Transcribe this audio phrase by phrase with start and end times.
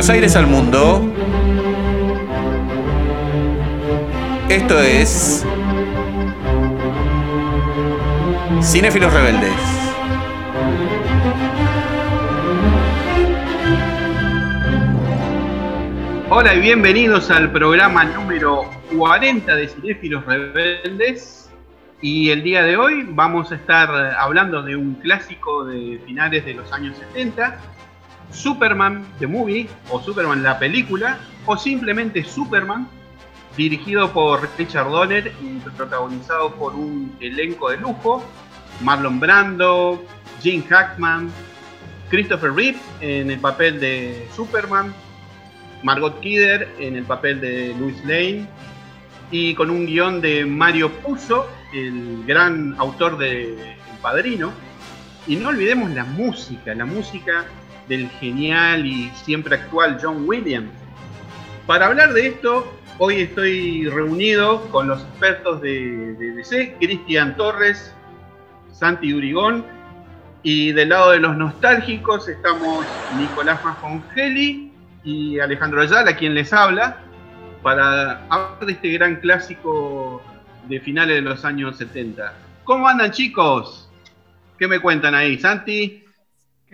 [0.00, 1.12] Buenos Aires al mundo,
[4.48, 5.44] esto es
[8.62, 9.52] Cinéfilos Rebeldes.
[16.30, 21.50] Hola y bienvenidos al programa número 40 de Cinéfilos Rebeldes.
[22.00, 26.54] Y el día de hoy vamos a estar hablando de un clásico de finales de
[26.54, 27.60] los años 70,
[28.32, 32.88] Superman The Movie, o Superman la película, o simplemente Superman,
[33.56, 38.24] dirigido por Richard Donner y protagonizado por un elenco de lujo,
[38.82, 40.04] Marlon Brando,
[40.40, 41.30] Gene Hackman,
[42.08, 44.94] Christopher Reeve en el papel de Superman,
[45.82, 48.48] Margot Kidder en el papel de Louis Lane,
[49.30, 54.52] y con un guion de Mario Puzo, el gran autor de El Padrino.
[55.26, 57.44] Y no olvidemos la música, la música
[57.90, 60.70] del genial y siempre actual John Williams.
[61.66, 67.92] Para hablar de esto, hoy estoy reunido con los expertos de, DC, Cristian Torres,
[68.72, 69.66] Santi Urigón,
[70.42, 72.86] y del lado de los nostálgicos estamos
[73.18, 74.72] Nicolás Mascongeli
[75.04, 76.96] y Alejandro Ayala, quien les habla
[77.62, 80.22] para hablar de este gran clásico
[80.68, 82.32] de finales de los años 70.
[82.64, 83.90] ¿Cómo andan chicos?
[84.58, 85.99] ¿Qué me cuentan ahí, Santi?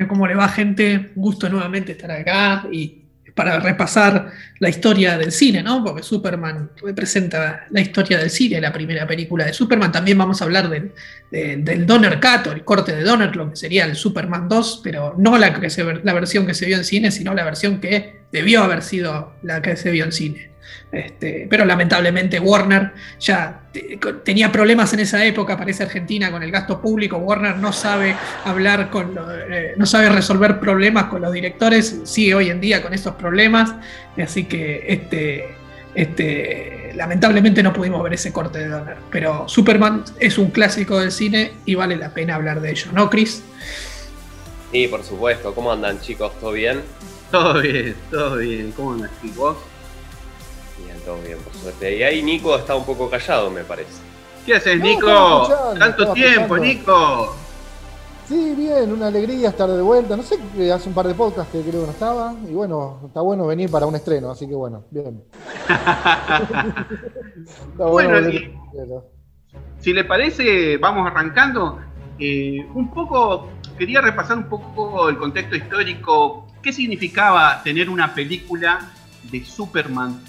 [0.08, 1.12] ¿Cómo le va gente?
[1.14, 5.84] Gusto nuevamente estar acá y para repasar la historia del cine, ¿no?
[5.84, 9.92] Porque Superman representa la historia del cine, la primera película de Superman.
[9.92, 10.92] También vamos a hablar del,
[11.30, 15.36] del Donner Cut, el corte de Donner, lo que sería el Superman 2, pero no
[15.36, 15.68] la, que
[16.02, 19.60] la versión que se vio en cine, sino la versión que debió haber sido la
[19.60, 20.50] que se vio en cine.
[20.90, 23.62] Este, pero lamentablemente Warner ya
[24.24, 27.16] tenía problemas en esa época, parece Argentina, con el gasto público.
[27.18, 29.18] Warner no sabe hablar con,
[29.50, 33.74] eh, no sabe resolver problemas con los directores, sigue hoy en día con esos problemas.
[34.16, 35.56] Así que este,
[35.94, 38.96] este, lamentablemente no pudimos ver ese corte de Donner.
[39.10, 43.10] Pero Superman es un clásico del cine y vale la pena hablar de ello, ¿no,
[43.10, 43.42] Chris?
[44.72, 45.54] Sí, por supuesto.
[45.54, 46.38] ¿Cómo andan, chicos?
[46.40, 46.80] ¿Todo bien?
[47.30, 48.72] Todo bien, todo bien.
[48.72, 49.56] ¿Cómo andan, chicos?
[51.06, 51.96] Todo bien, por suerte.
[51.96, 54.02] Y ahí Nico está un poco callado, me parece.
[54.44, 55.48] ¿Qué haces, Nico?
[55.78, 57.34] Tanto tiempo, Nico.
[58.28, 60.16] Sí, bien, una alegría estar de vuelta.
[60.16, 60.36] No sé,
[60.72, 62.34] hace un par de podcasts que creo que no estaba.
[62.48, 65.22] Y bueno, está bueno venir para un estreno, así que bueno, bien.
[67.76, 68.16] bueno,
[69.78, 71.78] si le parece, vamos arrancando.
[72.18, 73.48] Eh, un poco,
[73.78, 76.48] quería repasar un poco el contexto histórico.
[76.60, 78.90] ¿Qué significaba tener una película
[79.30, 80.20] de Superman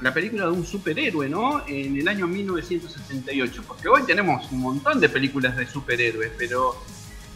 [0.00, 1.66] la película de un superhéroe, ¿no?
[1.66, 6.76] En el año 1968, porque hoy tenemos un montón de películas de superhéroes, pero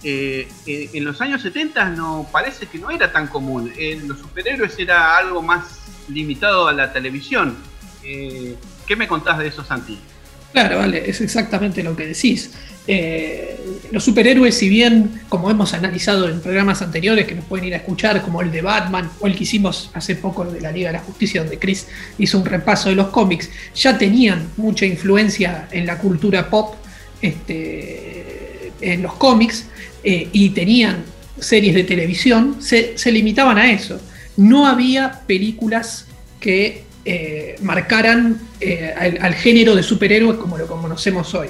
[0.02, 3.72] eh, eh, en los años 70 no parece que no era tan común.
[4.06, 7.56] los superhéroes era algo más limitado a la televisión.
[8.02, 8.56] Eh,
[8.86, 9.98] ¿Qué me contás de eso, Santi?
[10.52, 12.52] Claro, vale, es exactamente lo que decís.
[12.86, 13.58] Eh,
[13.92, 17.78] los superhéroes, si bien, como hemos analizado en programas anteriores que nos pueden ir a
[17.78, 20.94] escuchar, como el de Batman o el que hicimos hace poco de la Liga de
[20.94, 21.86] la Justicia, donde Chris
[22.18, 26.74] hizo un repaso de los cómics, ya tenían mucha influencia en la cultura pop
[27.20, 29.66] este, en los cómics
[30.02, 31.04] eh, y tenían
[31.38, 34.00] series de televisión, se, limitaban a eso.
[34.36, 36.06] No había películas
[36.38, 38.40] que eh, marcaran
[38.96, 41.48] al, género de superhéroes como lo conocemos hoy.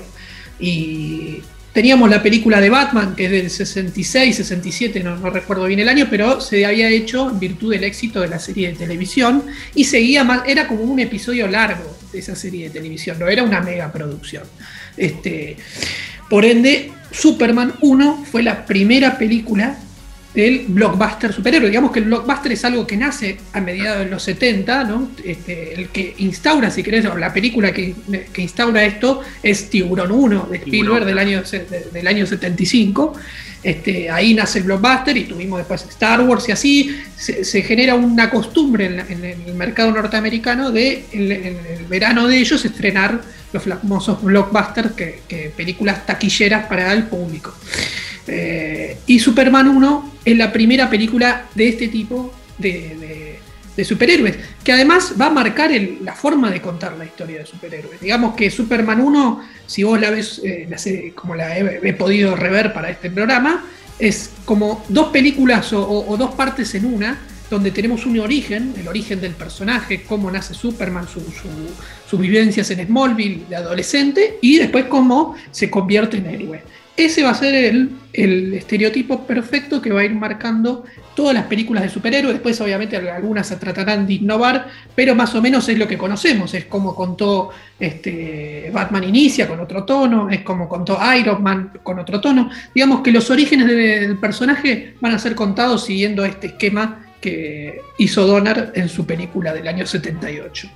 [0.60, 5.88] Y teníamos la película de Batman, que es del 66, 67, no, recuerdo bien el
[5.88, 9.84] año, pero se había hecho en virtud del éxito de la serie de televisión y
[9.84, 13.60] seguía más, era como un episodio largo de esa serie de televisión, no era una
[13.60, 14.44] mega producción.
[14.96, 15.56] Este,
[16.28, 19.78] por ende, Superman 1 fue la primera película
[20.34, 21.68] del blockbuster superhéroe.
[21.68, 25.10] Digamos que el blockbuster es algo que nace a mediados de los 70, ¿no?
[25.24, 27.94] Este, el que instaura, si querés, la película que,
[28.36, 31.42] instaura esto es Tiburón 1 de Spielberg del año,
[31.92, 33.14] del año 75.
[33.62, 38.30] Este, ahí nace el blockbuster y tuvimos después Star Wars y así se, genera una
[38.30, 43.20] costumbre en, el mercado norteamericano de en, el verano de ellos estrenar
[43.52, 47.52] los famosos blockbusters, que películas taquilleras para el público.
[48.26, 53.38] Eh, y Superman 1 es la primera película de este tipo de,
[53.82, 55.70] superhéroes, que además va a marcar
[56.02, 57.98] la forma de contar la historia de superhéroes.
[57.98, 62.90] Digamos que Superman 1, si vos la ves, eh, como la he, podido rever para
[62.90, 63.64] este programa,
[63.98, 69.18] es como dos películas o, dos partes en una, donde tenemos un origen, el origen
[69.18, 75.70] del personaje, cómo nace Superman, sus vivencias en Smallville de adolescente, y después cómo se
[75.70, 76.62] convierte en héroe.
[77.04, 81.82] Ese va a ser el, estereotipo perfecto que va a ir marcando todas las películas
[81.82, 82.34] de superhéroes.
[82.34, 86.52] Después, obviamente, algunas se tratarán de innovar, pero más o menos es lo que conocemos.
[86.54, 91.98] Es como contó este, Batman Inicia con otro tono, es como contó Iron Man con
[91.98, 92.50] otro tono.
[92.74, 98.26] Digamos que los orígenes del personaje van a ser contados siguiendo este esquema que hizo
[98.26, 100.68] Donner en su película del año 78.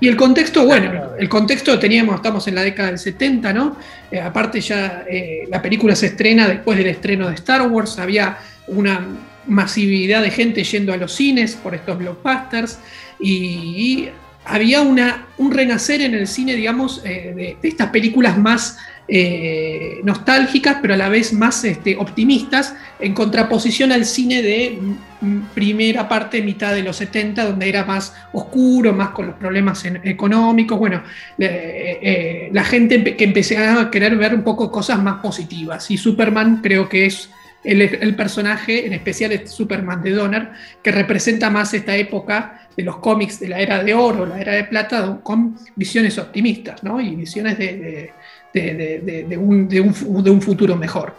[0.00, 3.76] Y el contexto, bueno, el contexto teníamos, estamos en la década del 70, ¿no?
[4.10, 8.38] Eh, aparte ya eh, la película se estrena después del estreno de Star Wars, había
[8.68, 9.04] una
[9.46, 12.78] masividad de gente yendo a los cines por estos blockbusters
[13.18, 14.08] y,
[14.48, 20.94] había un renacer en el cine, digamos, eh, de, estas películas más eh, nostálgicas, pero
[20.94, 24.78] a la vez más este, optimistas, en contraposición al cine de
[25.54, 30.78] primera parte, mitad de los 70, donde era más oscuro, más con los problemas económicos.
[30.78, 31.02] Bueno,
[31.38, 35.90] eh, la gente que empecé a querer ver un poco cosas más positivas.
[35.90, 37.30] Y Superman creo que es
[37.64, 40.50] el, personaje, en especial este Superman de Donner,
[40.82, 44.52] que representa más esta época de los cómics de la era de oro, la era
[44.52, 47.00] de plata, con visiones optimistas, ¿no?
[47.00, 48.12] Y visiones de,
[49.36, 51.12] un, futuro mejor.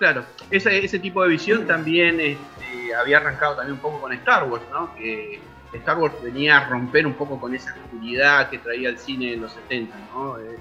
[0.00, 4.50] Claro, ese, ese tipo de visión también este, había arrancado también un poco con Star
[4.50, 4.92] Wars, ¿no?
[4.96, 5.38] Que
[5.74, 9.42] Star Wars venía a romper un poco con esa oscuridad que traía el cine en
[9.42, 10.40] los 70, ¿no?
[10.40, 10.58] Eh,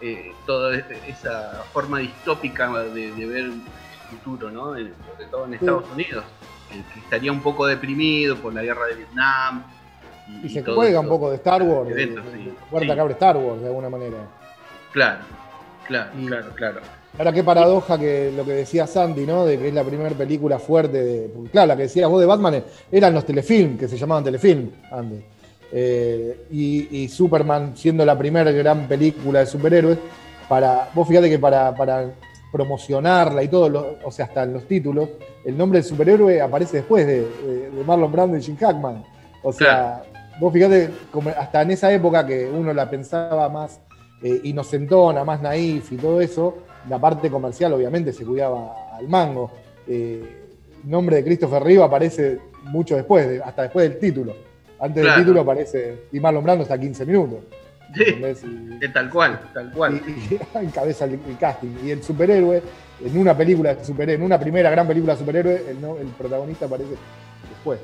[0.00, 0.76] eh, toda
[1.08, 3.50] esa forma distópica de, de ver
[4.10, 4.74] futuro, ¿no?
[4.74, 6.24] sobre todo en Estados Unidos,
[6.70, 9.64] que estaría un poco deprimido por la guerra de Vietnam.
[10.44, 12.52] Y, se juega un poco de Star Wars, eventos, sí,
[13.10, 14.16] Star Wars de alguna manera.
[14.92, 15.20] Claro,
[15.86, 16.80] claro, claro, claro.
[17.18, 19.44] Ahora qué paradoja que lo que decía Sandy, ¿no?
[19.44, 21.30] De que es la primera película fuerte de.
[21.50, 25.20] Claro, la que decías vos de Batman eran los telefilm, que se llamaban telefilm, Andy.
[25.72, 29.98] Eh, y, Superman siendo la primera gran película de superhéroes,
[30.48, 30.88] para.
[30.94, 32.10] Vos fíjate que para, para
[32.50, 35.08] promocionarla y todo, o sea, hasta en los títulos,
[35.44, 39.04] el nombre del superhéroe aparece después de, Marlon Brando y Jim Hackman.
[39.42, 40.02] O sea,
[40.38, 40.90] vos fíjate,
[41.38, 43.80] hasta en esa época que uno la pensaba más
[44.22, 46.58] eh, inocentona, más naif y todo eso,
[46.88, 49.50] la parte comercial obviamente se cuidaba al mango.
[49.86, 50.46] Eh,
[50.82, 54.34] el nombre de Christopher Reeve aparece mucho después, hasta después del título.
[54.78, 57.38] Antes del título aparece, y Marlon Brando está 15 minutos.
[57.94, 60.00] Sí, tal cual, tal cual.
[60.06, 61.76] Y, encabeza el, casting.
[61.84, 62.62] Y el superhéroe,
[63.04, 66.96] en una película de superhéroe, en una primera gran película de superhéroe, el, protagonista aparece
[67.48, 67.80] después,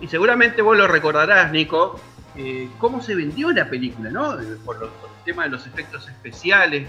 [0.00, 1.98] Y seguramente vos lo recordarás, Nico,
[2.36, 4.36] eh, cómo se vendió la película, ¿no?
[4.64, 6.88] Por, el tema de los efectos especiales.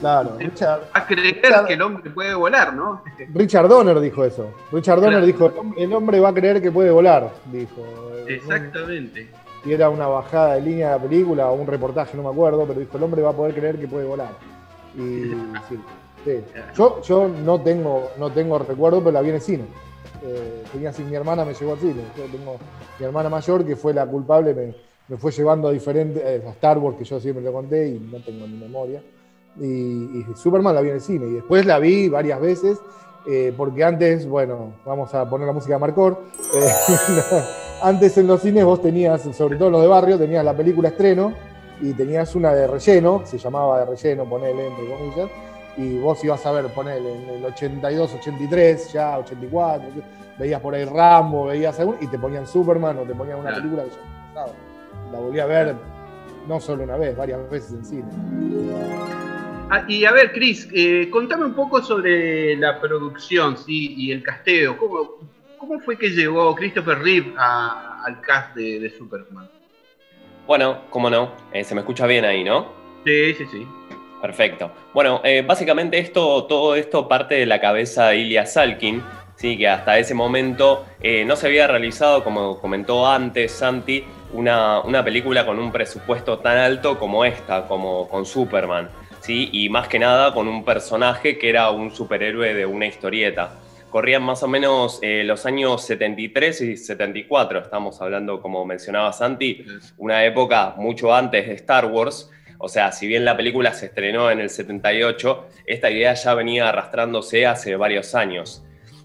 [0.00, 0.90] Claro, Richard.
[0.92, 3.02] A creer que el hombre puede volar, ¿no?
[3.34, 4.52] Richard Donner dijo eso.
[4.72, 8.12] Richard Donner dijo: el hombre va a creer que puede volar, dijo.
[8.26, 9.28] Exactamente
[9.62, 12.64] si era una bajada de línea de la película o un reportaje, no me acuerdo,
[12.66, 14.30] pero dijo, el hombre va a poder creer que puede volar.
[14.96, 15.32] Y
[15.68, 16.40] sí,
[16.74, 19.64] Yo, yo no tengo, no tengo recuerdo, pero la vi en el cine.
[20.24, 22.02] Eh, tenía así, mi hermana me llevó al cine.
[22.16, 22.56] Yo tengo
[22.98, 24.74] mi hermana mayor, que fue la culpable,
[25.08, 28.00] me, fue llevando a diferentes, eh, a Star Wars, que yo siempre le conté y
[28.00, 29.02] no tengo ni memoria.
[29.60, 31.26] Y, Superman la vi en el cine.
[31.26, 32.78] Y después la vi varias veces,
[33.26, 36.22] eh, porque antes, bueno, vamos a poner la música de Marcor.
[37.82, 40.88] antes en los cines vos tenías, sobre todo en los de barrio, tenías la película
[40.88, 41.32] estreno
[41.80, 45.30] y tenías una de relleno, se llamaba de relleno, ponele entre comillas,
[45.76, 49.88] y vos ibas a ver, ponele en el 82, 83, ya 84,
[50.38, 53.84] veías por ahí Rambo, veías algún, y te ponían Superman o te ponían una película
[53.84, 54.52] que ya pasaba.
[55.12, 55.74] La volví a ver
[56.48, 58.04] no solo una vez, varias veces en cine.
[59.68, 63.94] Ah, y a ver, Chris, eh, contame un poco sobre la producción ¿sí?
[63.96, 64.78] y el casteo.
[64.78, 65.18] ¿Cómo,
[65.58, 69.48] ¿Cómo fue que llegó Christopher Reeve al cast de, Superman?
[70.46, 72.72] Bueno, cómo no, eh, se me escucha bien ahí, ¿no?
[73.04, 73.66] Sí, sí, sí.
[74.20, 74.70] Perfecto.
[74.92, 79.02] Bueno, eh, básicamente esto, todo esto parte de la cabeza de Ilya Salkin,
[79.36, 79.56] ¿sí?
[79.56, 85.04] que hasta ese momento eh, no se había realizado, como comentó antes Santi, una, una,
[85.04, 89.48] película con un presupuesto tan alto como esta, como con Superman, ¿sí?
[89.52, 94.22] y más que nada con un personaje que era un superhéroe de una historieta corrían
[94.22, 99.64] más o menos eh, los años 73 y 74, estamos hablando, como mencionaba Santi,
[99.98, 102.30] una época mucho antes de Star Wars.
[102.58, 106.68] O sea, si bien la película se estrenó en el 78, esta idea ya venía
[106.68, 108.62] arrastrándose hace varios años.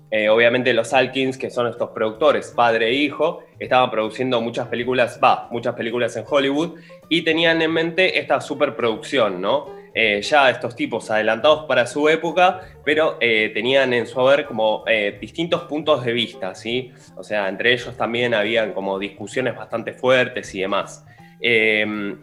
[0.10, 5.20] Eh, obviamente los Alkins, que son estos productores, padre e hijo, estaban produciendo muchas películas,
[5.24, 9.81] va, muchas películas en Hollywood y tenían en mente esta superproducción, ¿no?
[9.94, 14.86] Eh, ya estos tipos adelantados para su época, pero eh, tenían en su haber como
[14.88, 16.94] eh, distintos puntos de vista, ¿sí?
[17.18, 21.06] O sea, entre ellos también habían como discusiones bastante fuertes y demás.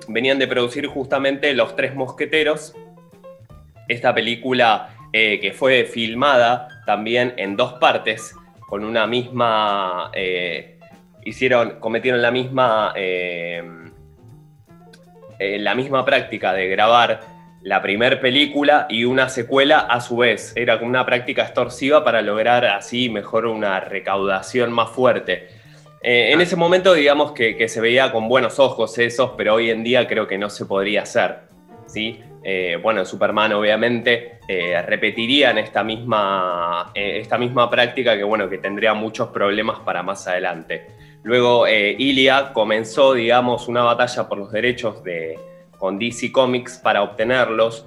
[0.09, 2.75] venían de producir justamente Los Tres Mosqueteros,
[3.89, 8.35] esta película que fue filmada también en dos partes,
[8.69, 10.13] con una misma,
[11.25, 12.93] hicieron, cometieron la misma,
[15.39, 17.21] eh, la misma práctica de grabar
[17.62, 20.53] la primera película y una secuela a su vez.
[20.57, 25.49] Era una práctica extorsiva para lograr así mejor una recaudación más fuerte.
[26.00, 29.83] en ese momento digamos que, que, se veía con buenos ojos esos, pero hoy en
[29.83, 31.49] día creo que no se podría hacer.
[31.87, 32.21] ¿sí?
[32.43, 38.59] Eh, bueno, Superman obviamente eh, repetirían esta misma, eh, esta misma práctica que, bueno, que
[38.59, 40.87] tendría muchos problemas para más adelante.
[41.25, 45.38] Luego Ilia comenzó, digamos, una batalla por los derechos de,
[45.79, 47.87] con DC Comics para obtenerlos.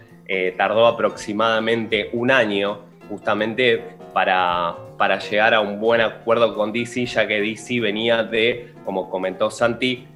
[0.57, 2.79] tardó aproximadamente un año
[3.09, 3.83] justamente
[4.13, 9.09] para, para llegar a un buen acuerdo con DC, ya que DC venía de, como
[9.09, 10.07] comentó Santi,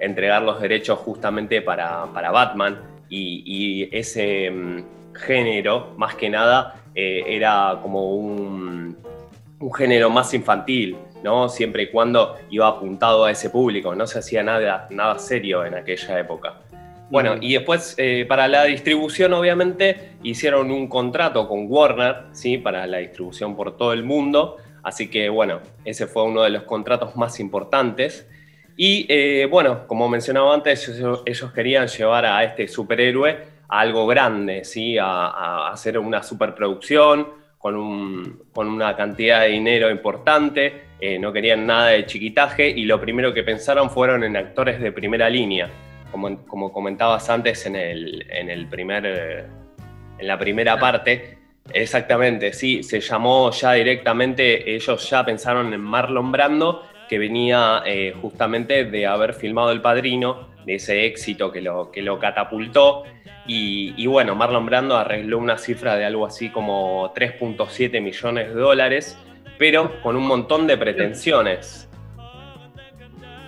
[0.00, 4.84] entregar los derechos justamente para, para Batman y, ese mm,
[5.14, 8.96] género, más que nada, eh, era como un,
[9.76, 11.48] género más infantil, ¿no?
[11.48, 15.74] Siempre y cuando iba apuntado a ese público, no se hacía nada, nada serio en
[15.74, 16.54] aquella época.
[17.14, 22.58] Bueno, y después eh, para la distribución, obviamente, hicieron un contrato con Warner, ¿sí?
[22.58, 24.56] Para la distribución por todo el mundo.
[24.82, 28.28] Así que, bueno, ese fue uno de los contratos más importantes.
[28.76, 34.64] Y eh, bueno, como mencionaba antes, ellos, querían llevar a este superhéroe a algo grande,
[34.64, 34.98] ¿sí?
[34.98, 37.28] a, hacer una superproducción
[37.58, 42.86] con, un, con, una cantidad de dinero importante, eh, no querían nada de chiquitaje y
[42.86, 45.70] lo primero que pensaron fueron en actores de primera línea,
[46.14, 49.44] como, como comentabas antes en, el, en, el primer, eh,
[50.16, 51.38] en la primera parte.
[51.72, 58.14] Exactamente, sí, se llamó ya directamente, ellos ya pensaron en Marlon Brando que venía eh,
[58.22, 63.02] justamente de haber filmado El Padrino, de ese éxito que lo, que lo catapultó.
[63.46, 69.18] Y, bueno, Marlon Brando arregló una cifra de algo así como 3.7 millones de dólares,
[69.58, 71.90] pero con un montón de pretensiones.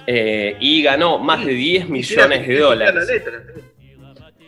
[0.06, 3.22] Eh, y ganó más de 10 millones de dólares.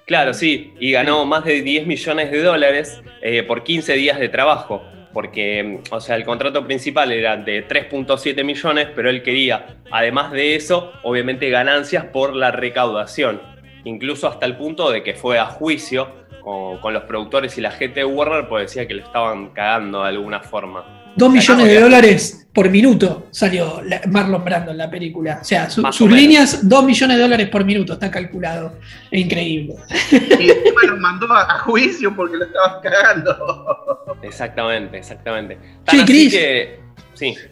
[0.06, 4.28] Claro, sí, y ganó más de 10 millones de dólares eh, por 15 días de
[4.28, 10.32] trabajo porque, o sea, el contrato principal era de 3.7 millones, pero él quería, además
[10.32, 13.40] de eso, obviamente ganancias por la recaudación,
[13.84, 16.08] incluso hasta el punto de que fue a juicio
[16.40, 20.02] con, con los productores y la gente de Warner, pues decía que le estaban cagando
[20.02, 20.97] de alguna forma.
[21.18, 25.38] Dos millones de dólares por minuto salió Marlon Brando en la película.
[25.40, 28.78] O sea, sus líneas, dos millones de dólares por minuto, está calculado.
[29.10, 29.74] Es increíble.
[30.10, 34.16] Y encima lo mandó a juicio porque lo estaban cagando.
[34.22, 35.58] Exactamente, exactamente.
[35.88, 36.36] sí, Cris.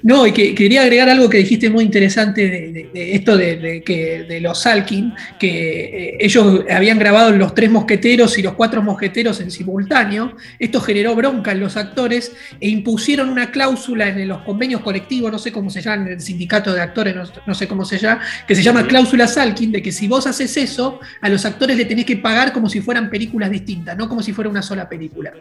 [0.02, 2.48] No, y que quería agregar algo que dijiste muy interesante
[2.92, 8.38] de, esto de, que, de los Salkin, que eh, ellos habían grabado los tres mosqueteros
[8.38, 10.36] y los cuatro mosqueteros en simultáneo.
[10.58, 15.38] Esto generó bronca en los actores e impusieron una cláusula en los convenios colectivos, no
[15.38, 17.14] sé cómo se llama, en el sindicato de actores,
[17.46, 20.56] no, sé cómo se llama, que se llama cláusula Salkin, de que si vos haces
[20.56, 24.22] eso, a los actores le tenés que pagar como si fueran películas distintas, no como
[24.22, 25.32] si fuera una sola película.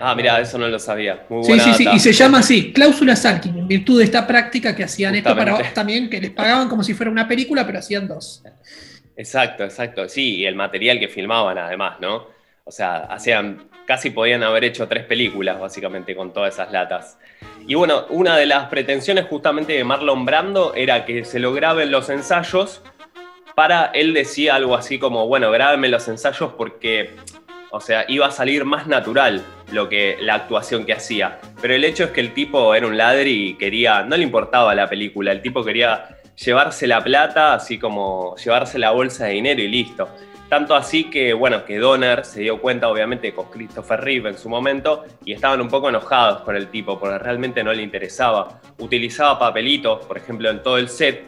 [0.00, 1.26] Ah, mira, eso no lo sabía.
[1.42, 4.84] sí, sí, sí, y se llama así, cláusula Salkin, en virtud de esta práctica que
[4.84, 8.42] hacían esto para también, que les pagaban como si fuera una película, pero hacían dos.
[9.16, 10.08] Exacto, exacto.
[10.08, 12.28] Sí, y el material que filmaban además, ¿no?
[12.64, 17.18] O sea, hacían, casi podían haber hecho tres películas básicamente con todas esas latas.
[17.66, 21.90] Y bueno, una de las pretensiones justamente de Marlon Brando era que se lo graben
[21.90, 22.82] los ensayos
[23.56, 27.10] para, él decía algo así como, bueno, grábenme los ensayos porque
[27.70, 31.38] o sea, iba a salir más natural lo que, la actuación que hacía.
[31.60, 34.74] Pero el hecho es que el tipo era un ladri y quería, no le importaba
[34.74, 39.60] la película, el tipo quería llevarse la plata, así como llevarse la bolsa de dinero
[39.60, 40.08] y listo.
[40.48, 44.48] Tanto así que, bueno, que Donner se dio cuenta, obviamente, con Christopher Reeve en su
[44.48, 48.60] momento, y estaban un poco enojados con el tipo, porque realmente no le interesaba.
[48.78, 51.22] Utilizaba papelitos, por ejemplo, en todo el set,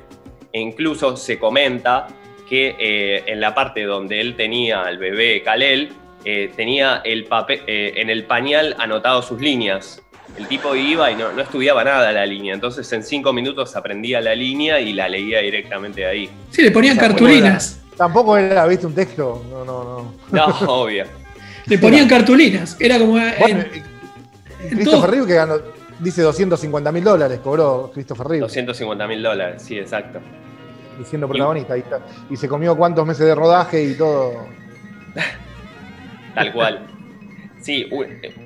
[0.52, 2.06] e incluso se comenta
[2.48, 5.92] que eh, en la parte donde él tenía al bebé Kalel,
[6.24, 10.02] eh, tenía el papel, eh, en el pañal anotado sus líneas.
[10.36, 14.34] El tipo iba y no, estudiaba nada la línea, entonces en cinco minutos aprendía la
[14.34, 16.30] línea y la leía directamente de ahí.
[16.50, 17.80] Sí, le ponían cartulinas.
[17.96, 19.44] tampoco era, viste, un texto.
[19.50, 20.14] No, no, no.
[20.30, 20.46] No,
[20.82, 21.04] obvio.
[21.66, 22.76] Le ponían cartulinas.
[22.78, 23.12] Era como.
[23.12, 23.64] Bueno,
[24.68, 25.54] Christopher Reeve que ganó,
[25.98, 28.40] dice 250 mil dólares, cobró Christopher Reeve.
[28.42, 30.20] 250 mil dólares, sí, exacto.
[30.98, 32.00] Diciendo protagonista, ahí está.
[32.28, 34.46] Y se comió cuántos meses de rodaje y todo.
[36.40, 36.86] Tal cual.
[37.60, 37.86] Sí,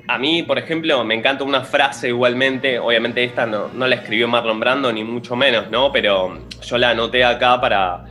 [0.08, 4.58] a mí, por ejemplo, me encanta una frase igualmente, obviamente esta no, la escribió Marlon
[4.58, 5.92] Brando, ni mucho menos, ¿no?
[5.92, 8.06] Pero yo la anoté acá para,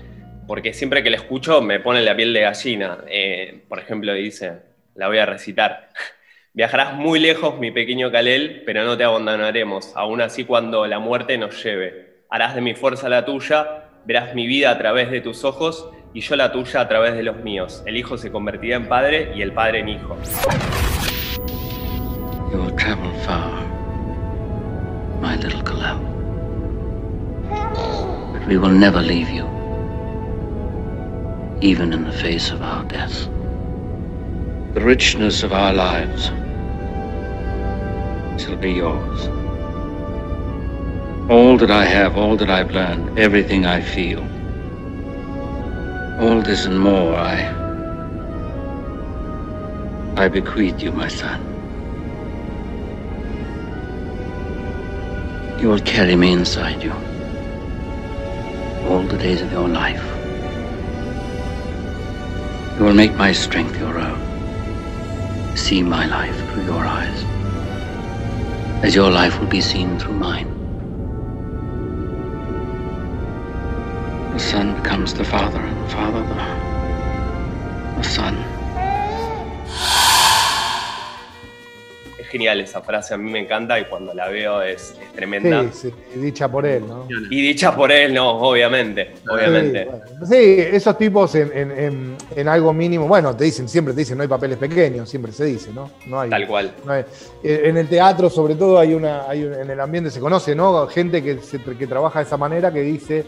[0.47, 2.99] porque siempre que la escucho me pone la piel de gallina.
[3.07, 4.59] Eh, por ejemplo, dice,
[4.95, 5.89] la voy a recitar.
[6.53, 11.37] Viajarás muy lejos, mi pequeño Kalel, pero no te abandonaremos, aún así cuando la muerte
[11.37, 12.23] nos lleve.
[12.29, 16.21] Harás de mi fuerza la tuya, verás mi vida a través de tus ojos y
[16.21, 17.81] yo la tuya a través de los míos.
[17.85, 20.15] El hijo se convertirá en padre y el padre en hijo.
[22.51, 23.65] You will travel far,
[25.21, 25.97] my little Kalel.
[28.31, 29.47] But we will never leave you,
[31.61, 33.27] even in the face of our death.
[34.75, 36.31] The richness of our lives
[38.37, 39.29] shall be yours.
[41.29, 44.23] All that I have, all that I've learned, everything I feel,
[46.19, 47.63] all this and more I
[50.15, 51.41] I bequeath you, my son.
[55.59, 56.93] You will carry me inside you
[58.87, 60.05] all the days of your life.
[62.77, 64.19] You will make my strength your own.
[65.57, 67.23] See my life through your eyes,
[68.83, 70.52] as your life will be seen through mine.
[74.33, 78.35] The son becomes the father, and the father the, the son.
[82.19, 85.65] Es genial esa frase, a mí me encanta y cuando la veo es, es tremenda.
[85.71, 87.05] Sí, sí, dicha por él, ¿no?
[87.29, 89.83] Y dicha por él, no, obviamente, obviamente.
[89.83, 90.25] Sí, bueno.
[90.25, 94.17] Sí, esos tipos en, en- en- en algo mínimo, bueno, te dicen, siempre te dicen,
[94.17, 95.91] no hay papeles pequeños, siempre se dice, ¿no?
[96.07, 96.73] No hay, Tal cual.
[96.85, 97.03] no hay-
[97.43, 100.55] eh, en el teatro, sobre todo, hay una, hay un- en el ambiente se conoce,
[100.55, 100.87] ¿no?
[100.87, 103.25] Gente que, se- que trabaja de esa manera, que dice,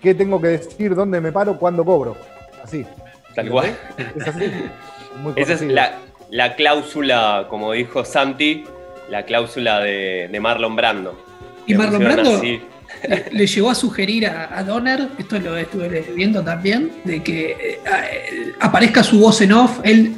[0.00, 0.94] ¿qué tengo que decir?
[0.94, 1.58] ¿Dónde me paro?
[1.58, 2.16] ¿Cuándo cobro?
[2.62, 2.86] Así.
[3.34, 3.76] Tal cual.
[4.16, 4.44] Es así.
[5.22, 5.94] Muy Esa es la,
[6.30, 8.64] la cláusula, como dijo Santi,
[9.08, 11.18] la cláusula de, de Marlon Brando.
[11.66, 12.60] Y Que Marlon Brando así.
[13.08, 17.56] Le, le llegó a sugerir a, Donner, esto lo estuve viendo también, de que eh,
[17.84, 19.80] eh, aparezca su voz en off.
[19.84, 20.14] Él,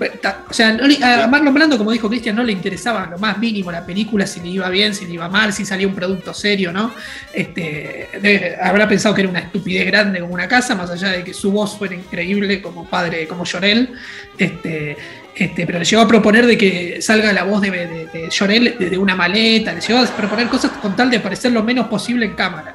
[0.48, 3.38] o sea, no le- a Marlon Brando, como dijo Cristian, no le interesaba lo más
[3.38, 6.33] mínimo la película, si le iba bien, si le iba mal, si salía un producto
[6.35, 6.92] serio, ¿no?
[7.33, 11.24] Este, debe- habrá pensado que era una estupidez grande como una casa, más allá de
[11.24, 13.90] que su voz fuera increíble como padre, como Llorel.
[14.37, 14.96] Este,
[15.35, 18.74] este, pero le llegó a proponer de que salga la voz de, de, de Llorel
[18.79, 22.27] desde una maleta, le llegó a proponer cosas con tal de parecer lo menos posible
[22.27, 22.74] en cámara.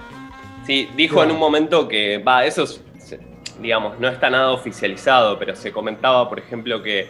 [0.65, 2.82] Sí, dijo en un momento que, va, eso es,
[3.60, 7.08] digamos, no está nada oficializado, pero se comentaba, por ejemplo, que,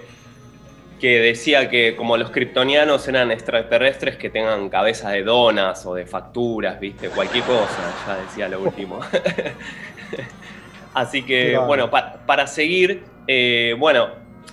[1.00, 6.06] que decía que como los kryptonianos eran extraterrestres que tengan cabeza de donas o de
[6.06, 9.00] facturas, viste, cualquier cosa, ya decía lo último.
[10.94, 11.66] Así que, Claro.
[11.68, 14.10] bueno, pa- para seguir, eh, bueno,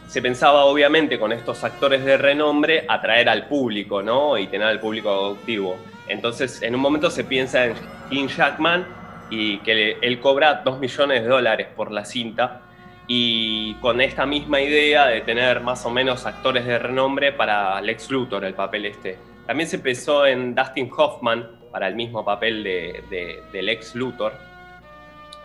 [0.08, 4.36] se pensaba obviamente con estos actores de renombre atraer al público, ¿no?
[4.38, 5.76] Y tener al público adoptivo.
[6.10, 7.74] Entonces, en un momento se piensa en
[8.10, 8.86] King Jackman
[9.30, 12.62] y que él cobra 2 millones de dólares por la cinta.
[13.06, 18.10] Y con esta misma idea de tener más o menos actores de renombre para Lex
[18.10, 19.18] Luthor, el papel este.
[19.46, 24.32] También se pensó en Dustin Hoffman para el mismo papel de, de, de Lex Luthor.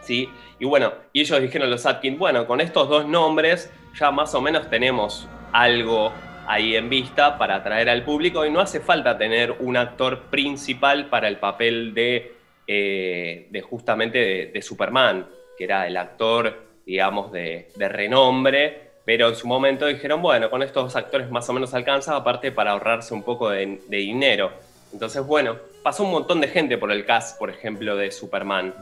[0.01, 0.29] ¿sí?
[0.59, 4.41] Y bueno, y ellos dijeron los Atkins, bueno, con estos dos nombres ya más o
[4.41, 6.11] menos tenemos algo
[6.47, 11.07] ahí en vista para atraer al público y no hace falta tener un actor principal
[11.07, 12.33] para el papel de,
[12.67, 15.27] eh, de justamente de, de Superman,
[15.57, 20.63] que era el actor, digamos, de, de renombre, pero en su momento dijeron, bueno, con
[20.63, 24.51] estos dos actores más o menos alcanza, aparte para ahorrarse un poco de, dinero.
[24.91, 28.73] Entonces, bueno, pasó un montón de gente por el cast, por ejemplo, de Superman.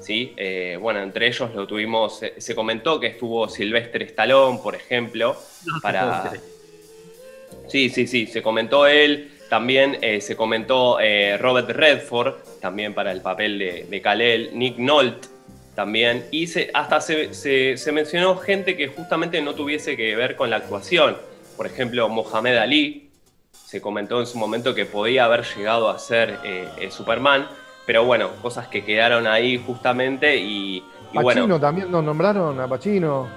[0.00, 0.34] ¿sí?
[0.36, 5.34] Eh, bueno, entre ellos lo tuvimos, se, se comentó que estuvo Sylvester Stallone, por ejemplo,
[5.64, 6.32] No para...
[7.70, 13.12] Sí, sí, sí, se comentó él, también eh, se comentó eh, Robert Redford, también para
[13.12, 15.28] el papel de, de Kal-El, Nick Nolte
[15.74, 20.36] también, y se, hasta se, se- se mencionó gente que justamente no tuviese que ver
[20.36, 21.16] con la actuación,
[21.56, 23.08] por ejemplo, Mohamed Ali,
[23.52, 27.48] se comentó en su momento que podía haber llegado a ser eh, Superman,
[27.86, 30.82] pero bueno, cosas que quedaron ahí justamente y, y
[31.14, 33.28] Pacino bueno, también nos nombraron a Pacino.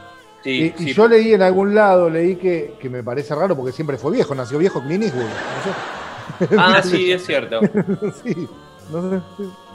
[0.43, 3.55] Sí, y, y sí, yo leí en algún lado, leí que, que me parece raro
[3.55, 6.57] porque siempre fue viejo, nació viejo Clint Eastwood.
[6.57, 7.61] ah, sí, es cierto,
[8.01, 8.33] No sé.
[8.33, 8.47] sí,
[8.91, 9.21] no sé,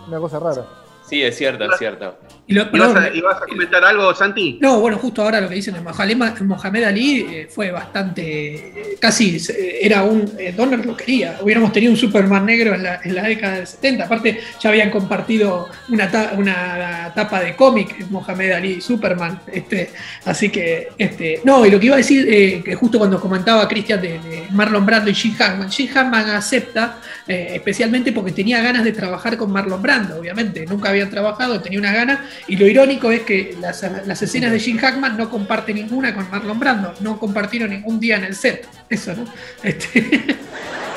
[0.09, 0.67] una cosa rara.
[1.09, 2.19] Sí, es cierto, es cierto.
[2.47, 4.59] Y lo- ¿Ibas a, ibas a comentar algo, Santi?
[4.61, 8.23] No, bueno, justo ahora lo que dicen de Mohamed, Mohamed Ali eh, fue bastante,
[8.55, 12.83] eh, casi eh, era un, eh, Donner lo quería, hubiéramos tenido un Superman negro en
[12.83, 17.55] la, en la década del 70, aparte ya habían compartido una, ta- una tapa de
[17.55, 19.91] cómic, Mohamed Ali y Superman, este,
[20.25, 23.69] así que, este, no, y lo que iba a decir, eh, que justo cuando comentaba
[23.69, 28.61] Cristian de, de Marlon Brando y Jim Hackman, Jim Hackman acepta, eh, especialmente porque tenía
[28.63, 32.67] ganas de trabajar con Marlon Brando, obviamente, nunca habían trabajado, tenía una gana, Y lo
[32.67, 36.95] irónico es que las, las escenas de Jim Hackman no comparte ninguna con Marlon Brando,
[37.01, 38.67] no compartieron ningún día en el set.
[38.89, 39.25] Eso, ¿no?
[39.63, 40.37] Este...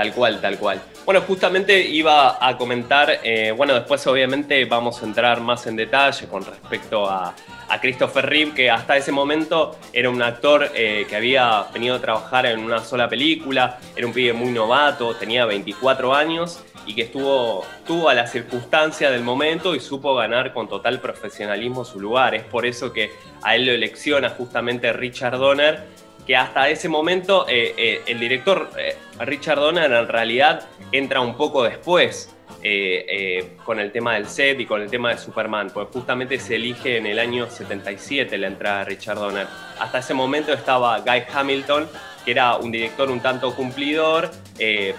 [0.00, 0.80] Tal cual, tal cual.
[1.04, 6.26] Bueno, justamente iba a comentar, eh, bueno, después obviamente vamos a entrar más en detalle
[6.26, 7.34] con respecto a,
[7.82, 12.46] Christopher Reeve, que hasta ese momento era un actor eh, que había venido a trabajar
[12.46, 17.64] en una sola película, era un pibe muy novato, tenía 24 años y que estuvo,
[17.86, 22.34] tuvo a la circunstancia del momento y supo ganar con total profesionalismo su lugar.
[22.34, 25.84] Es por eso que a él lo elecciona justamente Richard Donner
[26.30, 31.36] que hasta ese momento eh, eh, el director eh, Richard Donner en realidad entra un
[31.36, 32.32] poco después
[33.64, 36.98] con el tema del set y con el tema de Superman, pues justamente se elige
[36.98, 39.46] en el año 77 la entrada de Richard Donner.
[39.80, 41.88] Hasta ese momento estaba Guy Hamilton,
[42.24, 44.30] que era un director un tanto cumplidor,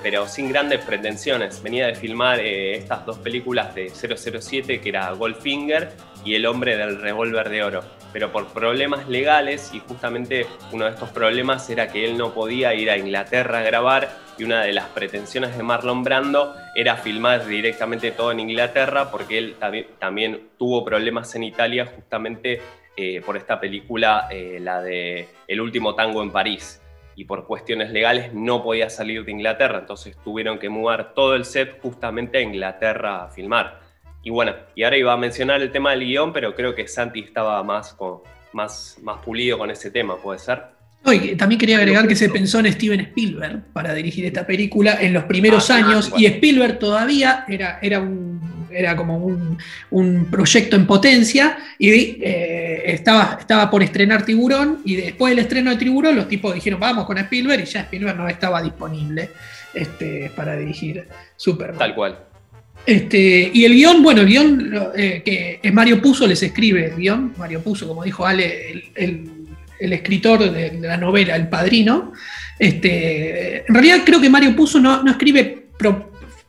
[0.01, 1.61] pero sin grandes pretensiones.
[1.61, 5.91] Venía de filmar estas dos películas de 007, que era Goldfinger
[6.23, 10.91] y El hombre del revólver de oro pero por problemas legales, y justamente uno de
[10.91, 14.73] estos problemas era que él no podía ir a Inglaterra a grabar, y una de
[14.73, 19.55] las pretensiones de Marlon Brando era filmar directamente todo en Inglaterra, porque él
[19.99, 22.61] también tuvo problemas en Italia justamente
[22.97, 26.81] eh, por esta película, eh, la de El último tango en París.
[27.15, 31.45] Y por cuestiones legales no podía salir de Inglaterra, entonces tuvieron que mudar todo el
[31.45, 33.90] set justamente a Inglaterra a filmar.
[34.23, 37.21] Y bueno, y ahora iba a mencionar el tema del guion, pero creo que Santi
[37.21, 37.95] estaba más,
[38.53, 40.61] más, más pulido con ese tema, ¿puede ser?
[41.37, 45.23] también quería agregar que se pensó en Steven Spielberg para dirigir esta película en los
[45.23, 48.39] primeros ah, años y Spielberg todavía era, era, un,
[48.71, 55.31] era como un, proyecto en potencia y eh, estaba, estaba por estrenar Tiburón y después
[55.31, 58.61] del estreno de Tiburón los tipos dijeron vamos con Spielberg y ya Spielberg no estaba
[58.61, 59.31] disponible
[59.73, 61.79] este, para dirigir Superman.
[61.79, 62.30] Tal cual.
[62.85, 66.95] Este, y el guion, bueno, el guion eh, que es Mario Puzo les escribe el
[66.95, 69.29] guion, Mario Puzo, como dijo Ale, el,
[69.79, 72.13] escritor de, la novela El Padrino.
[72.57, 75.67] Este, en realidad creo que Mario Puzo no, escribe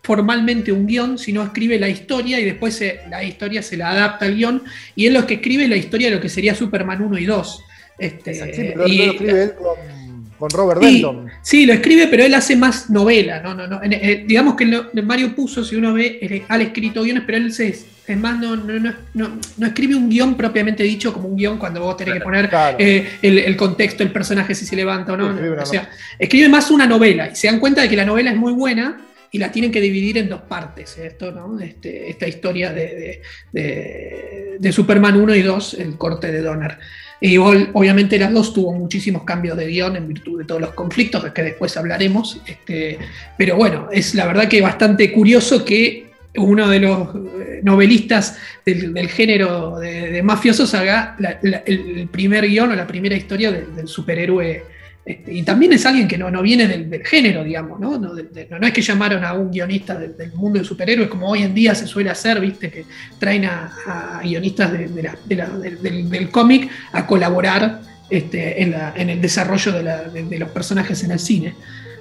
[0.02, 4.34] formalmente un guion, sino escribe la historia y después la historia se la adapta al
[4.34, 4.62] guion
[4.96, 7.64] y él lo que escribe la historia de lo que sería Superman 1 y 2.
[7.98, 10.01] Este, y, lo escribe él con
[10.42, 11.30] con Robert Denton.
[11.40, 13.40] Sí, lo escribe, pero él hace más novela.
[13.40, 13.80] No, no, no.
[13.84, 14.66] Eh, digamos que
[15.00, 18.94] Mario puso, si uno ve, al escrito guiones, pero él se, es más, no, no,
[19.14, 23.18] no, escribe un guion propiamente dicho como un guion cuando vos tenés que poner eh,
[23.22, 25.28] el, contexto, el personaje si se levanta o no.
[25.62, 28.36] o sea, escribe más una novela y se dan cuenta de que la novela es
[28.36, 29.00] muy buena
[29.30, 30.98] y la tienen que dividir en dos partes.
[30.98, 31.60] Esto, ¿no?
[31.60, 36.78] Este, esta historia de, de, de, Superman 1 y 2, el corte de Donner.
[37.24, 41.24] Y obviamente las dos tuvo muchísimos cambios de guion en virtud de todos los conflictos,
[41.32, 42.40] que después hablaremos.
[42.44, 42.98] Este,
[43.38, 49.08] pero bueno, es la verdad que bastante curioso que uno de los eh, novelistas del,
[49.08, 51.16] género de, mafiosos haga
[51.64, 54.64] el primer guion o la primera historia del superhéroe
[55.04, 57.98] este, y también es alguien que no, no viene del, género, digamos, ¿no?
[57.98, 61.74] No, es que llamaron a un guionista del, mundo de superhéroes, como hoy en día
[61.74, 62.70] se suele hacer, ¿viste?
[62.70, 62.84] Que
[63.18, 71.10] traen a, guionistas del, cómic a colaborar este, en, el desarrollo de, los personajes en
[71.10, 71.54] el cine.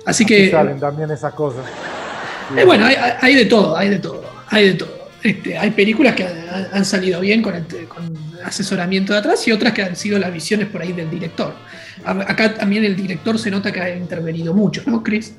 [0.06, 0.52] Así que.
[0.52, 1.66] salen también esas cosas.
[2.56, 5.02] Eh, bueno, hay, de todo, hay de todo, hay de todo.
[5.24, 6.28] Este, hay películas que
[6.72, 7.54] han, salido bien con,
[7.88, 11.54] con asesoramiento de atrás y otras que han sido las visiones por ahí del director.
[12.06, 15.36] Acá también el director se nota que ha intervenido mucho, ¿no, Chris?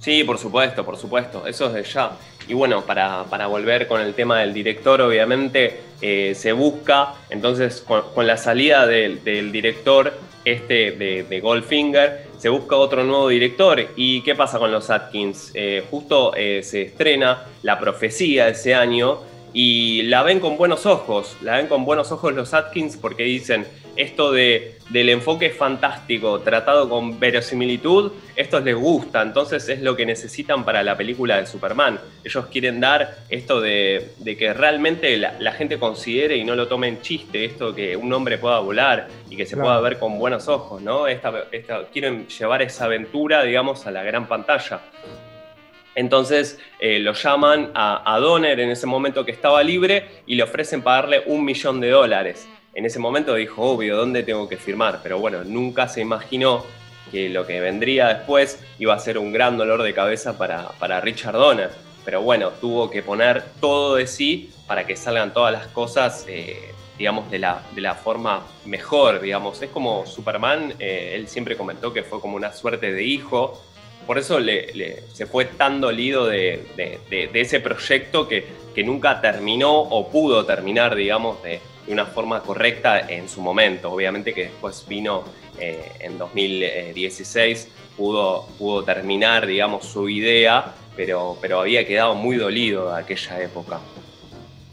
[0.00, 2.12] Sí, por supuesto, por supuesto, eso es de ya.
[2.48, 8.26] Y bueno, para, volver con el tema del director, obviamente eh, se busca, entonces con,
[8.26, 10.12] la salida del, director
[10.44, 13.88] este de, Goldfinger, se busca otro nuevo director.
[13.94, 15.52] ¿Y qué pasa con los Atkins?
[15.54, 19.20] Eh, justo eh, se estrena La Profecía ese año
[19.52, 23.66] y la ven con buenos ojos, la ven con buenos ojos los Atkins porque dicen,
[23.96, 30.06] esto de, del enfoque fantástico tratado con verosimilitud, estos les gusta, entonces es lo que
[30.06, 31.98] necesitan para la película de Superman.
[32.24, 37.02] Ellos quieren dar esto de, que realmente la, gente considere y no lo tome en
[37.02, 40.80] chiste, esto que un hombre pueda volar y que se pueda ver con buenos ojos,
[40.80, 41.04] ¿no?
[41.92, 44.80] quieren llevar esa aventura, digamos, a la gran pantalla.
[46.00, 50.42] Entonces eh, lo llaman a, a Donner en ese momento que estaba libre y le
[50.42, 55.00] ofrecen pagarle un millón de dólares en ese momento dijo, obvio, ¿dónde tengo que firmar?
[55.02, 56.64] Pero bueno, nunca se imaginó
[57.10, 61.00] que lo que vendría después iba a ser un gran dolor de cabeza para, para
[61.00, 61.70] Richard Donner.
[62.04, 66.72] Pero bueno, tuvo que poner todo de sí para que salgan todas las cosas, eh,
[66.96, 69.60] digamos, de la, de la, forma mejor, digamos.
[69.60, 73.60] Es como Superman, eh, él siempre comentó que fue como una suerte de hijo,
[74.06, 74.38] por eso
[75.12, 81.42] se fue tan dolido de, ese proyecto que, que, nunca terminó o pudo terminar, digamos,
[81.42, 83.90] de, una forma correcta en su momento.
[83.92, 85.24] Obviamente que después vino
[85.58, 92.92] eh, en 2016, pudo, pudo terminar, digamos, su idea, pero, pero había quedado muy dolido
[92.92, 93.80] de aquella época.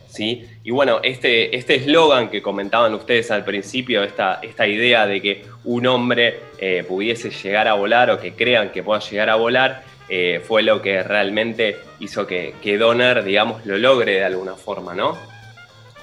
[0.08, 0.48] ¿Sí?
[0.64, 5.46] Y bueno, este eslogan este que comentaban ustedes al principio, esta, esta idea de que
[5.66, 9.84] un hombre eh, pudiese llegar a volar o que crean que pueda llegar a volar,
[10.10, 14.96] eh, fue lo que realmente hizo que, que Donner, digamos, lo logre de alguna forma,
[14.96, 15.18] ¿no?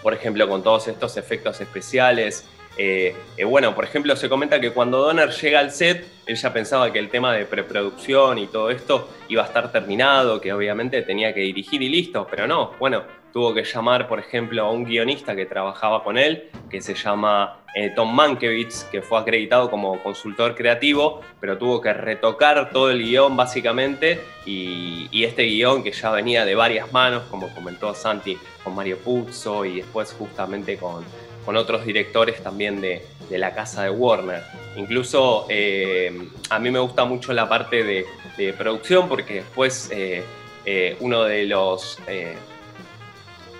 [0.02, 3.14] Por ejemplo, con todos estos efectos especiales, eh,
[3.46, 6.98] bueno, por ejemplo, se comenta que cuando Donner llega al set, él ya pensaba que
[6.98, 11.40] el tema de preproducción y todo esto iba a estar terminado, que obviamente tenía que
[11.40, 12.72] dirigir y listo, pero no.
[12.78, 16.94] Bueno, tuvo que llamar, por ejemplo, a un guionista que trabajaba con él, que se
[16.94, 22.90] llama eh, Tom Mankiewicz, que fue acreditado como consultor creativo, pero tuvo que retocar todo
[22.90, 27.92] el guion básicamente, y, y este guion que ya venía de varias manos, como comentó
[27.92, 31.04] Santi, con Mario Puzo y después justamente con
[31.44, 34.42] con otros directores también de, la casa de Warner.
[34.76, 40.22] Incluso eh, a mí me gusta mucho la parte de, producción porque después eh,
[40.64, 41.98] eh, uno de los...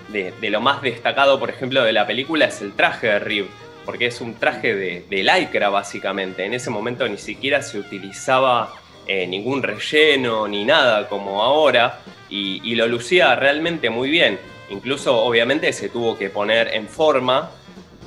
[0.09, 3.47] De, lo más destacado, por ejemplo, de la película es el traje de Rip,
[3.85, 6.45] porque es un traje de, lycra básicamente.
[6.45, 8.73] En ese momento ni siquiera se utilizaba
[9.07, 14.39] ningún relleno ni nada como ahora y lo lucía realmente muy bien.
[14.69, 17.51] Incluso obviamente se tuvo que poner en forma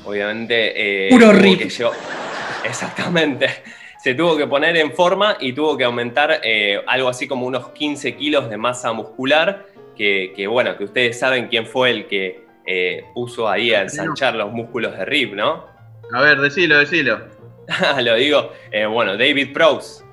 [0.09, 1.07] obviamente...
[1.07, 1.61] Eh, Puro rip.
[2.65, 3.49] exactamente.
[4.03, 7.71] Se tuvo que poner en forma y tuvo que aumentar eh, algo así como unos
[7.71, 9.67] 15 kilos de masa muscular,
[9.97, 14.53] que, bueno, que ustedes saben quién fue el que eh, puso ahí a ensanchar los
[14.53, 15.67] músculos de Rip, ¿no?
[16.13, 17.19] A ver, decilo, decilo.
[18.01, 18.53] Lo digo,
[18.91, 20.05] bueno, David Prowse.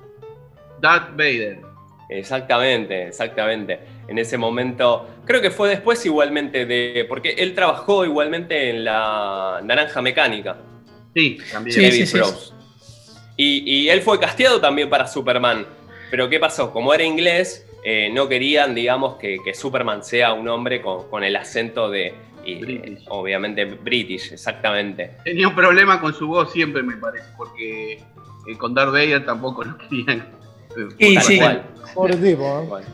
[0.80, 1.60] Darth Vader.
[2.08, 3.78] Exactamente, exactamente.
[4.08, 9.60] En ese momento, creo que fue después igualmente de, porque él trabajó igualmente en la
[9.64, 10.58] Naranja Mecánica.
[11.14, 11.82] Sí, también.
[11.82, 12.18] David sí,
[13.36, 15.66] Y, él fue casteado también para Superman.
[16.10, 16.72] Pero ¿qué pasó?
[16.72, 21.90] Como era inglés, eh, no querían, digamos, que, Superman sea un hombre con, el acento
[21.90, 22.14] de,
[23.08, 25.16] obviamente, British, exactamente.
[25.24, 27.94] Tenía un problema con su voz siempre, me parece, porque
[28.46, 30.28] eh, con Darth Vader tampoco lo querían.
[30.98, 31.40] Sí, sí.
[31.94, 32.84] Pobre tipo, ¿eh?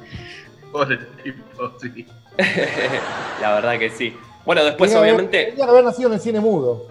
[0.73, 2.07] Pobre tipo, sí.
[3.41, 4.17] La verdad que sí.
[4.45, 5.45] Bueno, después obviamente...
[5.45, 6.87] tenía que haber nacido en el cine mudo.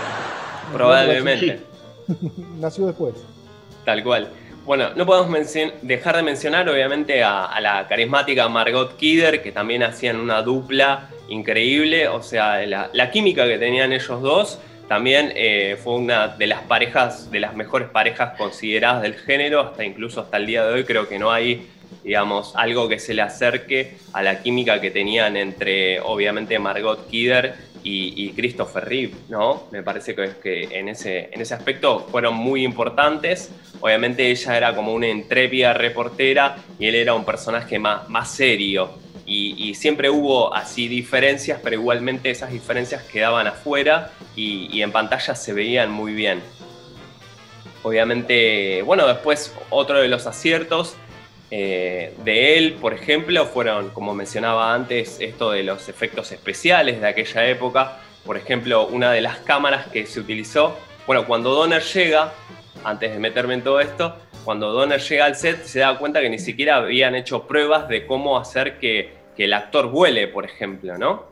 [0.72, 1.60] Probablemente.
[2.60, 3.14] Nació después.
[3.84, 4.28] Tal cual.
[4.64, 10.16] Bueno, no podemos dejar de mencionar obviamente a, la carismática Margot Kidder, que también hacían
[10.16, 15.94] una dupla increíble, o sea, la, la química que tenían ellos dos también eh, fue
[15.94, 20.46] una de las parejas, de las mejores parejas consideradas del género, hasta incluso hasta el
[20.46, 21.66] día de hoy creo que no hay,
[22.06, 27.56] digamos, algo que se le acerque a la química que tenían entre, obviamente, Margot Kidder
[27.82, 29.64] y, Christopher Reeve, ¿no?
[29.72, 33.50] Me parece que, que en, ese, en ese aspecto fueron muy importantes.
[33.80, 38.90] Obviamente ella era como una intrépida reportera y él era un personaje más, más serio.
[39.28, 45.52] Y, siempre hubo así diferencias, pero igualmente esas diferencias quedaban afuera y, en pantalla se
[45.52, 46.40] veían muy bien.
[47.82, 50.96] Obviamente, bueno, después otro de los aciertos
[51.50, 57.06] eh, de él, por ejemplo, fueron, como mencionaba antes, esto de los efectos especiales de
[57.06, 57.98] aquella época.
[58.24, 62.32] Por ejemplo, una de las cámaras que se utilizó, bueno, cuando Donner llega,
[62.82, 66.30] antes de meterme en todo esto, cuando Donner llega al set se da cuenta que
[66.30, 71.26] ni siquiera habían hecho pruebas de cómo hacer que, el actor vuele, por ejemplo, ¿no?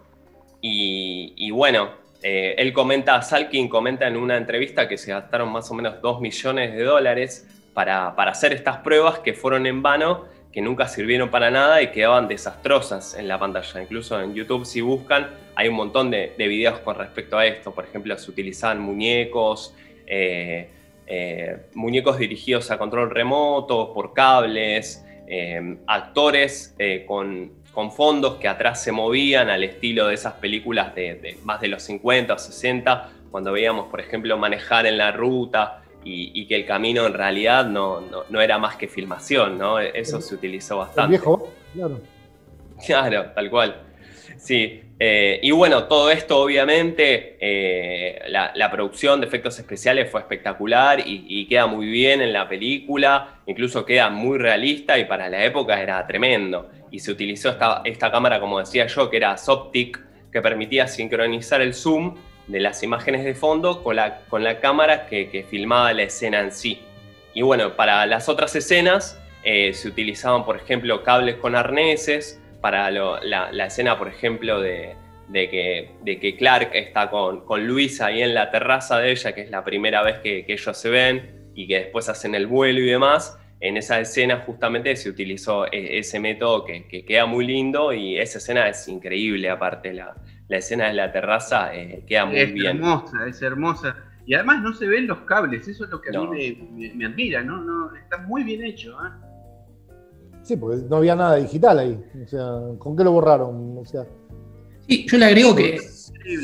[0.61, 1.89] Y, bueno,
[2.23, 6.21] eh, él comenta, Salkin comenta en una entrevista que se gastaron más o menos 2
[6.21, 11.51] millones de dólares para, hacer estas pruebas que fueron en vano, que nunca sirvieron para
[11.51, 13.83] nada y quedaban desastrosas en la pantalla.
[13.83, 17.73] Incluso en YouTube, si buscan, hay un montón de, videos con respecto a esto.
[17.73, 19.75] Por ejemplo, se utilizaban muñecos,
[20.07, 20.69] eh,
[21.07, 28.93] eh, muñecos dirigidos a control remoto, por cables, eh, actores con, fondos que atrás se
[28.93, 33.89] movían al estilo de esas películas de, más de los 50 o 60, cuando veíamos,
[33.89, 38.03] por ejemplo, manejar en la ruta y, que el camino en realidad no,
[38.41, 39.79] era más que filmación, ¿no?
[39.79, 41.11] Eso se utilizó bastante.
[41.11, 42.01] viejo, claro.
[42.85, 43.83] Claro, tal cual.
[44.37, 51.03] Sí, eh, y bueno, todo esto obviamente, eh, la, producción de efectos especiales fue espectacular
[51.05, 55.81] y, queda muy bien en la película, incluso queda muy realista y para la época
[55.81, 56.71] era tremendo.
[56.91, 61.61] Y se utilizó esta, esta cámara, como decía yo, que era Soptic, que permitía sincronizar
[61.61, 62.15] el zoom
[62.47, 66.53] de las imágenes de fondo con la, con la cámara que, filmaba la escena en
[66.53, 66.81] sí.
[67.33, 72.91] Y bueno, para las otras escenas eh, se utilizaban, por ejemplo, cables con arneses para
[72.91, 74.97] la, escena, por ejemplo, de,
[75.33, 79.43] que, de que, Clark está con, con, Luisa ahí en la terraza de ella, que
[79.43, 82.87] es la primera vez que, ellos se ven y que después hacen el vuelo y
[82.87, 83.39] demás.
[83.61, 88.39] En esa escena justamente se utilizó e, ese método que, queda muy lindo y esa
[88.39, 90.15] escena es increíble, aparte la,
[90.49, 92.77] la escena de la terraza eh, queda muy bien.
[92.77, 93.97] Es hermosa, es hermosa.
[94.27, 97.43] Y además no se ven los cables, eso es lo que a mí me, admira,
[97.43, 97.59] ¿no?
[97.63, 97.95] ¿no?
[97.95, 98.93] Está muy bien hecho.
[98.93, 99.11] ¿eh?
[100.43, 101.99] Sí, porque no había nada digital ahí.
[102.23, 103.77] O sea, ¿con qué lo borraron?
[103.79, 104.07] O sea,
[104.87, 105.79] sí, yo le agrego que.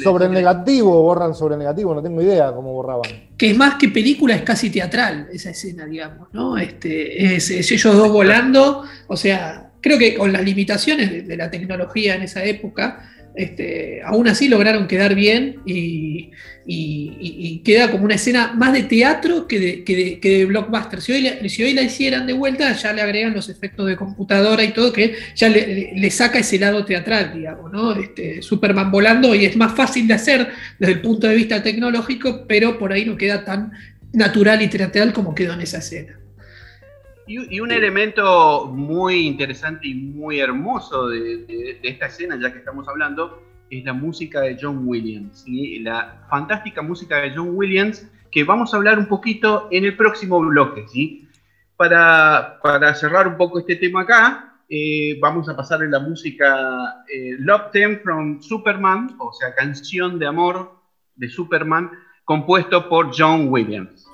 [0.02, 3.30] Sobre el negativo, borran sobre el negativo, no tengo idea cómo borraban.
[3.38, 6.58] Que es más que película, es casi teatral esa escena, digamos, ¿no?
[6.58, 12.14] Este, es, ellos dos volando, o sea, creo que con las limitaciones de la tecnología
[12.14, 16.30] en esa época, este, aún así lograron quedar bien y,
[17.64, 21.00] queda como una escena más de teatro que de, blockbuster.
[21.00, 21.12] Si
[21.62, 25.16] hoy, la, hicieran de vuelta, ya le agregan los efectos de computadora y todo, que
[25.34, 27.94] ya le, saca ese lado teatral, digamos, ¿no?
[27.94, 32.46] Este, Superman volando y es más fácil de hacer desde el punto de vista tecnológico,
[32.46, 33.72] pero por ahí no queda tan
[34.12, 36.19] natural y teatral como quedó en esa escena.
[37.30, 43.40] Y, un elemento muy interesante y muy hermoso de, esta escena, ya que estamos hablando,
[43.70, 45.44] es la música de John Williams.
[45.82, 50.40] La fantástica música de John Williams, que vamos a hablar un poquito en el próximo
[50.40, 50.88] bloque.
[50.88, 51.28] ¿sí?
[51.76, 52.58] Para,
[52.96, 57.98] cerrar un poco este tema acá, eh, vamos a pasarle la música eh, Love Theme
[57.98, 60.80] from Superman, o sea, canción de amor
[61.14, 61.92] de Superman,
[62.24, 64.09] compuesto por John Williams.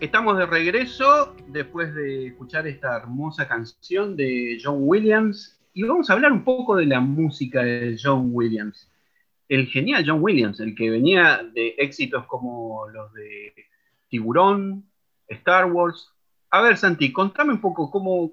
[0.00, 6.14] Estamos de regreso después de escuchar esta hermosa canción de John Williams y vamos a
[6.14, 8.90] hablar un poco de la música de John Williams.
[9.46, 13.52] El genial John Williams, el que venía de éxitos como los de
[14.08, 14.86] Tiburón,
[15.28, 16.10] Star Wars.
[16.48, 18.32] A ver, Santi, contame un poco cómo,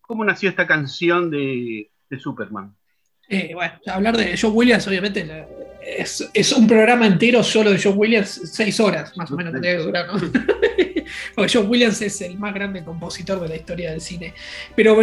[0.00, 2.74] cómo nació esta canción de, Superman.
[3.28, 5.26] Eh, bueno, hablar de John Williams, obviamente,
[5.96, 9.82] es, un programa entero solo de John Williams, seis horas más o menos tendría que
[9.82, 10.20] durar, ¿no?
[11.34, 14.34] Porque John Williams es el más grande compositor de la historia del cine.
[14.76, 14.98] Pero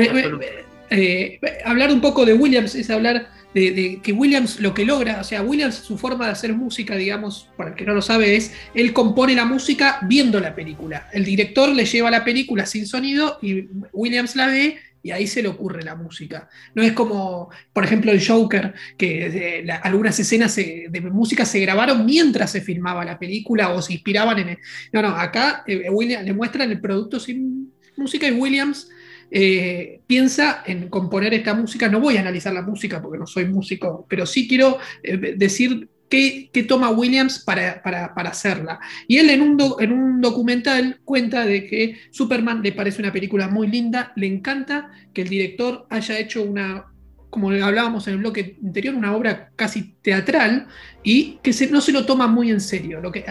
[0.89, 5.23] eh, hablar un poco de Williams es hablar de, que Williams lo que logra, o
[5.23, 8.53] sea, Williams su forma de hacer música, digamos, para el que no lo sabe, es
[8.73, 11.09] él compone la música viendo la película.
[11.13, 15.43] El director le lleva la película sin sonido y Williams la ve y ahí se
[15.43, 16.49] le ocurre la música.
[16.73, 22.07] No es como, por ejemplo, el Joker, que eh, algunas escenas de música se grabaron
[22.07, 24.49] mientras se filmaba la película o se inspiraban en...
[24.49, 24.57] El,
[24.93, 25.87] no, no, acá eh,
[26.23, 28.89] le muestran el producto sin música y Williams
[29.29, 31.87] eh, piensa en componer esta música.
[31.87, 36.65] No voy a analizar la música porque no soy músico, pero sí quiero decir qué,
[36.67, 37.81] toma Williams para,
[38.15, 38.79] hacerla.
[39.07, 43.47] Y él en un, en un documental cuenta de que Superman le parece una película
[43.47, 46.85] muy linda, le encanta que el director haya hecho una,
[47.29, 50.67] como hablábamos en el bloque anterior, una obra casi teatral
[51.03, 53.01] y que no se lo toma muy en serio.
[53.01, 53.25] Lo que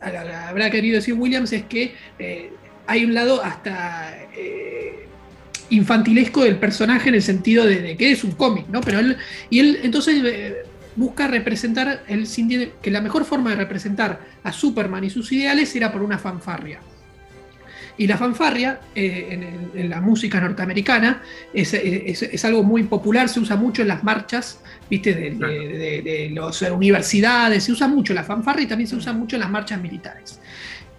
[0.00, 2.52] habrá querido decir Williams es que eh,
[2.86, 4.16] hay un lado hasta...
[4.36, 5.06] Eh,
[5.70, 8.80] infantilesco del personaje en el sentido de, que es un cómic, ¿no?
[8.80, 9.16] Pero él,
[9.48, 10.64] y él entonces eh,
[10.96, 12.26] busca representar, el
[12.82, 16.80] que la mejor forma de representar a Superman y sus ideales era por una fanfarria.
[17.98, 21.22] Y la fanfarria eh, en, la música norteamericana
[21.52, 25.12] es, algo muy popular, se usa mucho en las marchas, ¿viste?
[25.12, 29.40] De, de las universidades, se usa mucho la fanfarria y también se usa mucho en
[29.40, 30.40] las marchas militares.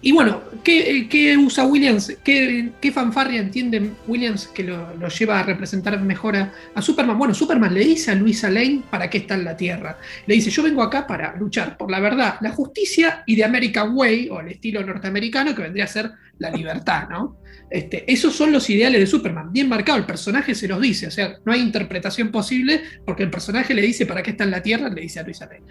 [0.04, 2.12] Y bueno, ¿qué, usa Williams?
[2.24, 7.16] ¿Qué, fanfarria entiende Williams que lo, lleva a representar mejor a, Superman?
[7.16, 9.98] Bueno, Superman le dice a Luisa Lane para qué está en la Tierra.
[10.26, 13.96] Le dice, yo vengo acá para luchar por la verdad, la justicia y de American
[13.96, 17.38] Way, o el estilo norteamericano, que vendría a ser la libertad, ¿no?
[17.72, 21.10] Este, esos son los ideales de Superman, bien marcado, el personaje se los dice, o
[21.10, 24.62] sea, no hay interpretación posible porque el personaje le dice para qué está en la
[24.62, 25.62] Tierra, le dice a Luisa Lane.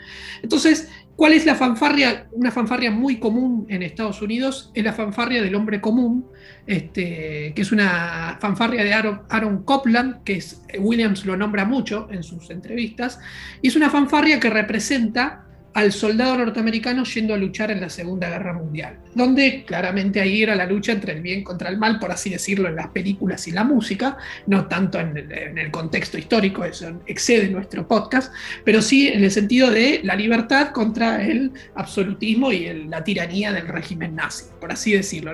[0.42, 2.28] Entonces, ¿cuál es la fanfarria?
[2.32, 6.26] Una fanfarria muy común en Estados Unidos es la fanfarria del hombre común,
[6.66, 12.24] este, que es una fanfarria de Aaron, Copland, que es, Williams lo nombra mucho en
[12.24, 13.20] sus entrevistas,
[13.62, 18.30] y es una fanfarria que representa al soldado norteamericano yendo a luchar en la Segunda
[18.30, 22.12] Guerra Mundial, donde claramente ahí era la lucha entre el bien contra el mal, por
[22.12, 24.18] así decirlo, en las películas y la música,
[24.48, 25.18] no tanto en
[25.58, 28.34] el, contexto histórico, eso excede nuestro podcast,
[28.66, 33.68] pero sí en el sentido de la libertad contra el absolutismo y la tiranía del
[33.68, 35.34] régimen nazi, por así decirlo.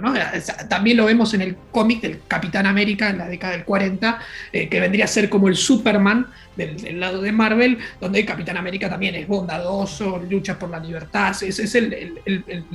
[0.70, 4.20] También lo vemos en el cómic del Capitán América en la década del 40,
[4.54, 6.28] eh, que vendría a ser como el Superman
[6.58, 11.36] del, lado de Marvel, donde el Capitán América también es bondadoso, lucha por la libertad,
[11.41, 12.20] es, es el,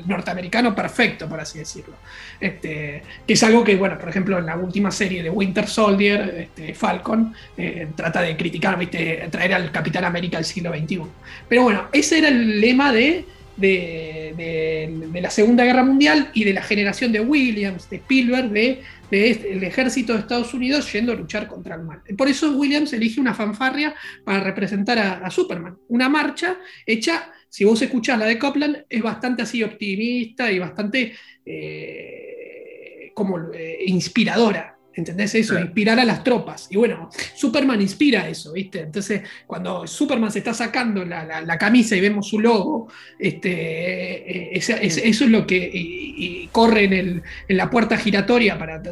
[0.07, 1.97] norteamericano perfecto, por así decirlo.
[2.41, 6.35] Este, que es algo que, bueno, por ejemplo, en la última serie de Winter Soldier,
[6.39, 9.29] este, Falcon, eh, trata de criticar, ¿viste?
[9.31, 11.03] traer al Capitán América del siglo XXI.
[11.49, 13.27] Pero bueno, ese era el lema de
[13.57, 18.83] de, la Segunda Guerra Mundial y de la generación de Williams, de Spielberg, de,
[19.13, 22.03] este, el ejército de Estados Unidos yendo a luchar contra el mal.
[22.17, 23.95] Por eso Williams elige una fanfarria
[24.25, 25.77] para representar a, Superman.
[25.89, 31.13] Una marcha hecha, si vos escuchás la de Copland, es bastante así optimista y bastante
[31.45, 34.72] eh, como eh, inspiradora.
[34.95, 35.59] ¿Entendés eso?
[35.59, 36.69] Inspirar a las tropas.
[36.71, 38.81] Y bueno, Superman inspira eso, ¿viste?
[38.81, 42.89] Entonces, cuando Superman se está sacando la, camisa y vemos su logo,
[43.19, 48.83] este, eh, eso es lo que corre en, el, en, la puerta giratoria para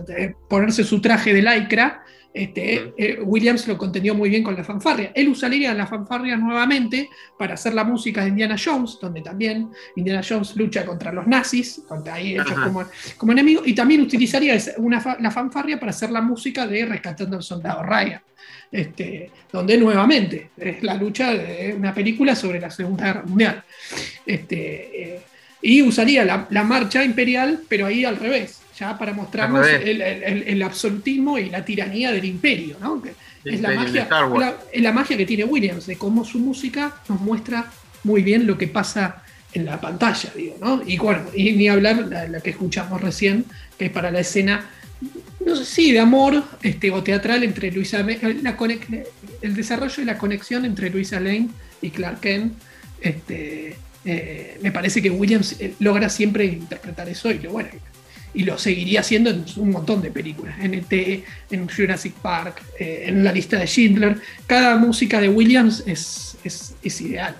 [0.48, 5.10] ponerse su traje de lycra este, eh, Williams lo contendió muy bien con la fanfarria.
[5.14, 10.22] Él usaría la fanfarria nuevamente para hacer la música de Indiana Jones, donde también Indiana
[10.26, 12.84] Jones lucha contra los nazis, ahí hechos como,
[13.16, 14.56] como enemigo, y también utilizaría
[15.18, 18.22] la fanfarria para hacer la música de Rescatando al Soldado Ryan.
[18.72, 23.64] Este, donde nuevamente es la lucha de una película sobre la Segunda Guerra Mundial.
[24.24, 25.20] Este, eh,
[25.60, 31.50] y usaría la marcha imperial, pero ahí al revés ya para mostrarnos el, absolutismo y
[31.50, 33.02] la tiranía del imperio, ¿no?
[33.44, 34.08] es, la magia,
[34.74, 37.70] la, magia que tiene Williams, de cómo su música nos muestra
[38.04, 39.22] muy bien lo que pasa
[39.52, 40.80] en la pantalla, digo, ¿no?
[40.86, 43.44] Y bueno, y ni hablar la, que escuchamos recién,
[43.78, 44.70] que es para la escena,
[45.44, 48.56] no sé si de amor este, o teatral entre Luisa la
[49.42, 51.48] el desarrollo y la conexión entre Luisa Lane
[51.82, 52.54] y Clark Kent,
[53.00, 57.68] este, eh, me parece que Williams eh, logra siempre interpretar eso y lo bueno,
[58.32, 63.04] y lo seguiría haciendo en un montón de películas, en ET, en Jurassic Park, eh,
[63.06, 64.20] en la lista de Schindler.
[64.46, 67.36] Cada música de Williams es, es, es ideal.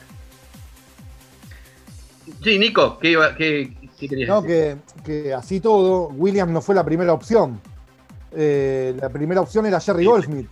[2.43, 4.79] Sí, Nico, ¿qué, iba- qué- qué querías No, decir?
[5.05, 7.61] que, que así todo, Williams no fue la primera opción.
[8.33, 10.49] Eh, la primera opción era Jerry Goldsmith,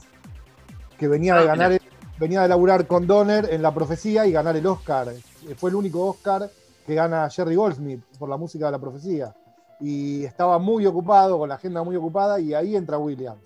[0.98, 1.80] que venía Ah, de ganar,
[2.18, 5.08] venía de laburar con Donner en La Profecía y ganar el Oscar.
[5.56, 6.50] Fue el único Oscar
[6.86, 9.32] que gana Jerry Goldsmith por la música de La Profecía.
[9.80, 13.40] Y estaba muy ocupado, con la agenda muy ocupada, y ahí entra Williams.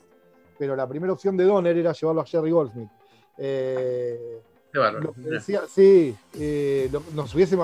[0.58, 2.88] Pero la primera opción de Donner era llevarlo a Jerry Goldsmith.
[3.38, 4.40] Eh,
[4.72, 5.04] Qué bárbaro.
[5.06, 7.58] lo que decía, sí, eh, lo- nos hubiese.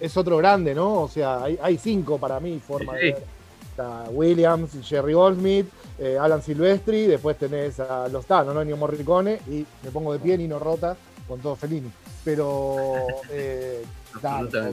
[0.00, 1.02] Es otro grande, ¿no?
[1.02, 3.06] O sea, hay, hay cinco para mí formas Sí.
[3.06, 3.24] de ver.
[3.70, 5.66] Está Williams, Jerry Goldsmith,
[5.98, 8.60] eh, Alan Silvestri, después tenés a los Tano, ¿no?
[8.60, 10.94] Ennio Morricone, y me pongo de pie, Nino Rota,
[11.26, 11.90] con todo Fellini.
[12.24, 12.76] Pero.
[13.30, 13.82] Eh,
[14.22, 14.72] obvio,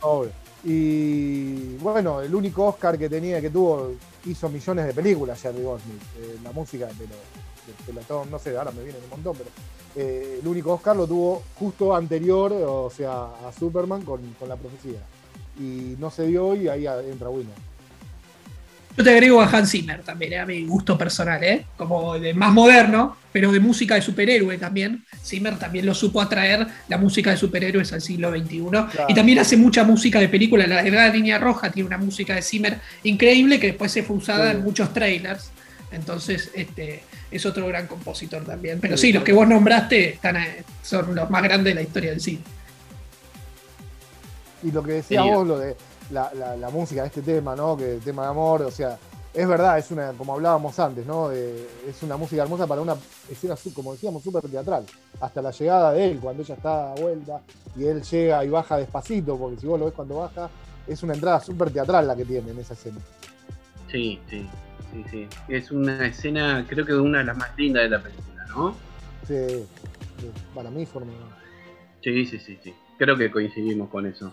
[0.00, 0.30] obvio.
[0.64, 3.92] Y bueno, el único Oscar que tenía, que tuvo,
[4.24, 6.02] hizo millones de películas, Jerry Goldsmith.
[6.18, 7.06] Eh, la música, de
[7.86, 9.50] pelotón, no sé, ahora me viene un montón, pero
[9.96, 14.56] eh, el único Oscar lo tuvo justo anterior, o sea, a Superman con, con la
[14.56, 15.00] profecía.
[15.58, 17.73] Y no se dio y ahí entra Williams.
[18.96, 21.66] Yo te agrego a Hans Zimmer también, eh, a mi gusto personal, ¿eh?
[21.76, 25.04] como de más moderno, pero de música de superhéroe también.
[25.24, 28.60] Zimmer también lo supo atraer la música de superhéroes al siglo XXI.
[29.08, 30.66] Y también hace mucha música de película.
[30.68, 34.50] La Edad Línea Roja tiene una música de Zimmer increíble que después se fue usada
[34.52, 34.56] Sí.
[34.58, 35.50] en muchos trailers.
[35.90, 38.78] Entonces, este es otro gran compositor también.
[38.80, 41.82] Pero Sí, sí, los que vos nombraste están, eh, son los más grandes de la
[41.82, 42.40] historia del cine.
[44.62, 45.38] Y lo que decía Genial.
[45.38, 45.76] vos, lo de
[46.10, 47.76] la, la- la música de este tema, ¿no?
[47.76, 48.98] Que el tema de amor, o sea,
[49.32, 51.32] es verdad, es una, como hablábamos antes, ¿no?
[51.32, 52.94] Eh, es una música hermosa para una
[53.30, 54.84] escena, como decíamos, súper teatral.
[55.20, 57.40] Hasta la llegada de él, cuando ella está a vuelta
[57.76, 60.48] y él llega y baja despacito, porque si vos lo ves cuando baja,
[60.86, 62.98] es una entrada súper teatral la que tiene en esa escena.
[63.90, 64.46] Sí, sí,
[64.92, 65.28] sí, sí.
[65.48, 68.74] Es una escena, creo que una de las más lindas de la película, ¿no?
[69.26, 69.66] Sí,
[70.20, 71.12] sí, para mí forma.
[72.02, 72.74] Sí, sí, sí, sí.
[72.98, 74.32] Creo que coincidimos con eso.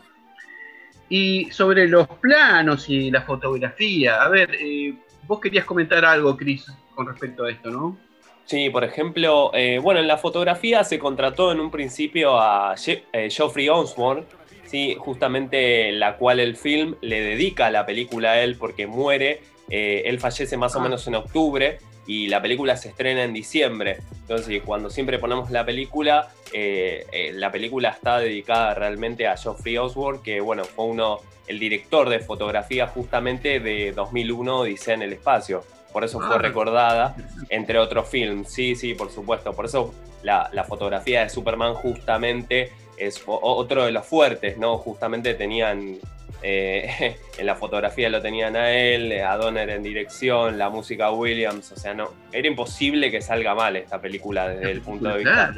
[1.13, 4.93] Y sobre los planos y la fotografía, a ver, eh,
[5.27, 7.97] vos querías comentar algo, Chris, con respecto a esto, ¿no?
[8.45, 13.03] Sí, por ejemplo, eh, bueno, en la fotografía se contrató en un principio a Je-
[13.11, 14.23] eh, Geoffrey Osborne,
[14.63, 19.41] sí, justamente la cual el film le dedica la película a él porque muere.
[19.73, 20.83] él fallece más o Ah.
[20.83, 23.97] menos en octubre y la película se estrena en diciembre.
[24.21, 29.77] Entonces, cuando siempre ponemos la película, eh, eh, la película está dedicada realmente a Geoffrey
[29.77, 35.13] Osborne, que bueno, fue uno, el director de fotografía justamente de 2001, Odisea en el
[35.13, 35.63] espacio.
[35.91, 36.39] Por eso fue Ah.
[36.39, 37.15] recordada
[37.49, 38.49] entre otros films.
[38.51, 39.51] Sí, sí, por supuesto.
[39.53, 39.93] Por eso
[40.23, 44.77] la, la fotografía de Superman justamente es otro de los fuertes, ¿no?
[44.77, 45.97] Justamente tenían,
[46.41, 51.71] eh, en la fotografía lo tenían a él, a Donner en dirección, la música Williams,
[51.71, 55.53] o sea, no, era imposible que salga mal esta película desde el punto de vista,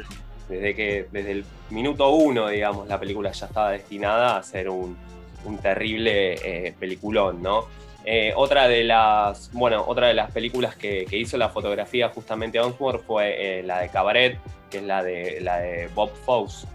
[0.48, 4.96] desde que desde el minuto uno, digamos, la película ya estaba destinada a ser un,
[5.44, 7.64] un terrible eh, peliculón, ¿no?
[8.06, 12.60] Eh, otra de las, bueno, otra de las películas que, que hizo la fotografía justamente
[12.60, 14.38] Osborne fue eh, la de Cabaret,
[14.70, 16.66] que es la de, la de Bob Fosse,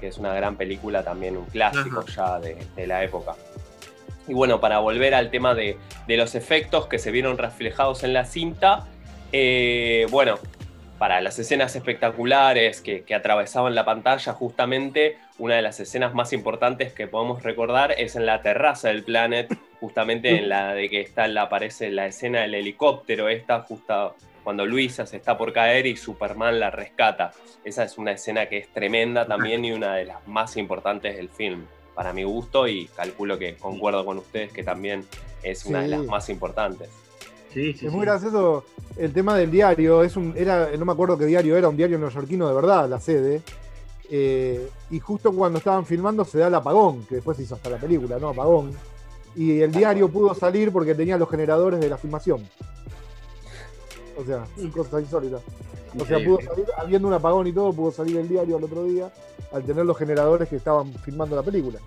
[0.00, 3.34] que es una gran película también, un clásico ya de, de la época.
[4.28, 8.12] Y bueno, para volver al tema de, de los efectos que se vieron reflejados en
[8.12, 8.86] la cinta,
[9.32, 10.38] eh, bueno,
[10.98, 16.92] para las escenas espectaculares que, atravesaban la pantalla, justamente una de las escenas más importantes
[16.92, 21.28] que podemos recordar es en la terraza del Planet, justamente en la de que está
[21.28, 25.96] la, aparece la escena del helicóptero, esta justo cuando Luisa se está por caer y
[25.96, 27.32] Superman la rescata.
[27.64, 31.28] Esa es una escena que es tremenda también y una de las más importantes del
[31.28, 31.66] film,
[31.98, 35.04] para mi gusto, y calculo que concuerdo con ustedes que también
[35.42, 36.90] es una de las más importantes.
[37.52, 37.96] Sí, sí, Es sí.
[37.96, 38.64] muy gracioso
[38.96, 40.04] el tema del diario.
[40.04, 43.00] Es un, era, no me acuerdo qué diario era, un diario neoyorquino de verdad, la
[43.00, 43.42] sede.
[44.08, 47.68] Eh, y justo cuando estaban filmando se da el apagón, que después se hizo hasta
[47.68, 48.28] la película, ¿no?
[48.28, 48.70] Apagón.
[49.34, 52.48] Y el diario pudo salir porque tenía los generadores de la filmación.
[54.18, 54.44] O sea,
[54.74, 55.42] cosas insólitas.
[55.98, 58.84] O sea, pudo salir, habiendo un apagón y todo, pudo salir el diario al otro
[58.84, 59.10] día
[59.52, 61.78] al tener los generadores que estaban filmando la película.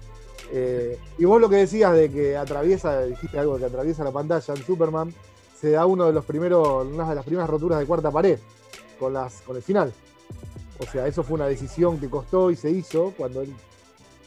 [0.52, 4.54] Eh, y vos lo que decías de que atraviesa, dijiste algo que atraviesa la pantalla
[4.54, 5.14] en Superman,
[5.60, 8.40] se da uno de los primeros, una de las primeras roturas de cuarta pared
[9.00, 9.94] con las, con el final.
[10.80, 13.54] O sea, eso fue una decisión que costó y se hizo cuando él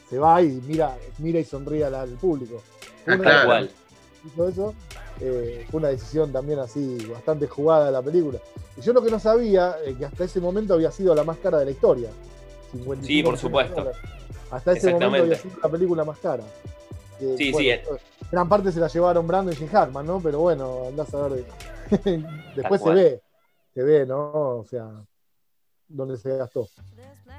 [0.09, 2.61] se va y mira, mira y sonríe al, al público.
[3.05, 3.17] Ah.
[3.21, 3.71] Tal cual.
[4.25, 4.73] Hizo eso,
[5.21, 8.39] eh, fue una decisión también así bastante jugada de la película.
[8.77, 11.37] Y yo lo que no sabía, eh, que hasta ese momento había sido la más
[11.37, 12.09] cara de la historia.
[12.71, 13.91] 55 Sí, por supuesto.
[14.51, 16.43] Hasta ese momento había sido la película más cara.
[17.19, 17.95] Que, Sí, bueno, sí,
[18.31, 20.19] gran parte se la llevaron Brandon y Jim Hartman, ¿no?
[20.21, 21.45] Pero bueno, andás a ver.
[22.55, 23.21] Después se ve,
[23.73, 24.57] se ve, ¿no?
[24.59, 24.91] O sea,
[25.87, 26.67] dónde se gastó.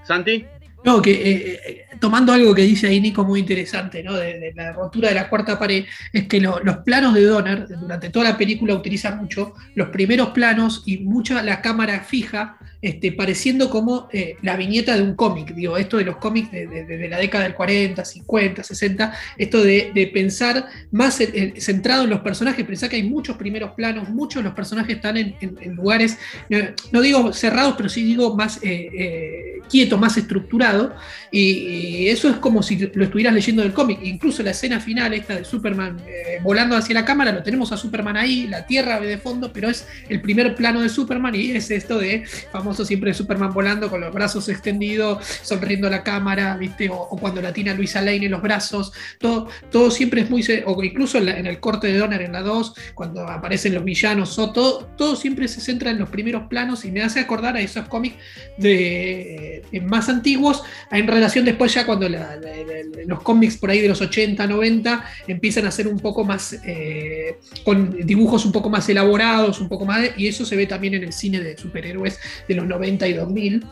[0.05, 0.47] Santi.
[0.85, 4.15] No, que eh, eh, tomando algo que dice ahí Nico muy interesante, ¿no?
[4.15, 8.11] De, la rotura de la cuarta pared, es que lo- los planos de Donner, durante
[8.11, 13.71] toda la película utilizan mucho los primeros planos y mucha la cámara fija, este, pareciendo
[13.71, 15.55] como eh, la viñeta de un cómic.
[15.55, 20.67] Digo, esto de los cómics de, la década del 40, 50, 60, esto de, pensar
[20.91, 24.49] más en- en- centrado en los personajes, pensar que hay muchos primeros planos, muchos de
[24.49, 25.35] los personajes están en,
[25.75, 26.19] lugares,
[26.49, 26.59] no,
[26.93, 30.95] no digo cerrados, pero sí digo más eh, eh, quieto, más estructurado.
[31.31, 33.99] Y, y eso es como si lo estuvieras leyendo del cómic.
[34.03, 37.77] Incluso la escena final, esta de Superman eh, volando hacia la cámara, lo tenemos a
[37.77, 41.71] Superman ahí, la Tierra de fondo, pero es el primer plano de Superman y es
[41.71, 46.57] esto de famoso siempre de Superman volando con los brazos extendidos, sonriendo a la cámara,
[46.57, 46.89] ¿viste?
[46.91, 48.93] O, cuando la tiene a Luisa Lane en los brazos.
[49.19, 50.45] Todo, todo siempre es muy.
[50.67, 54.53] O incluso en, el corte de Donner en la 2, cuando aparecen los villanos, o
[54.53, 57.89] todo, todo siempre se centra en los primeros planos y me hace acordar a esos
[57.89, 58.17] cómics
[58.59, 64.01] de, eh, más antiguos, en relación después ya cuando los cómics por ahí de los
[64.01, 69.61] 80, 90 empiezan a ser un poco más, eh, con dibujos un poco más elaborados,
[69.61, 72.19] un poco más, y eso se ve también en el cine de superhéroes
[72.49, 73.65] de los 90 y 2000.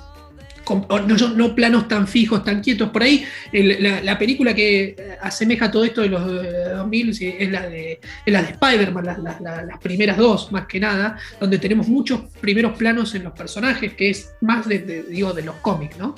[0.65, 2.89] con- o no, no planos tan fijos, tan quietos.
[2.89, 7.35] Por ahí, la, la película que eh, asemeja todo esto de los eh, 2000 sí,
[7.39, 12.79] es la de, de Spider-Man, las, primeras dos, más que nada, donde tenemos muchos primeros
[12.79, 14.79] planos en los personajes, que es más de,
[15.11, 16.15] digo, de los cómics, ¿no?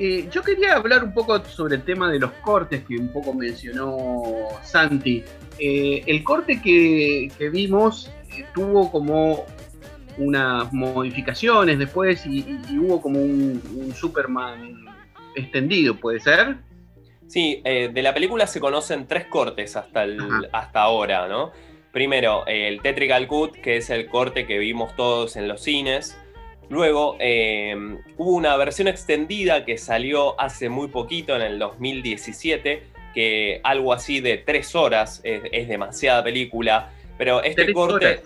[0.00, 3.34] Eh, yo quería hablar un poco sobre el tema de los cortes que un poco
[3.34, 4.22] mencionó
[4.64, 5.24] Santi.
[5.58, 9.44] Eh, el corte que, que vimos eh, tuvo como
[10.18, 12.44] unas modificaciones después y,
[12.78, 14.84] hubo como un, un Superman
[15.34, 16.56] extendido, ¿puede ser?
[17.26, 21.52] Sí, eh, de la película se conocen tres cortes hasta, el- hasta ahora, ¿no?
[21.92, 26.18] Primero, eh, el Tetrical Cut, que es el corte que vimos todos en los cines.
[26.70, 27.74] Luego, eh,
[28.16, 32.82] hubo una versión extendida que salió hace muy poquito, en el 2017,
[33.14, 38.06] que algo así de tres horas, es, es demasiada película, pero este Tres corte...
[38.06, 38.22] horas.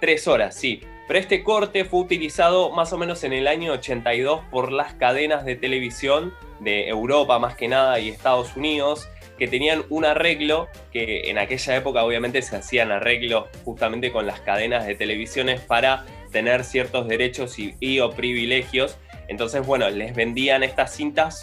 [0.00, 0.80] Tres horas, sí.
[1.06, 5.44] Pero este corte fue utilizado más o menos en el año 82 por las cadenas
[5.44, 11.30] de televisión de Europa más que nada y Estados Unidos, que tenían un arreglo que
[11.30, 16.64] en aquella época obviamente se hacían arreglos justamente con las cadenas de televisiones para tener
[16.64, 18.96] ciertos derechos y, y o privilegios.
[19.28, 21.42] Entonces, bueno, les vendían estas cintas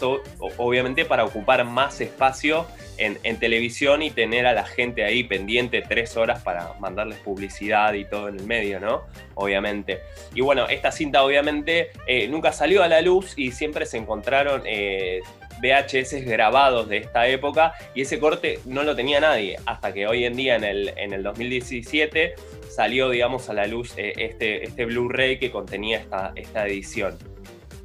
[0.56, 2.66] obviamente para ocupar más espacio
[3.00, 8.04] en, televisión y tener a la gente ahí pendiente tres horas para mandarles publicidad y
[8.04, 9.04] todo en el medio, ¿no?
[9.34, 10.00] Obviamente.
[10.34, 14.62] Y bueno, esta cinta obviamente eh, nunca salió a la luz y siempre se encontraron
[14.66, 15.20] eh,
[15.62, 20.24] VHS grabados de esta época y ese corte no lo tenía nadie hasta que hoy
[20.24, 22.34] en día en el, en el 2017
[22.70, 26.04] salió, digamos, a la luz eh, este, este Blu-ray que contenía
[26.36, 27.29] esta edición.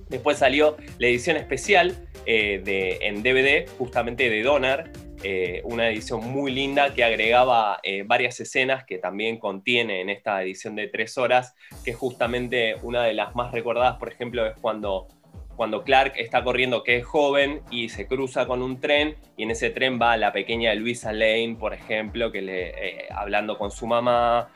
[0.09, 1.95] Después salió la edición especial
[2.25, 4.91] eh, de, en DVD, justamente de Donner,
[5.23, 10.41] eh, una edición muy linda que agregaba eh, varias escenas que también contiene en esta
[10.43, 14.55] edición de tres horas, que es justamente una de las más recordadas, por ejemplo, es
[14.59, 15.07] cuando,
[15.55, 19.51] cuando Clark está corriendo, que es joven, y se cruza con un tren, y en
[19.51, 24.51] ese tren va la pequeña Luisa Lane, por ejemplo, que le, hablando con su mamá,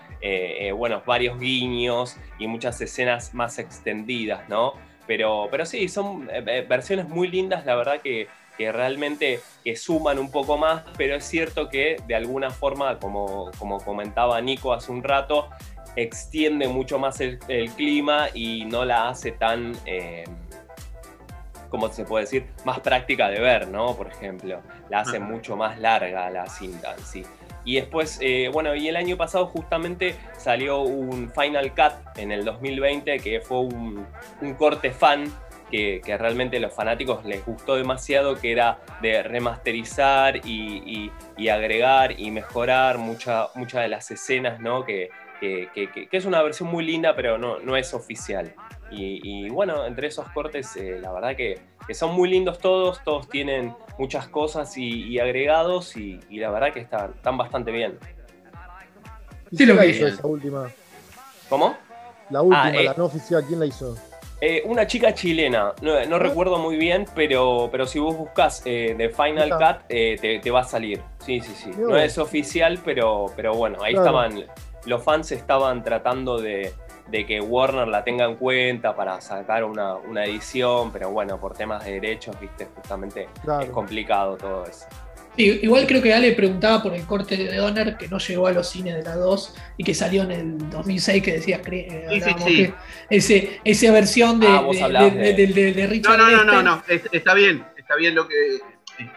[0.76, 4.74] bueno, varios guiños y muchas escenas más extendidas, ¿no?
[5.10, 8.28] Pero, pero sí, son eh, eh, versiones muy lindas, la verdad que,
[8.60, 13.49] que realmente que suman un poco más, pero es cierto que de alguna forma, como,
[13.57, 15.49] como comentaba Nico hace un rato,
[15.95, 20.26] extiende mucho más el, el clima y no la hace tan, eh,
[21.70, 22.45] ¿cómo se puede decir?
[22.64, 23.95] Más práctica de ver, ¿no?
[23.95, 25.26] Por ejemplo, la hace Ajá.
[25.26, 27.26] mucho más larga la cinta en sí.
[27.70, 32.43] Y después, eh, bueno, y el año pasado justamente salió un Final Cut en el
[32.43, 34.07] 2020 que fue un,
[34.57, 35.32] corte fan
[35.70, 41.47] que, que realmente a los fanáticos les gustó demasiado, que era de remasterizar y, y-
[41.49, 44.84] agregar y mejorar mucha- muchas de las escenas, ¿no?
[44.84, 48.51] Que, que- que- es una versión muy linda, pero no, no es oficial.
[48.89, 51.59] Y, y bueno, entre esos cortes, eh, la verdad que,
[51.90, 56.52] que son muy lindos todos, todos tienen muchas cosas y, y agregados y, y la
[56.52, 57.98] verdad que están, están bastante bien.
[59.50, 60.70] ¿Y Sí, quién lo que- hizo esa última?
[61.50, 61.76] ¿Cómo?
[62.30, 62.84] La última, Ah, eh.
[62.84, 63.98] la no oficial, ¿quién la hizo?
[64.40, 68.94] Eh, una chica chilena, no, no recuerdo muy bien, pero, pero si vos buscas eh,
[68.96, 69.50] de Final.
[69.50, 71.02] Cut eh, te, te va a salir.
[71.26, 71.72] Sí, sí, sí.
[71.76, 74.06] No es oficial, pero, pero bueno, ahí Claro.
[74.22, 74.46] estaban,
[74.86, 76.72] los fans estaban tratando de,
[77.10, 81.55] de que Warner la tenga en cuenta para sacar una, una edición, pero bueno, por
[81.55, 83.28] temas de derechos, viste, justamente
[83.62, 84.86] es complicado todo eso.
[85.36, 88.70] igual creo que Ale preguntaba por el corte de Donner que no llegó a los
[88.70, 92.74] cines de la 2 y que salió en el 2006 que decía eh,
[93.10, 96.18] ese, esa versión de, ah, de, Richard.
[96.18, 98.36] No, no, no, no, está bien, está bien lo que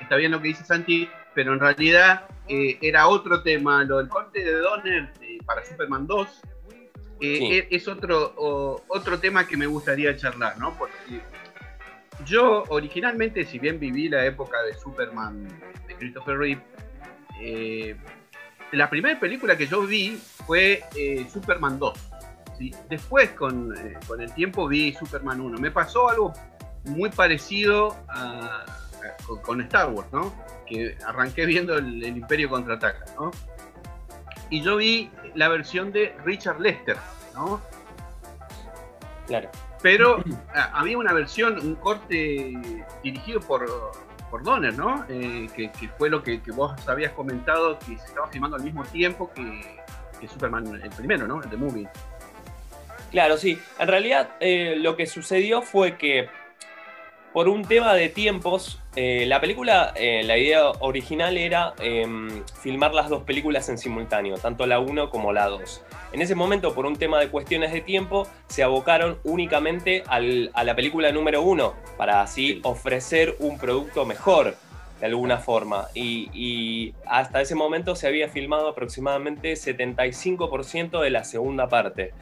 [0.00, 3.84] está bien lo que dice Santi, pero en realidad eh, era otro tema.
[3.84, 6.28] Lo del corte de Donner eh, para Superman 2
[7.22, 10.76] eh, es otro, otro tema que me gustaría charlar, ¿no?
[10.76, 11.20] Porque
[12.26, 15.48] yo originalmente, si bien viví la época de Superman
[15.86, 17.96] de Christopher Reeve,
[18.72, 20.82] la primera película que yo vi fue
[21.32, 21.98] Superman 2.
[22.88, 23.74] Después, con,
[24.06, 25.58] con el tiempo, vi Superman 1.
[25.58, 26.32] Me pasó algo
[26.84, 28.64] muy parecido a,
[29.42, 30.32] con, Star Wars, ¿no?
[30.66, 33.30] Que arranqué viendo el, Imperio contraataca, ¿no?
[34.50, 36.96] Y yo vi la versión de Richard Lester,
[37.34, 37.60] ¿no?
[39.26, 39.50] Claro.
[39.82, 40.22] Pero
[40.72, 42.52] había una versión, un corte
[43.02, 43.66] dirigido por,
[44.30, 45.04] por Donner, ¿no?
[45.08, 49.30] Eh, que, fue lo que, vos habías comentado, que se estaba filmando al mismo tiempo
[49.32, 49.80] que,
[50.28, 51.42] Superman, el primero, ¿no?
[51.42, 51.88] El de Movie.
[53.10, 53.60] Claro, sí.
[53.78, 56.30] En realidad eh, lo que sucedió fue que
[57.32, 62.92] por un tema de tiempos, eh, la película, eh, la idea original era em, filmar
[62.92, 65.82] las dos películas en simultáneo, tanto la 1 como la 2.
[66.12, 70.76] En ese momento, por un tema de cuestiones de tiempo, se abocaron únicamente a la
[70.76, 74.56] película número 1, para así ofrecer un producto mejor,
[75.00, 75.86] de alguna forma.
[75.94, 82.12] Y, y hasta ese momento se había filmado aproximadamente 75% de la segunda parte.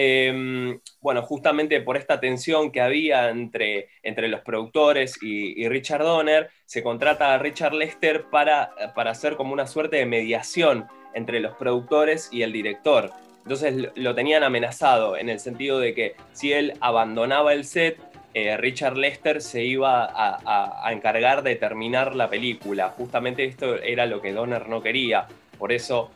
[0.00, 6.50] Em, bueno, justamente por esta tensión que había entre, entre los productores y, Richard Donner,
[6.66, 11.56] se contrata a Richard Lester para, para hacer como una suerte de mediación entre los
[11.56, 13.10] productores y el director.
[13.42, 17.98] Entonces lo tenían amenazado en el sentido de que si él abandonaba el set,
[18.34, 22.90] eh, Richard Lester se iba a, a, encargar de terminar la película.
[22.90, 25.26] Justamente esto era lo que Donner no quería.
[25.58, 26.10] Por eso,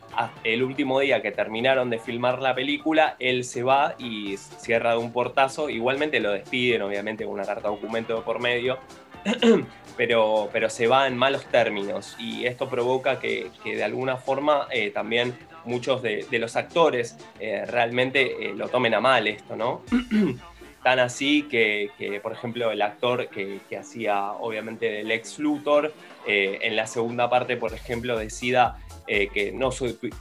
[0.45, 4.97] el último día que terminaron de filmar la película, él se va y cierra de
[4.97, 5.69] un portazo.
[5.69, 8.79] Igualmente lo despiden, obviamente, con una carta documento por medio,
[9.97, 12.15] pero, pero se va en malos términos.
[12.19, 18.49] Y esto provoca que, de alguna forma eh, también muchos de, los actores eh, realmente
[18.49, 19.81] eh, lo tomen a mal esto, ¿no?
[20.83, 21.89] Tan así que,
[22.21, 25.93] por ejemplo, el actor que, hacía obviamente del ex Luthor,
[26.25, 29.69] en la segunda parte, por ejemplo, decida eh, que no,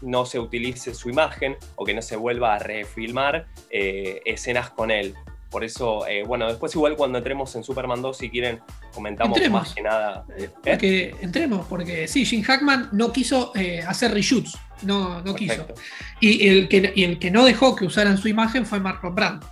[0.02, 4.90] no, se utilice su imagen o que no se vuelva a refilmar eh, escenas con
[4.90, 5.14] él.
[5.50, 8.60] Por eso, eh, bueno, después igual cuando entremos en Superman 2, si quieren,
[8.94, 10.24] comentamos más que nada.
[10.64, 13.52] Porque entremos, porque sí, Jim Hackman no quiso
[13.86, 15.66] hacer reshoots, no, no quiso.
[16.20, 19.51] Y el, que, y el que no dejó que usaran su imagen fue Marlon Brando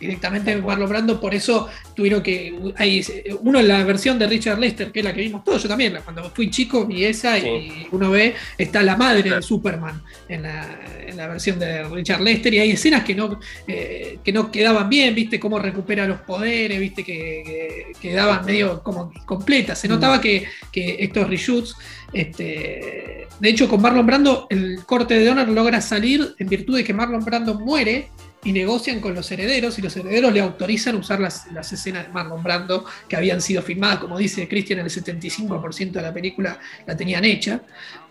[0.00, 2.54] directamente Marlon Brando, por eso tuvieron que.
[2.76, 3.04] Hay,
[3.40, 5.98] uno en la versión de Richard Lester, que es la que vimos todos, yo también,
[6.04, 11.26] cuando fui chico vi esa y uno ve, está la madre de Superman en la,
[11.28, 15.40] versión de Richard Lester, y hay escenas que no, eh, que no quedaban bien, viste
[15.40, 19.78] cómo recupera los poderes, viste que, quedaban medio como completas.
[19.78, 21.76] Se notaba que, estos reshoots.
[22.12, 26.84] Este, de hecho, con Marlon Brando, el corte de Donner logra salir en virtud de
[26.84, 28.08] que Marlon Brando muere
[28.46, 32.44] y negocian con los herederos y los herederos le autorizan usar las, escenas de Marlon
[32.44, 37.24] Brando que habían sido filmadas, como dice Christian, el 75% de la película la tenían
[37.24, 37.62] hecha.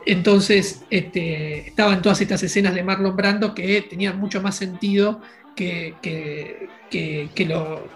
[0.05, 5.21] Entonces este, estaban todas estas escenas de Marlon Brando que tenían mucho más sentido
[5.55, 7.87] que, que, lo,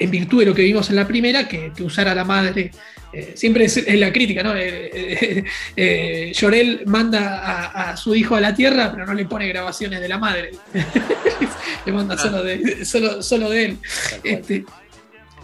[0.00, 2.72] en virtud de lo que vimos en la primera, que, usar a la madre
[3.14, 4.56] eh, siempre es, la crítica, ¿no?
[4.56, 5.44] Eh,
[5.76, 10.08] eh, Llorel manda a, su hijo a la tierra, pero no le pone grabaciones de
[10.08, 10.50] la madre.
[11.86, 13.78] le manda solo de, solo, de él.
[14.24, 14.64] Este,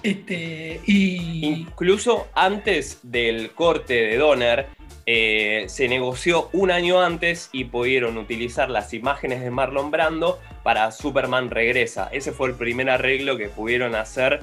[0.03, 1.47] este, y...
[1.47, 4.67] Incluso antes del corte de Donner,
[5.07, 11.51] se negoció un año antes y pudieron utilizar las imágenes de Marlon Brando para Superman
[11.51, 12.09] Regresa.
[12.13, 14.41] Ese fue el primer arreglo que pudieron hacer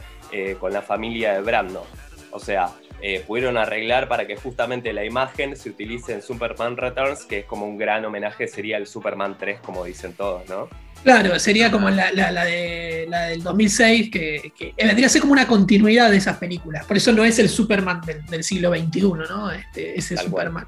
[0.60, 1.86] con la familia de Brando.
[2.32, 2.72] O sea,
[3.02, 7.46] eh, pudieron arreglar para que justamente la imagen se utilice en Superman Returns, que es
[7.46, 10.68] como un gran homenaje, sería el Superman 3, como dicen todos, ¿no?
[11.04, 16.10] Claro, sería como la, de, la del 2006, que, vendría a ser como una continuidad
[16.10, 16.86] de esas películas.
[16.86, 19.52] Por eso no es el Superman del, siglo XXI, ¿no?
[19.52, 20.66] Este, ese Superman.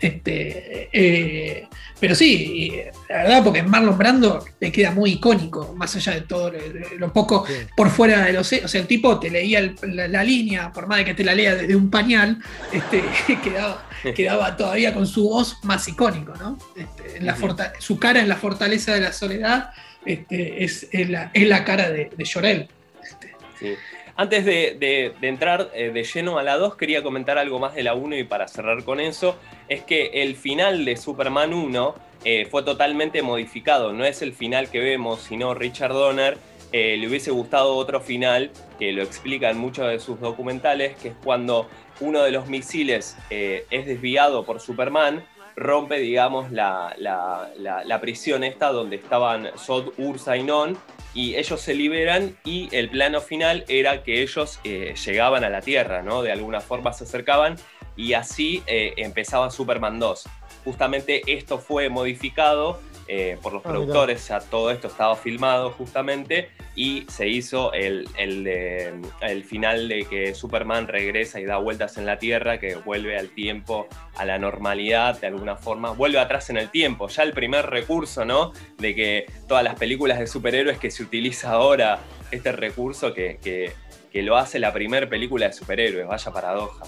[0.00, 1.68] Este, eh,
[2.00, 6.52] pero sí, la verdad, porque Marlon Brando le queda muy icónico, más allá de todo
[6.96, 7.44] lo, poco
[7.76, 8.52] por fuera de los.
[8.52, 11.54] O sea, el tipo te leía la, línea, por más de que te la lea
[11.56, 12.38] desde un pañal,
[12.72, 13.02] este,
[13.42, 16.58] quedaba, quedaba todavía con su voz más icónico, ¿no?
[16.76, 17.36] Este, la
[17.78, 19.70] su cara en la fortaleza de la soledad
[20.04, 22.68] este, es, la, es, la, cara de, de Llorel.
[23.02, 23.78] Este.
[24.20, 27.94] Antes de, entrar eh, de lleno a la 2, quería comentar algo más de la
[27.94, 29.36] 1 y para cerrar con eso,
[29.68, 31.94] es que el final de Superman 1
[32.24, 36.36] eh, fue totalmente modificado, no es el final que vemos, sino Richard Donner
[36.72, 38.50] eh, le hubiese gustado otro final,
[38.80, 41.68] que lo explica en muchos de sus documentales, que es cuando
[42.00, 45.22] uno de los misiles es desviado por Superman,
[45.54, 50.76] rompe, digamos, la, la, prisión esta donde estaban Sod, Ursa y Non,
[51.14, 55.60] y ellos se liberan y el plano final era que ellos eh, llegaban a la
[55.60, 56.22] Tierra, ¿no?
[56.22, 57.56] De alguna forma se acercaban
[57.96, 60.28] y así eh, empezaba Superman 2.
[60.64, 62.80] Justamente esto fue modificado
[63.10, 68.06] eh, por los ah, productores, ya todo esto estaba filmado justamente y se hizo el,
[68.18, 73.30] el, final de que Superman regresa y da vueltas en la Tierra, que vuelve al
[73.30, 77.64] tiempo, a la normalidad de alguna forma, vuelve atrás en el tiempo, ya el primer
[77.70, 78.52] recurso, ¿no?
[78.76, 82.00] De que todas las películas de superhéroes que se utiliza ahora
[82.30, 83.72] este recurso que, que,
[84.12, 86.84] que lo hace la primera película de superhéroes, vaya paradoja.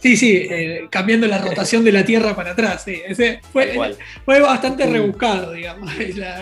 [0.00, 2.82] Sí, sí, eh, cambiando la rotación de la Tierra para atrás.
[2.84, 3.02] Sí.
[3.06, 5.90] Ese fue, fue, bastante rebuscado, digamos.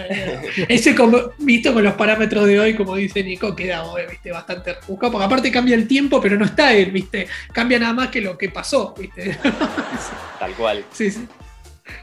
[0.69, 4.31] ese, como, visto con los parámetros de hoy, como dice Nico, queda ¿viste?
[4.31, 5.13] bastante rebuscado.
[5.13, 7.29] Porque aparte cambia el tiempo, pero no está él, ¿viste?
[7.53, 9.37] Cambia nada más que lo que pasó, ¿viste?
[10.39, 10.85] Tal cual.
[10.93, 11.27] Sí, sí.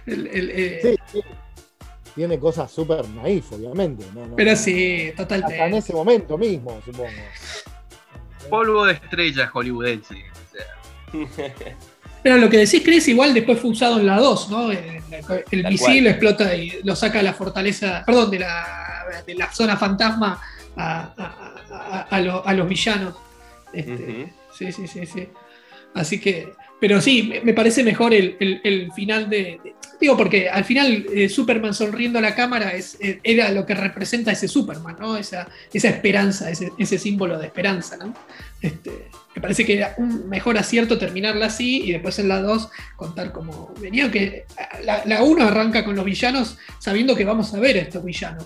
[0.08, 1.22] Eh, sí,
[2.16, 4.06] Tiene cosas súper naif, obviamente.
[4.36, 5.54] pero sí, totalmente.
[5.54, 7.10] Hasta en ese momento mismo, supongo.
[8.50, 10.33] Polvo de estrellas hollywoodense.
[12.24, 14.72] Pero lo que decís, Chris, igual después fue usado en la 2, ¿no?
[14.72, 19.52] El, misil lo explota y lo saca a la fortaleza, perdón, de la, de la
[19.52, 20.42] zona fantasma
[20.78, 21.54] a,
[22.10, 23.16] a, los villanos.
[23.74, 25.28] Este, sí, sí, sí, sí.
[25.94, 29.60] Así que, pero sí, me parece mejor el, final de,
[30.00, 33.76] Digo, porque al final eh, Superman sonriendo a la cámara es, eh, era lo que
[33.76, 35.18] representa ese Superman, ¿no?
[35.18, 38.14] Esa, esa esperanza, ese, ese símbolo de esperanza, ¿no?
[38.62, 42.70] Este, me parece que era un mejor acierto terminarla así y después en la 2
[42.96, 44.46] contar como venía, que
[44.84, 48.46] la 1 arranca con los villanos sabiendo que vamos a ver a estos villanos,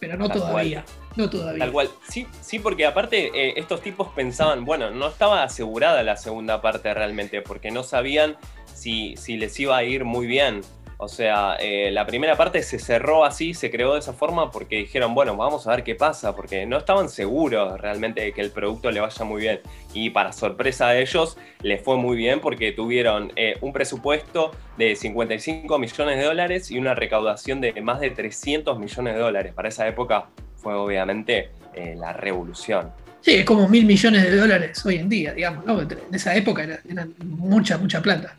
[0.00, 0.84] pero, no todavía.
[1.16, 1.64] No todavía.
[1.64, 1.90] Tal cual.
[2.08, 6.92] Sí, sí porque aparte eh, estos tipos pensaban, bueno, no estaba asegurada la segunda parte
[6.92, 8.36] realmente, porque no sabían
[8.74, 10.62] si, si les iba a ir muy bien.
[10.96, 14.76] O sea, eh, la primera parte se cerró así, se creó de esa forma porque
[14.76, 18.50] dijeron, bueno, vamos a ver qué pasa, porque no estaban seguros realmente de que el
[18.50, 19.60] producto le vaya muy bien.
[19.92, 24.94] Y para sorpresa de ellos, les fue muy bien porque tuvieron eh, un presupuesto de
[24.94, 29.52] 55 millones de dólares y una recaudación de más de 300 millones de dólares.
[29.52, 30.26] Para esa época
[30.56, 32.92] fue obviamente eh, la revolución.
[33.20, 35.80] Sí, es como mil millones de dólares hoy en día, digamos, ¿no?
[35.80, 38.36] En esa época era, mucha, mucha plata.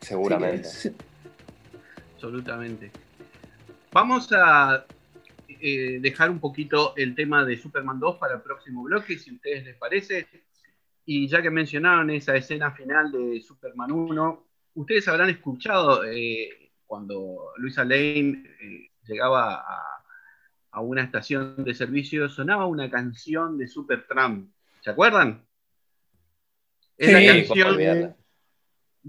[0.00, 0.68] Seguramente
[2.20, 2.90] absolutamente.
[3.92, 4.84] Vamos a
[5.48, 9.32] eh, dejar un poquito el tema de Superman 2 para el próximo bloque, si a
[9.32, 10.28] ustedes les parece.
[11.06, 17.52] Y ya que mencionaron esa escena final de Superman 1, ustedes habrán escuchado eh, cuando
[17.56, 19.64] Luisa Lane eh, llegaba
[20.72, 24.50] a, una estación de servicio, sonaba una canción de Supertramp.
[24.82, 25.42] ¿Se acuerdan?
[26.98, 28.14] Es la canción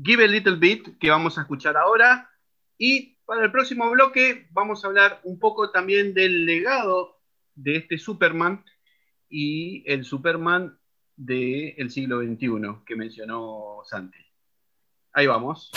[0.02, 2.31] Give a Little Bit que vamos a escuchar ahora.
[2.84, 7.22] Y para el próximo bloque vamos a hablar un poco también del legado
[7.54, 8.66] de este Superman
[9.30, 10.80] y el Superman
[11.16, 14.18] del siglo XXI que mencionó Santi.
[15.14, 15.70] Ahí vamos.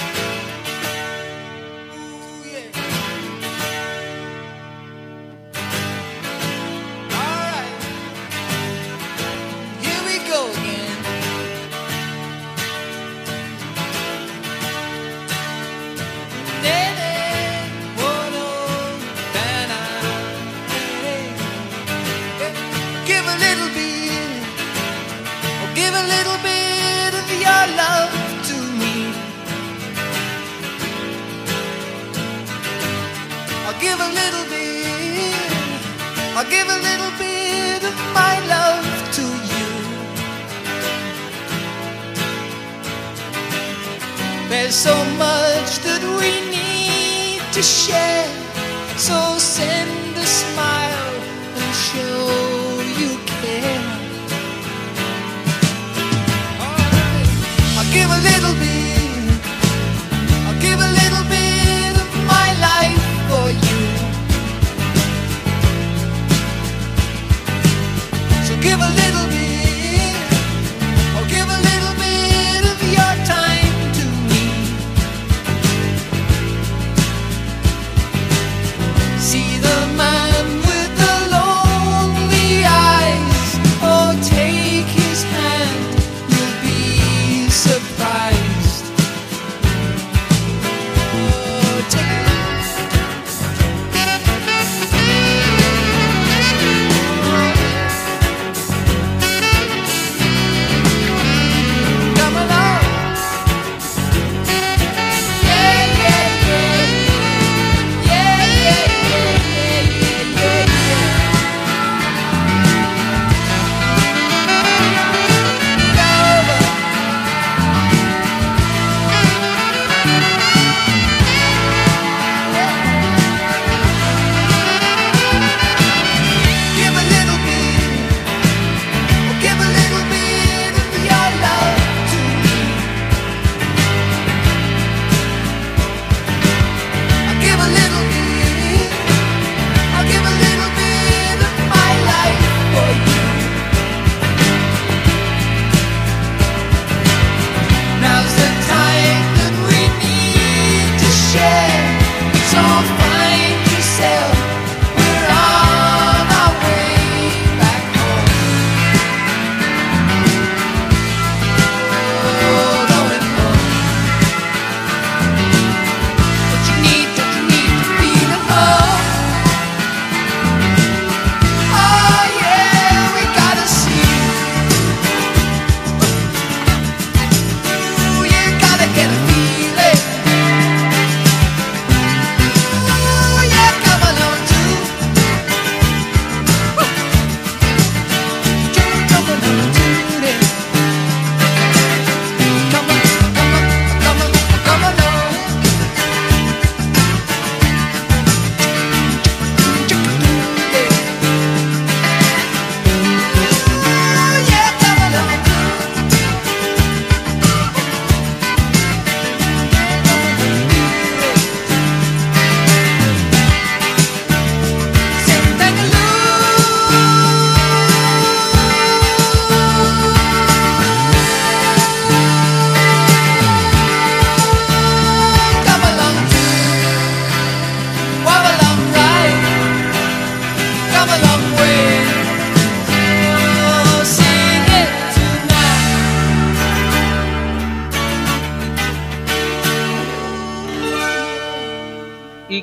[44.65, 48.25] There's so much that we need to share,
[48.97, 49.34] so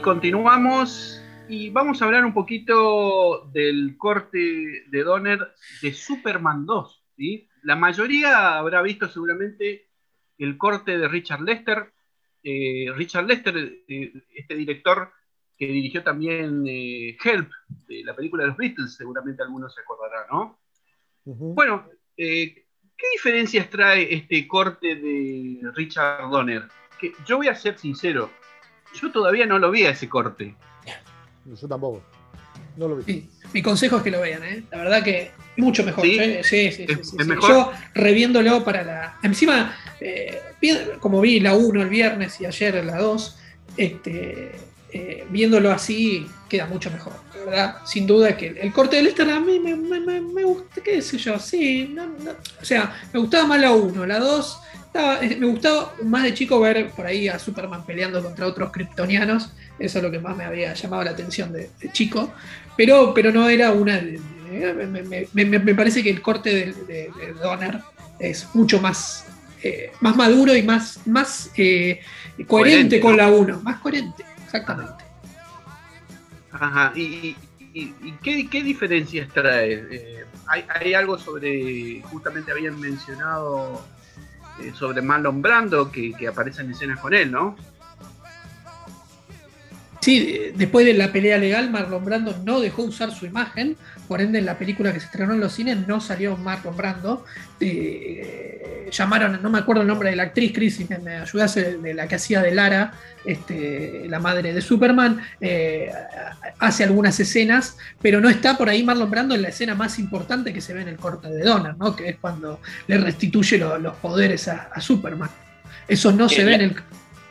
[0.02, 7.04] continuamos y vamos a hablar un poquito del corte de Donner de Superman 2.
[7.16, 7.48] ¿sí?
[7.64, 9.90] La mayoría habrá visto seguramente
[10.40, 11.94] el corte de Richard Lester.
[12.44, 13.56] Eh, Richard Lester,
[13.88, 15.12] eh, este director
[15.56, 17.52] que dirigió también eh, Help,
[17.88, 20.60] de la película de los Beatles, seguramente algunos se acordarán, ¿no?
[21.24, 22.66] Bueno, ¿qué
[23.14, 26.64] diferencias trae este corte de Richard Donner?
[27.00, 28.32] Que yo voy a ser sincero,
[29.00, 30.56] yo todavía no lo vi a ese corte.
[31.46, 32.02] Yo tampoco.
[32.78, 33.04] No lo vi.
[33.04, 34.64] Sí, mi consejo es que lo vean, ¿eh?
[34.72, 36.06] La verdad que mucho mejor.
[36.06, 36.18] ¿Sí?
[36.20, 36.42] ¿eh?
[36.44, 37.30] Sí, sí, sí, ¿Es- sí, es sí.
[37.30, 37.50] mejor?
[37.50, 39.18] Yo reviéndolo para la.
[39.24, 40.40] Encima, eh,
[41.00, 43.38] como vi la 1 el viernes y ayer la 2,
[43.78, 44.52] este,
[44.94, 47.14] eh, viéndolo así queda mucho mejor.
[47.40, 50.22] La verdad, sin duda que el, el corte del Lester a mí me, me, me-
[50.22, 51.90] me gusta, qué sé yo, sí.
[51.94, 52.32] no- no-
[52.62, 54.60] o sea, me gustaba más la 1, la 2.
[54.94, 58.72] Estaba- eh, me gustaba más de chico ver por ahí a Superman peleando contra otros
[58.72, 59.54] kryptonianos.
[59.80, 62.32] Eso es lo que más me había llamado la atención de, de chico.
[62.78, 63.98] Pero, pero no era una.
[63.98, 64.20] de-
[64.50, 67.10] de- me, me- me- me parece que el corte de,
[67.42, 67.80] Donner
[68.20, 69.26] es mucho más,
[69.64, 72.02] eh, más maduro y más, más eh,
[72.46, 73.62] coherente, Coherente, con la 1.
[73.62, 75.06] Más coherente, exactamente.
[76.52, 77.38] Ajá, ¿y, y-
[77.74, 79.86] y- y qué, qué diferencias trae?
[79.90, 83.82] Eh, hay, hay algo sobre, justamente habían mencionado
[84.74, 87.56] sobre Marlon Brando, que, que aparece en escenas con él, ¿no?
[90.02, 93.78] Sí, eh, después de la pelea legal, Marlon Brando no dejó usar su imagen,
[94.08, 97.24] por ende en la película que se estrenó en los cines no salió Marlon Brando.
[97.60, 101.56] Eh, llamaron, no me acuerdo el nombre de la actriz, Chris, si me, me ayudas,
[101.58, 102.94] eh, de la que hacía de Lara,
[103.26, 105.92] este, la madre de Superman, eh,
[106.60, 110.52] hace algunas escenas, pero no está por ahí Marlon Brando en la escena más importante
[110.52, 111.96] que se ve en el corte de Donner, ¿no?
[111.96, 115.30] que es cuando le restituye lo- los poderes a, a Superman.
[115.88, 116.76] Eso no se ve la- en el...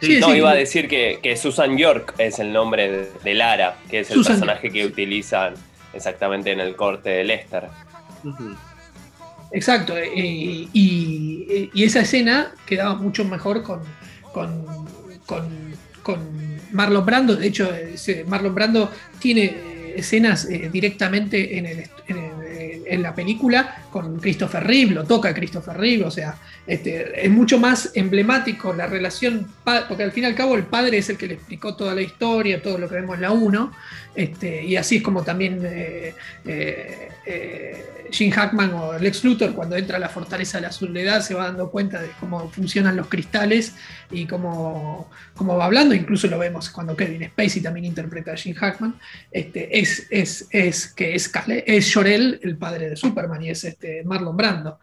[0.01, 3.35] Sí, no, sí, iba a decir que, que Susan York es el nombre de, de
[3.35, 5.55] Lara, que es el personaje que utilizan
[5.93, 7.65] exactamente en el corte de Lester.
[9.53, 10.69] Exacto, eh, y,
[11.75, 13.81] y- esa escena quedaba mucho mejor con,
[14.33, 14.65] con,
[15.27, 15.71] con-
[16.03, 16.19] con
[16.73, 17.35] Marlon Brando.
[17.37, 21.85] De hecho, ese Marlon Brando tiene eh, escenas eh, directamente en, el
[22.87, 26.37] en, la película con Christopher Reeve, lo toca Christopher Reeve, o sea,
[26.67, 29.47] este, es mucho más emblemático la relación,
[29.89, 32.03] porque al fin y al cabo el padre es el que le explicó toda la
[32.03, 33.73] historia, todo lo que vemos en la 1,
[34.15, 36.15] este, y así es como también eh,
[36.45, 41.21] eh, eh, Jim Hackman o Lex Luthor cuando entra a la fortaleza de la soledad
[41.21, 43.75] se va dando cuenta de cómo funcionan los cristales
[44.11, 48.55] y cómo, cómo va hablando, incluso lo vemos cuando Kevin Spacey también interpreta a Jim
[48.55, 48.97] Hackman,
[49.31, 53.63] este, es, es, es que es, Kal- es Jor-El, el padre de Superman, y es
[53.65, 54.81] este, Marlon Brando.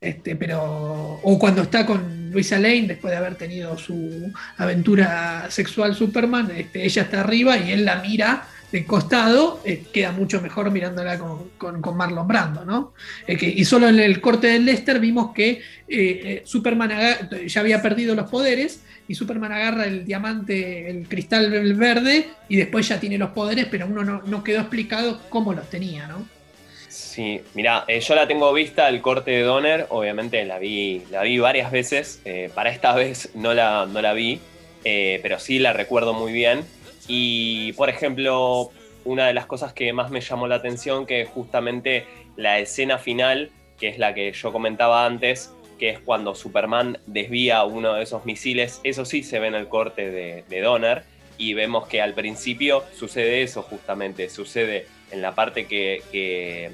[0.00, 5.94] Este, pero, o cuando está con Luisa Lane, después de haber tenido su aventura sexual
[5.94, 10.70] Superman, este, ella está arriba y él la mira de costado, eh, queda mucho mejor
[10.70, 12.94] mirándola con, con- con Marlon Brando, ¿no?
[13.26, 16.90] Y solo en el corte del Lester vimos que eh, eh, Superman
[17.46, 22.86] ya había perdido los poderes y Superman agarra el diamante, el cristal verde y después
[22.88, 26.30] ya tiene los poderes, pero uno no, no quedó explicado cómo los tenía, ¿no?
[26.88, 31.38] Sí, mira, yo la tengo vista, el corte de Donner, obviamente la vi, la vi
[31.38, 32.20] varias veces,
[32.54, 34.48] para esta vez no la, no la vi,
[34.82, 36.64] pero sí la recuerdo muy bien.
[37.12, 38.70] Y, por ejemplo,
[39.04, 42.06] una de las cosas que más me llamó la atención, que es justamente
[42.36, 43.50] la escena final,
[43.80, 48.24] que es la que yo comentaba antes, que es cuando Superman desvía uno de esos
[48.26, 51.02] misiles, eso sí se ve en el corte de, de Donner,
[51.36, 56.70] y vemos que al principio sucede eso justamente, sucede en la parte que, que-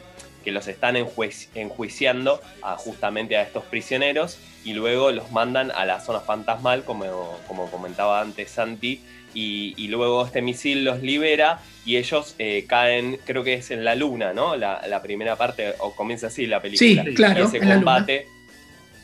[0.47, 2.41] los están enjuici- enjuiciando
[2.77, 8.21] justamente a estos prisioneros y luego los mandan a la zona fantasmal, como, como comentaba
[8.21, 9.01] antes Santi,
[9.37, 13.85] y, y luego este misil los libera y ellos eh, caen, creo que es en
[13.85, 14.57] la luna, ¿no?
[14.57, 17.05] La, la primera parte, o comienza así la película.
[17.05, 18.27] Sí, claro, ese combate,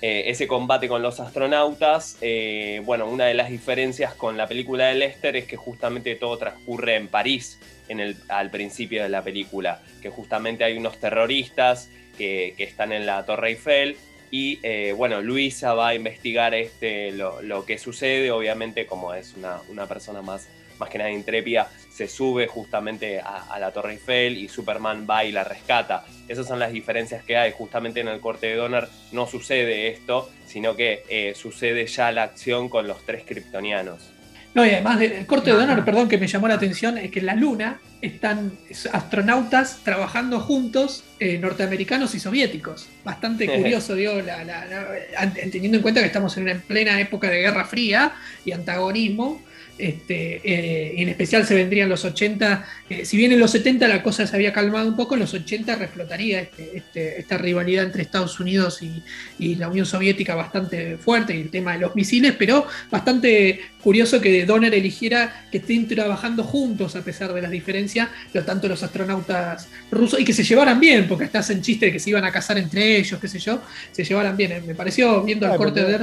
[0.00, 4.86] eh, ese combate con los astronautas, eh, bueno, una de las diferencias con la película
[4.86, 9.22] de Lester es que justamente todo transcurre en París en el, al principio de la
[9.22, 13.96] película, que justamente hay unos terroristas que, que están en la Torre Eiffel
[14.32, 19.34] y eh, bueno, Luisa va a investigar este, lo, lo que sucede, obviamente como es
[19.36, 20.48] una, una persona más,
[20.78, 25.32] más que nada intrépida, se sube justamente a, la Torre Eiffel y Superman va y
[25.32, 26.06] la rescata.
[26.28, 27.52] Esas son las diferencias que hay.
[27.52, 32.22] Justamente en el corte de Donner no sucede esto, sino que eh, sucede ya la
[32.22, 34.11] acción con los tres kryptonianos.
[34.54, 37.20] No, y además del corte de Donner, perdón, que me llamó la atención, es que
[37.20, 38.52] en la Luna están
[38.92, 42.88] astronautas trabajando juntos, eh, norteamericanos y soviéticos.
[43.04, 47.30] Bastante curioso, digo, la- la- la- teniendo en cuenta que estamos en una plena época
[47.30, 48.12] de Guerra Fría
[48.44, 49.40] y antagonismo.
[49.78, 54.02] Este, eh, en especial se vendrían los 80, eh, si bien en los 70 la
[54.02, 58.02] cosa se había calmado un poco, en los 80 reflotaría este- este- esta rivalidad entre
[58.02, 59.02] Estados Unidos y,
[59.38, 64.20] y la Unión Soviética bastante fuerte y el tema de los misiles, pero bastante curioso
[64.20, 68.82] que Donner eligiera que estén trabajando juntos a pesar de las diferencias, lo tanto los
[68.82, 72.24] astronautas rusos, y que se llevaran bien, porque hasta hacen chiste de que se iban
[72.24, 74.52] a casar entre ellos, qué sé yo, se llevaran bien.
[74.52, 75.94] Eh, Me pareció, viendo el Ay, corte de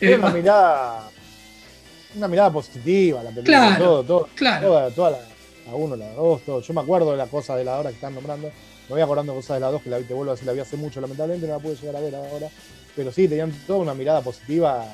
[0.00, 1.05] Es eh, una mirada,
[2.16, 4.66] una mirada positiva la película, Claro, todo, todo, claro.
[4.68, 5.18] toda, toda la,
[5.66, 6.60] la 1, la 2, todo.
[6.60, 9.32] Yo me acuerdo de las cosas de la hora que están nombrando, me voy acordando
[9.32, 11.00] de cosas de la 2 que la, te vuelvo a decir, la vi hace mucho,
[11.00, 12.48] lamentablemente no la pude llegar a ver ahora,
[12.94, 14.84] pero sí, tenían toda una mirada positiva,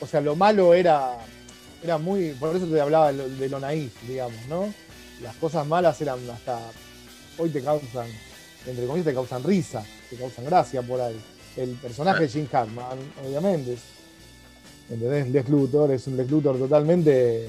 [0.00, 1.18] o sea, lo malo era,
[1.82, 4.72] era muy, por eso te hablaba de lo, de lo naif, digamos, ¿no?
[5.22, 6.58] Las cosas malas eran hasta,
[7.36, 8.06] hoy te causan,
[8.66, 11.20] entre comillas, te causan risa, te causan gracia por ahí.
[11.56, 13.80] El personaje de Jim Hackman, obviamente, es,
[14.90, 15.28] ¿entendés?
[15.28, 17.46] Lex Luthor es un Lex totalmente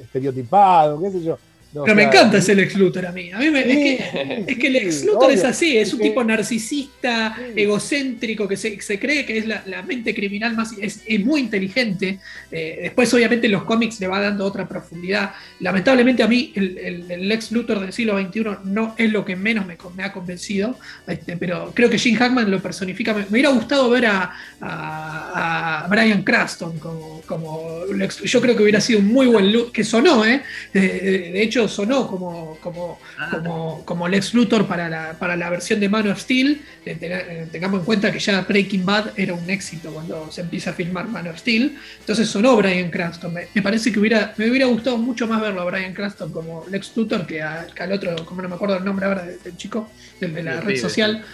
[0.00, 1.38] estereotipado, qué sé yo.
[1.74, 3.30] No, Pero me encanta ese Lex Luthor a mí.
[3.32, 5.94] A mí me- es Sí, que, es que el ex sí, Luthor es así, es
[5.94, 7.62] un tipo narcisista, Sí.
[7.62, 10.72] egocéntrico, que se, se cree que es la, la mente criminal más.
[10.80, 12.18] Es, es muy inteligente.
[12.50, 15.32] Eh, después, obviamente, en los cómics le va dando otra profundidad.
[15.60, 19.34] Lamentablemente, a mí, el, el, el Lex Luthor del siglo XXI no es lo que
[19.36, 20.78] menos me, ha convencido.
[21.06, 23.14] Este, pero creo que Jim Hackman lo personifica.
[23.14, 24.30] Me, me hubiera gustado ver a,
[24.60, 29.52] a, a Brian Cranston como, como Lex Yo creo que hubiera sido un muy buen
[29.52, 30.42] look, que sonó, ¿eh?
[30.72, 33.28] De, de- de hecho, sonó como, como, Ah.
[33.30, 36.62] como, como Lex Luthor para la, para la versión de Man of Steel.
[36.84, 40.70] Eh, eh, Tengamos en cuenta que ya Breaking Bad era un éxito cuando se empieza
[40.70, 41.78] a filmar Man of Steel.
[42.00, 43.32] Entonces sonó Brian Cranston.
[43.32, 46.64] Me, me parece que hubiera, me hubiera gustado mucho más verlo a Brian Cranston como
[46.70, 49.42] Lex Luthor que, a- que al otro, como no me acuerdo el nombre ahora del,
[49.42, 49.90] del chico,
[50.20, 51.24] del de la Sí, red sí, social.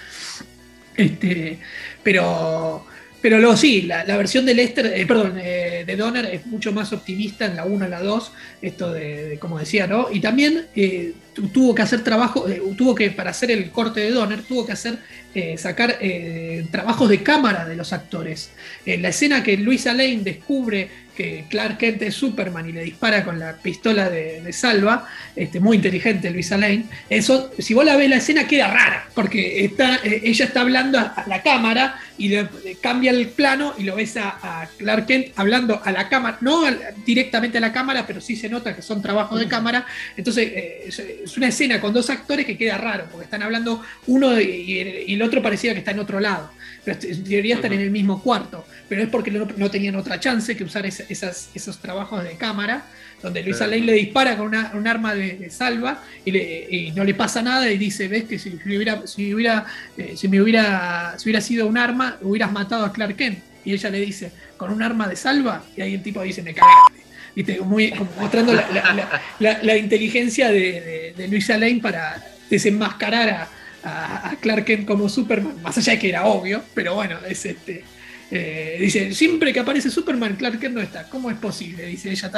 [0.97, 1.61] Este,
[2.03, 2.85] pero,
[3.21, 6.73] pero luego sí, la, la versión de Lester, eh, perdón, eh, de Donner es mucho
[6.73, 8.33] más optimista en la 1 en la 2,
[8.63, 10.09] esto de, como decía, ¿no?
[10.13, 14.01] Y también eh, tu- tuvo que hacer trabajo, eh, tuvo que, para hacer el corte
[14.01, 14.99] de Donner, tuvo que hacer,
[15.35, 18.51] eh, sacar eh, trabajos de cámara de los actores.
[18.87, 20.89] La escena que Luisa Lane descubre
[21.19, 25.59] que Clark Kent es Superman y le dispara con la pistola de, de salva, este,
[25.61, 29.97] muy inteligente Luisa Lane, eso, si vos la ves la escena queda rara, porque está,
[30.05, 32.49] eh, ella está hablando a, a la cámara y le,
[32.81, 34.29] cambia el plano y lo ves a,
[34.63, 36.63] a Clark Kent hablando a la cámara, no
[37.05, 39.85] directamente a la cámara, pero sí se nota que son trabajos de cámara.
[40.17, 43.83] Entonces eh, es, es una escena con dos actores que queda raro, porque están hablando
[44.07, 46.53] uno y, y- y el otro parecía que está en otro lado.
[46.97, 50.19] Pero en teoría están en el mismo cuarto, pero es porque no, no tenían otra
[50.19, 52.85] chance que usar esa- esas- esos trabajos de cámara
[53.23, 53.73] donde Luisa Claro.
[53.73, 57.13] Lane le dispara con una- un arma de, de salva y, le- y no le
[57.15, 59.67] pasa nada y dice, ves que si, hubiera, si, hubiera,
[59.99, 63.39] eh, si me hubiera, si hubiera sido un arma, hubieras matado a Clark Kent.
[63.65, 66.55] Y ella le dice, con un arma de salva, y ahí el tipo dice, me
[66.55, 67.03] cagaste.
[67.35, 67.61] ¿Viste?
[67.61, 73.29] Muy, como mostrando la, la- la- la- inteligencia de, de- de Luisa Lane para desenmascarar
[73.29, 73.49] a,
[73.83, 77.45] a- a Clark Kent como Superman, más allá de que era obvio, pero bueno, es
[77.47, 77.85] este.
[78.31, 81.09] eh, dice, siempre que aparece Superman, Clark Kent no está.
[81.09, 81.87] ¿Cómo es posible?
[81.87, 82.31] Dice ella.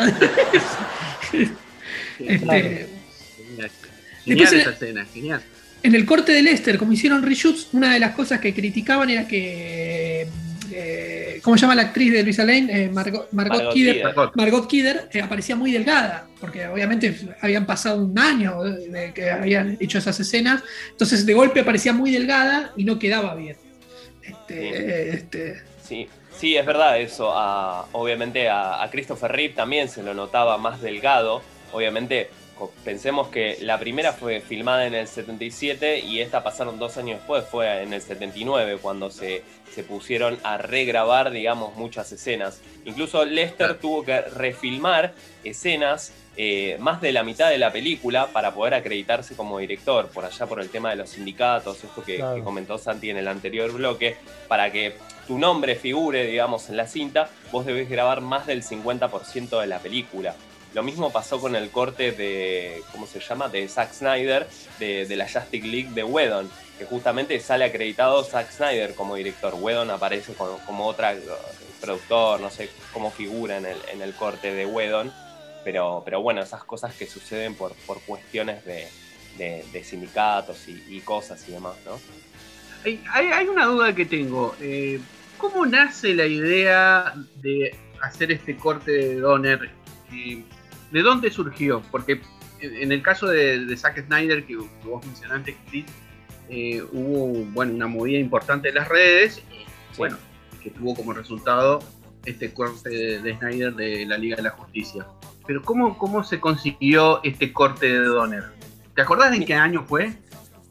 [1.33, 2.69] Este, Claro.
[2.69, 2.91] Genial,
[3.57, 3.71] Después
[4.25, 5.43] Genial en- esa escena, genial.
[5.83, 9.27] en el corte de Lester, como hicieron reshoots, una de las cosas que criticaban era
[9.27, 10.27] que.
[10.73, 12.85] Eh, ¿Cómo se llama la actriz de Luisa Lane?
[12.85, 13.97] Eh, Margot, Margot Margot Kidder.
[13.97, 14.31] Kidder.
[14.35, 14.69] Margot.
[14.69, 19.99] Kidder eh, aparecía muy delgada, porque obviamente habían pasado un año de que habían hecho
[19.99, 23.57] esas escenas, entonces de golpe aparecía muy delgada y no quedaba bien.
[24.23, 27.33] Este, este, Sí, sí, es verdad eso.
[27.35, 31.43] A- obviamente a, a Christopher Reeve también se lo notaba más delgado.
[31.73, 32.31] Obviamente
[32.85, 37.45] pensemos que la primera fue filmada en el 77 y esta pasaron dos años después,
[37.45, 39.43] fue en el 79 cuando se,
[39.75, 42.61] se pusieron a regrabar, digamos, muchas escenas.
[42.85, 45.13] Incluso Lester tuvo que refilmar
[45.45, 50.25] escenas eh, más de la mitad de la película para poder acreditarse como director, por
[50.25, 52.37] allá por el tema de los sindicatos, esto que, Claro.
[52.37, 54.17] que comentó Santi en el anterior bloque,
[54.49, 54.95] para que
[55.27, 59.79] tu nombre figure, digamos, en la cinta, vos debés grabar más del 50% de la
[59.81, 60.35] película.
[60.75, 63.49] Lo mismo pasó con el corte de, ¿cómo se llama?
[63.49, 64.47] De Zack Snyder,
[64.79, 66.49] de, de la Justice League de Whedon,
[66.79, 69.55] que justamente sale acreditado Zack Snyder como director.
[69.59, 71.21] Whedon aparece como, como otra eh,
[71.81, 75.13] productor, no sé cómo figura en el, en el corte de Whedon,
[75.65, 78.89] pero, pero bueno, esas cosas que suceden por, por cuestiones de,
[79.83, 81.99] sindicatos y, cosas y demás, ¿no?
[82.85, 84.55] Hay, hay- hay una duda que tengo.
[84.61, 85.01] eh,
[85.37, 89.71] ¿Cómo nace la idea de hacer este corte de Donner?
[90.13, 90.45] eh,
[90.91, 91.83] ¿de dónde surgió?
[91.91, 92.21] Porque
[92.61, 95.87] en el caso de, de Zack Snyder, que, que vos mencionaste, Chris,
[96.49, 99.65] eh, hubo bueno, una movida importante en las redes, y,
[99.97, 100.17] bueno,
[100.63, 101.81] que tuvo como resultado
[102.25, 105.07] este corte de, de Snyder de la Liga de la Justicia.
[105.47, 108.45] Pero ¿cómo, cómo se consiguió este corte de Donner?
[108.95, 110.13] ¿Te acordás de en qué año fue?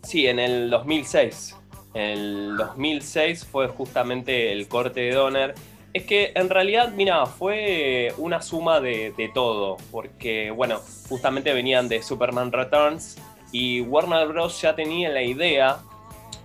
[0.03, 1.55] Sí, en el 2006.
[1.93, 5.55] En el 2006 fue justamente el corte de Donner.
[5.91, 11.87] Es que en realidad, mira, fue una suma de, de todo, porque, bueno, justamente venían
[11.87, 13.17] de Superman Returns
[13.51, 14.61] y Warner Bros.
[14.61, 15.79] ya tenía la idea,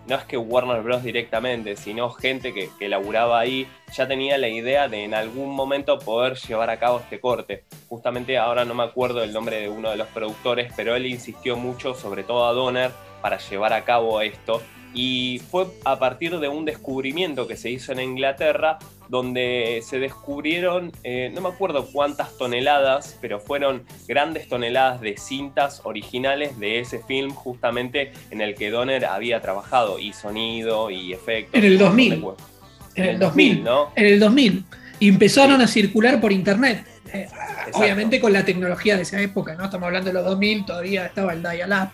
[0.07, 1.03] no es que Warner Bros.
[1.03, 5.99] directamente, sino gente que, que laburaba ahí, ya tenía la idea de en algún momento
[5.99, 7.65] poder llevar a cabo este corte.
[7.89, 11.57] Justamente ahora no me acuerdo el nombre de uno de los productores, pero él insistió
[11.57, 14.63] mucho, sobre todo a Donner, para llevar a cabo esto.
[14.95, 20.93] Y fue a partir de un descubrimiento que se hizo en Inglaterra, donde se descubrieron,
[21.03, 27.01] eh, no me acuerdo cuántas toneladas, pero fueron grandes toneladas de cintas originales de ese
[27.01, 31.59] film, justamente en el que Donner había trabajado, y sonido, y efectos.
[31.59, 32.23] En el un montón de 2000.
[32.23, 32.47] cosas.
[32.95, 33.93] En el 2000, ¿no?
[33.97, 34.65] En el 2000.
[35.01, 36.94] Y empezaron a circular por internet.
[37.15, 37.29] Eh,
[37.73, 39.65] obviamente con la tecnología de esa época, ¿no?
[39.67, 41.91] Estamos hablando de los 2000, todavía estaba el dial-up,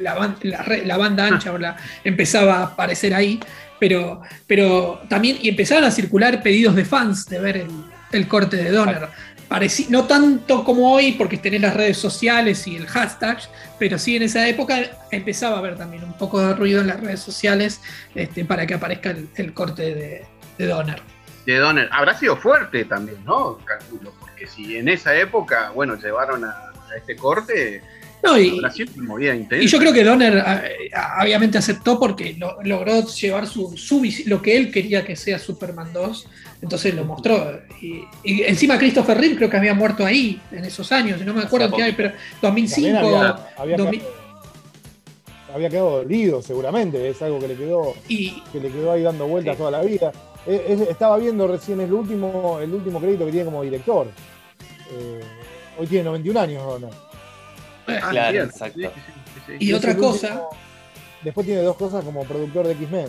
[0.00, 3.38] la, banda ancha o la- empezaba a aparecer ahí,
[3.78, 7.68] pero, pero también y empezaron a circular pedidos de fans de ver el,
[8.12, 9.08] el corte de Donner.
[9.50, 13.38] Pareci- no tanto como hoy, porque tenés las redes sociales y el hashtag,
[13.78, 14.78] pero sí en esa época
[15.10, 17.82] empezaba a haber también un poco de ruido en las redes sociales
[18.14, 20.24] este, para que aparezca el, el corte de,
[20.56, 21.02] de Donner.
[21.44, 21.90] De Donner.
[21.92, 23.58] Habrá sido fuerte también, ¿no?
[23.66, 24.14] Calculo,
[24.44, 27.82] porque si en esa época, bueno, llevaron a, a este corte,
[28.22, 29.62] No, y, habrá sido una movida intensa.
[29.64, 30.90] y yo creo que Donner eh,
[31.22, 35.92] obviamente aceptó porque lo- logró llevar su, su lo que él quería que sea Superman
[35.92, 36.26] 2,
[36.62, 37.60] entonces lo mostró.
[37.82, 41.42] Y, y encima Christopher Reeve creo que había muerto ahí en esos años, no me
[41.42, 44.14] acuerdo qué año, pero 2005, También había, había 2000 quedado,
[45.54, 47.08] había quedado dolido, seguramente.
[47.08, 49.58] Es algo que le quedó, y que le quedó ahí dando vueltas Sí.
[49.58, 50.12] toda la vida.
[50.46, 54.08] Es- estaba viendo recién el último, el último crédito que tiene como director.
[54.90, 55.20] Eh,
[55.78, 56.90] hoy tiene 91 años, ¿o no?
[57.86, 58.80] Ah, Claro, exacto.
[58.80, 58.86] Sí,
[59.46, 59.52] sí.
[59.60, 60.50] Y otra cosa- último-
[61.22, 63.08] después tiene dos cosas como productor de X-Men.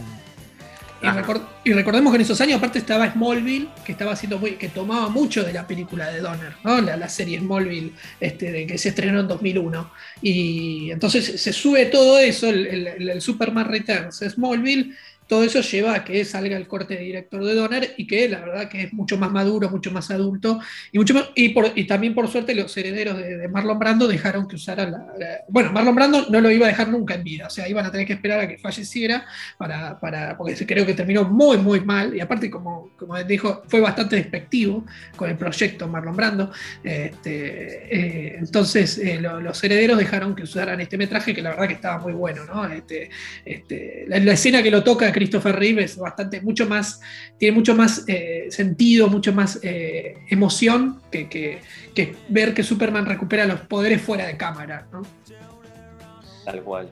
[1.02, 1.22] Y, Ajá.
[1.24, 4.70] record- y recordemos que en esos años aparte estaba Smallville, que estaba haciendo muy, que
[4.70, 6.80] tomaba mucho de la película de Donner, ¿no?
[6.82, 9.92] la, la serie Smallville este, de, que se estrenó en 2001.
[10.22, 14.96] Y entonces se sube todo eso, el, el- el Superman Returns, Smallville,
[15.28, 18.40] todo eso lleva a que salga el corte de director de Donner y que la
[18.42, 20.60] verdad que es mucho más maduro, mucho más adulto
[20.92, 24.88] y mucho más, y, también por suerte los herederos de, Marlon Brando dejaron que usara
[24.90, 25.06] la,
[25.50, 27.92] bueno Marlon Brando no lo iba a dejar nunca en vida, o sea iban a
[27.92, 29.26] tener que esperar a que falleciera
[29.58, 33.80] para, para porque creo que terminó muy muy mal y aparte como, como dijo fue
[33.80, 34.86] bastante despectivo
[35.16, 36.52] con el proyecto Marlon Brando
[36.84, 41.68] este, eh, entonces eh, lo- los herederos dejaron que usaran este metraje que la verdad
[41.68, 42.66] que estaba muy bueno ¿no?
[42.72, 43.10] este,
[43.44, 47.00] este, la, la escena que lo toca Christopher Reeve es bastante mucho más
[47.40, 51.60] tiene mucho más eh, sentido mucho más eh, emoción que, que-
[51.96, 55.02] que ver que Superman recupera los poderes fuera de cámara ¿no?
[56.44, 56.90] Tal cual.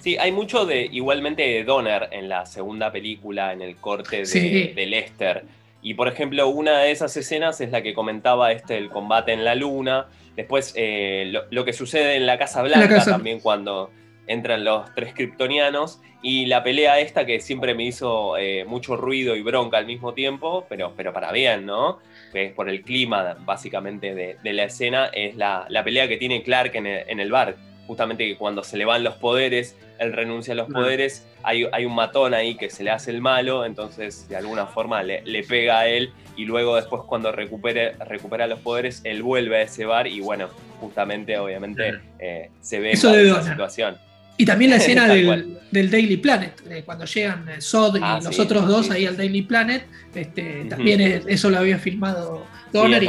[0.00, 4.26] Sí, hay mucho de igualmente de Donner en la segunda película, en el corte de,
[4.26, 4.72] Sí.
[4.74, 5.44] de Lester.
[5.82, 9.44] Y por ejemplo, una de esas escenas es la que comentaba este, el combate en
[9.44, 10.06] la luna.
[10.36, 13.90] Después, eh, lo, lo que sucede en la Casa Blanca Casa- también cuando
[14.26, 16.00] entran los tres kryptonianos.
[16.22, 20.12] Y la pelea esta que siempre me hizo eh, mucho ruido y bronca al mismo
[20.14, 21.98] tiempo, pero, pero para bien, ¿no?
[22.32, 26.16] Que es por el clima básicamente de, de la escena, es la, la pelea que
[26.16, 27.54] tiene Clark en el, en el bar
[27.86, 30.72] justamente que cuando se le van los poderes, él renuncia a los Ah.
[30.72, 34.66] poderes, hay, hay un matón ahí que se le hace el malo, entonces de alguna
[34.66, 39.22] forma le, le pega a él y luego después cuando recupere, recupera los poderes, él
[39.22, 40.48] vuelve a ese bar y bueno,
[40.80, 42.04] justamente obviamente Claro.
[42.18, 43.96] eh, se ve Eso en esa situación.
[44.36, 48.34] Y también la escena del, Daily Planet, de cuando llegan eh, Sod y Ah, los
[48.34, 49.16] sí, otros dos sí, ahí sí, al.
[49.16, 49.84] Daily Planet,
[50.14, 53.02] este, también es- eso lo había filmado Donner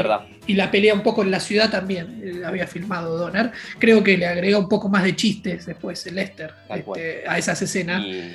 [0.48, 3.52] y, la pelea un poco en la ciudad también eh, la había filmado Donner.
[3.80, 7.62] Creo que le agregó un poco más de chistes después el Lester este, a esas
[7.62, 8.04] escenas.
[8.06, 8.34] Y,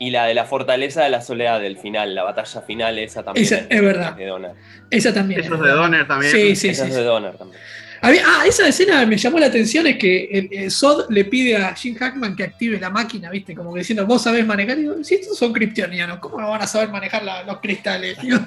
[0.00, 3.44] y la de la fortaleza de la soledad del final, la batalla final, esa también
[3.44, 4.14] Esa es verdad.
[4.14, 4.52] de Donner.
[4.90, 5.40] Esa también.
[5.40, 6.32] Eso es de Donner también.
[6.32, 6.90] Sí, sí, esa sí.
[6.90, 7.60] es de Donner también.
[8.00, 11.74] Ah, esa escena me llamó la atención, es que el, el Sod le pide a
[11.74, 13.54] Jim Hackman que active la máquina, ¿viste?
[13.54, 14.78] Como que diciendo, vos sabés manejar.
[14.78, 18.16] Y digo, si estos son kryptonianos, ¿cómo no van a saber manejar la- los cristales?
[18.22, 18.38] Digo,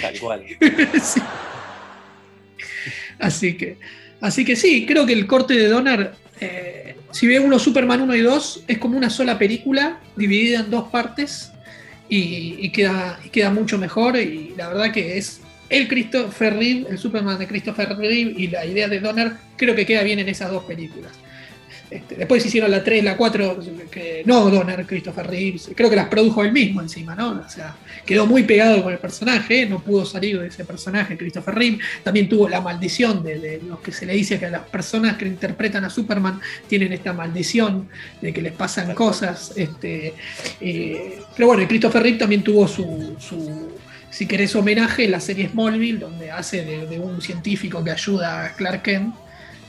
[0.00, 0.42] Tal cual.
[1.02, 1.20] sí.
[3.18, 3.78] Así que,
[4.20, 8.14] así que sí, creo que el corte de Donner, eh, si ve uno Superman 1
[8.16, 11.52] y 2, es como una sola película dividida en dos partes
[12.08, 14.16] y, y queda, y queda mucho mejor.
[14.16, 18.64] Y la verdad que es el Christopher Reeve, el Superman de Christopher Reeve y la
[18.64, 21.12] idea de Donner creo que queda bien en esas dos películas.
[21.90, 26.08] Este, después hicieron la 3, la 4, que no Donner, Christopher Reeves, creo que las
[26.08, 27.42] produjo él mismo encima, ¿no?
[27.46, 31.54] O sea, quedó muy pegado con el personaje, no pudo salir de ese personaje, Christopher
[31.54, 31.78] Reeve.
[32.02, 35.26] También tuvo la maldición de, de lo que se le dice que las personas que
[35.26, 37.88] interpretan a Superman tienen esta maldición
[38.20, 39.54] de que les pasan cosas.
[39.56, 40.12] Este,
[40.60, 43.16] eh, pero bueno, Christopher Reeve también tuvo su,
[44.10, 48.44] si querés, homenaje en la serie Smallville, donde hace de, de un científico que ayuda
[48.46, 49.14] a Clark Kent.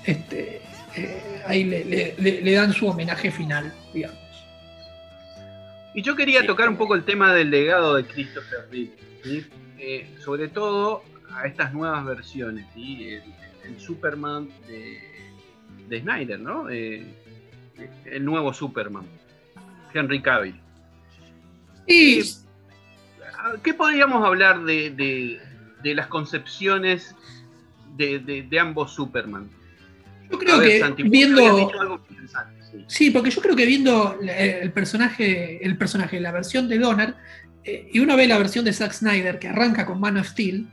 [0.05, 0.61] Este,
[0.95, 4.17] eh, ahí le, le- le- le dan su homenaje final, digamos.
[5.93, 6.47] Y yo quería Sí.
[6.47, 8.91] tocar un poco el tema del legado de Christopher Reeve,
[9.23, 9.45] ¿sí?
[9.79, 11.03] Eh, sobre todo
[11.33, 13.07] a estas nuevas versiones, ¿sí?
[13.09, 13.23] el,
[13.65, 14.99] el Superman de,
[15.87, 16.69] de Snyder, ¿no?
[16.69, 17.05] Eh,
[18.05, 19.05] el nuevo Superman,
[19.93, 20.59] Henry Cavill.
[21.87, 22.21] Y
[23.63, 25.39] ¿Qué podríamos hablar de, de-
[25.83, 27.15] de las concepciones
[27.95, 29.49] de, de- ambos Superman?
[30.31, 31.41] yo creo ver, que Santi, viendo.
[31.79, 32.01] algo
[32.71, 32.85] sí.
[32.87, 37.15] Sí, porque yo creo que viendo el personaje, el personaje, la versión de Donner,
[37.63, 40.67] eh, y uno ve la versión de Zack Snyder que arranca con Man of Steel,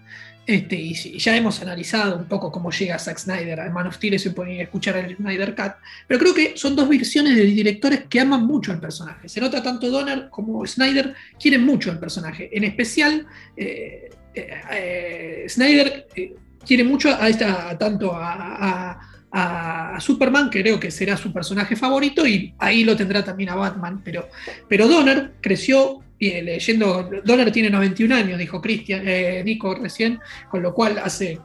[0.46, 4.14] este, y, ya hemos analizado un poco cómo llega Zack Snyder a Man of Steel
[4.14, 5.72] y se puede escuchar el Snyder Cut,
[6.06, 9.28] pero creo que son dos versiones de directores que aman mucho al personaje.
[9.28, 12.48] Se nota tanto Donner como Snyder quieren mucho al personaje.
[12.56, 19.00] En especial, eh, eh, Snyder eh, quiere mucho a esta, tanto a, a-
[19.32, 23.54] a- Superman, que creo que será su personaje favorito, y ahí lo tendrá también a
[23.54, 24.00] Batman.
[24.04, 24.28] Pero,
[24.68, 27.10] pero Donner creció leyendo.
[27.24, 30.18] Donner tiene 91 años, dijo Cristian, eh, Nico recién,
[30.50, 31.38] con lo cual hace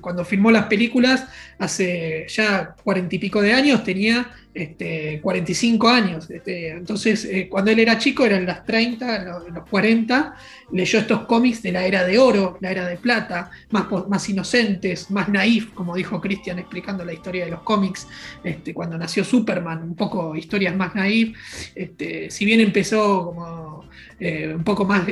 [0.00, 1.26] cuando filmó las películas,
[1.58, 6.30] hace ya cuarenta y pico de años, tenía este, 45 años.
[6.30, 10.34] Este, entonces, eh, cuando él era chico, eran las 30, en los, en los 40,
[10.72, 15.10] leyó estos cómics de la era de oro, la era de plata, más, más inocentes,
[15.10, 18.08] más naif, como dijo Christian explicando la historia de los cómics,
[18.42, 21.36] este, cuando nació Superman, un poco historias más naif.
[21.74, 25.06] Este, si bien empezó como eh, un poco más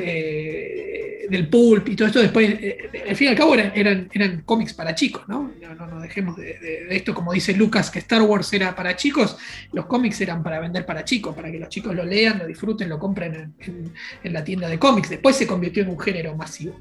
[1.29, 4.75] del pulp y todo esto, después, eh, al fin y al cabo, eran, eran, cómics
[4.75, 5.51] para chicos, ¿no?
[5.79, 8.97] No, no dejemos de, de- de esto, como dice Lucas, que Star Wars era para
[8.97, 9.37] chicos,
[9.73, 12.89] los cómics eran para vender para chicos, para que los chicos lo lean, lo disfruten,
[12.89, 13.93] lo compren en, en-
[14.25, 15.11] en la tienda de cómics.
[15.11, 16.79] Después se convirtió en un género masivo.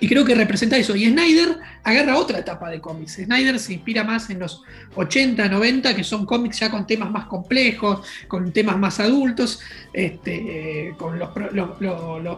[0.00, 0.94] Y creo que representa eso.
[0.94, 3.14] Y Snyder agarra otra etapa de cómics.
[3.14, 4.62] Snyder se inspira más en los
[4.94, 9.60] 80, 90, que son cómics ya con temas más complejos, con temas más adultos,
[9.92, 11.30] este, eh, con los,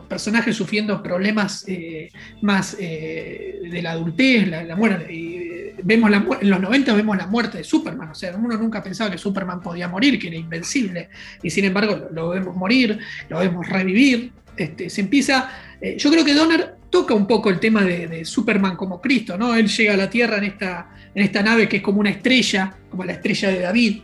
[0.08, 2.10] personajes sufriendo problemas eh,
[2.42, 5.74] más eh, de la adultez, la, muerte.
[5.82, 6.10] Vemos
[6.40, 8.10] en los 90 vemos la muerte de Superman.
[8.10, 11.08] O sea, uno nunca pensaba que Superman podía morir, que era invencible.
[11.42, 12.98] Y sin embargo, lo, vemos morir,
[13.28, 14.32] lo vemos revivir.
[14.56, 15.50] Este, se empieza.
[15.96, 19.54] yo creo que Donner toca un poco el tema de, de Superman como Cristo, ¿no?
[19.54, 22.74] Él llega a la Tierra en esta, en esta nave que es como una estrella,
[22.90, 24.02] como la estrella de David.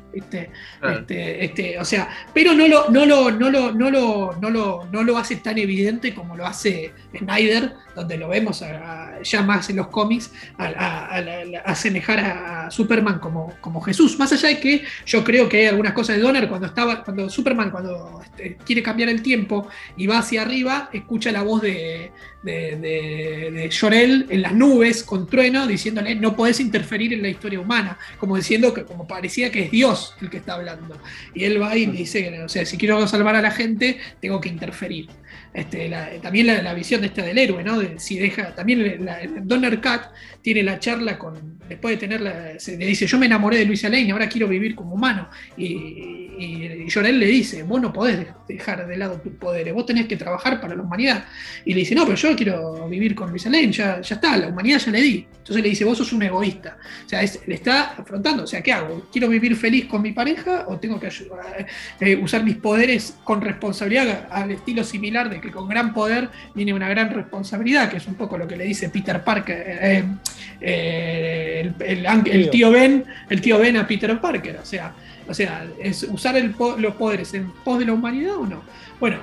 [0.81, 1.01] Claro.
[1.01, 4.85] Este, este, o sea, pero no lo, no lo, no lo, no lo, no lo,
[4.93, 9.43] no lo hace tan evidente como lo hace Snyder, donde lo vemos a- a- ya
[9.43, 11.19] más en los cómics, a,
[11.65, 14.19] asemejar a Superman como, como Jesús.
[14.19, 17.29] Más allá de que yo creo que hay algunas cosas de Donner cuando estaba, cuando
[17.31, 19.67] Superman cuando este, quiere cambiar el tiempo
[19.97, 22.13] y va hacia arriba, escucha la voz de,
[22.43, 27.29] de, de, de Jor-El en las nubes con trueno diciéndole no podés interferir en la
[27.29, 31.01] historia humana, como diciendo que como parecía que es Dios el que está hablando.
[31.35, 34.41] Y él va y le dice, o sea, si quiero salvar a la gente, tengo
[34.41, 35.09] que interferir.
[35.55, 37.79] Este, la- también la, visión de esta del héroe, ¿no?
[37.79, 40.11] De si deja, también la, Donner Cat
[40.43, 43.89] tiene la charla con, después de tenerla, se le dice, yo me enamoré de Luisa
[43.89, 45.31] Lane, ahora quiero vivir como humano.
[45.57, 45.65] Y,
[46.37, 50.07] y, Jor-El le dice, vos no podés de- dejar de lado tus poderes, vos tenés
[50.07, 51.25] que trabajar para la humanidad.
[51.65, 54.49] Y le dice, no, pero yo quiero vivir con Luisa Lane, ya, ya está, la
[54.49, 55.27] humanidad ya le di.
[55.39, 56.79] Entonces le dice, vos sos un egoísta.
[57.07, 59.07] O sea, es- le está afrontando, o sea, ¿qué hago?
[59.13, 61.67] ¿Quiero vivir feliz con mi pareja o tengo que ayudar-
[62.01, 66.73] eh, usar mis poderes con responsabilidad al estilo similar de que con gran poder viene
[66.73, 70.05] una gran responsabilidad, que es un poco lo que le dice Peter Parker, eh,
[70.61, 74.93] eh, el, el tío Ben, el tío Ben a Peter Parker, o sea,
[75.29, 78.63] o sea, es usar el los poderes en pos de la humanidad o no.
[78.99, 79.19] Bueno,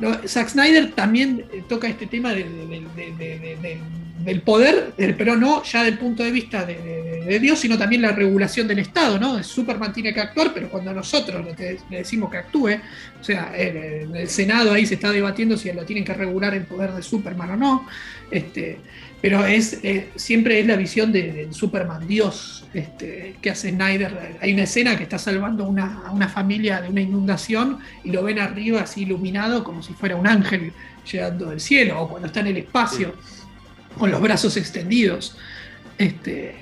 [0.00, 3.78] lo- Zack Snyder también eh, toca este tema de- de- de- de- de- de- de-
[4.26, 7.76] del poder, eh, pero no ya del punto de vista de, de- de Dios, sino
[7.78, 9.42] también la regulación del Estado, ¿no?
[9.42, 12.74] Superman tiene que actuar, pero cuando nosotros le, decimos que actúe,
[13.20, 16.92] o sea, el, Senado ahí se está debatiendo si lo tienen que regular el poder
[16.92, 17.86] de Superman o no,
[18.30, 18.78] este,
[19.20, 24.36] pero es eh, siempre es la visión de- del Superman Dios este, que hace Snyder.
[24.40, 28.22] Hay una escena que está salvando una, a una familia de una inundación y lo
[28.22, 30.72] ven arriba así iluminado como si fuera un ángel
[31.10, 33.14] llegando del cielo, o cuando está en el espacio,
[33.98, 35.36] con los brazos extendidos.
[35.98, 36.54] Este,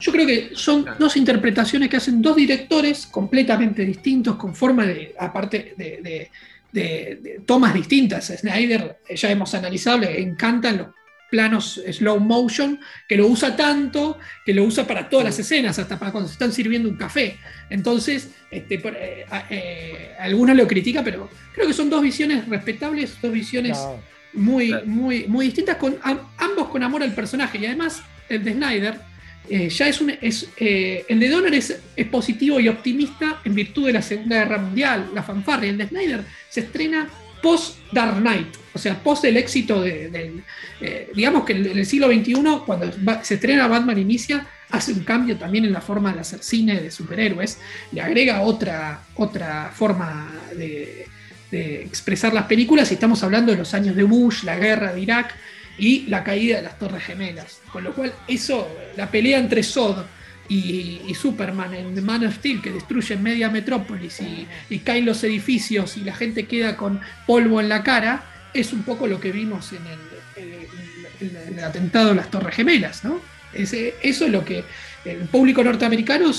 [0.00, 5.14] yo creo que son dos interpretaciones que hacen dos directores completamente distintos, con forma de,
[5.18, 6.30] aparte de, de-
[6.72, 8.26] de- de tomas distintas.
[8.26, 10.86] Snyder, eh, ya hemos analizado, le encantan los
[11.30, 12.78] planos slow motion,
[13.08, 16.34] que lo usa tanto, que lo usa para todas las escenas, hasta para cuando se
[16.34, 17.36] están sirviendo un café.
[17.70, 23.16] Entonces, este, eh, a- eh, algunos lo critican, pero creo que son dos visiones respetables,
[23.22, 24.00] dos visiones No,
[24.34, 24.86] muy, Claro.
[24.86, 27.58] muy, muy distintas, con, am- ambos con amor al personaje.
[27.58, 29.00] Y además, el de Snyder
[29.48, 30.10] eh, ya es un.
[30.20, 34.36] Es, eh, el de Donner es, es positivo y optimista en virtud de la Segunda
[34.36, 35.70] Guerra Mundial, la fanfarria.
[35.70, 37.08] El de Snyder se estrena
[37.42, 40.42] post Dark Knight, o sea, post el éxito de- del.
[40.80, 45.00] eh, digamos que en el siglo XXI, cuando va- se estrena Batman Inicia, hace un
[45.04, 47.58] cambio también en la forma de hacer cine de superhéroes,
[47.92, 51.06] le agrega otra, otra forma de,
[51.58, 55.34] expresar las películas y estamos hablando de los años de Bush, la guerra de Irak
[55.78, 57.60] y la caída de las Torres Gemelas.
[57.72, 60.04] Con lo cual, eso, la pelea entre Zod
[60.48, 64.20] y, Superman en The Man of Steel, que destruyen media metrópolis
[64.70, 68.82] y, caen los edificios y la gente queda con polvo en la cara, es un
[68.82, 70.66] poco lo que vimos en el, en-
[71.28, 73.20] en- en el atentado de las Torres Gemelas, ¿no?
[73.52, 74.64] Eso es lo que
[75.04, 76.32] el público norteamericano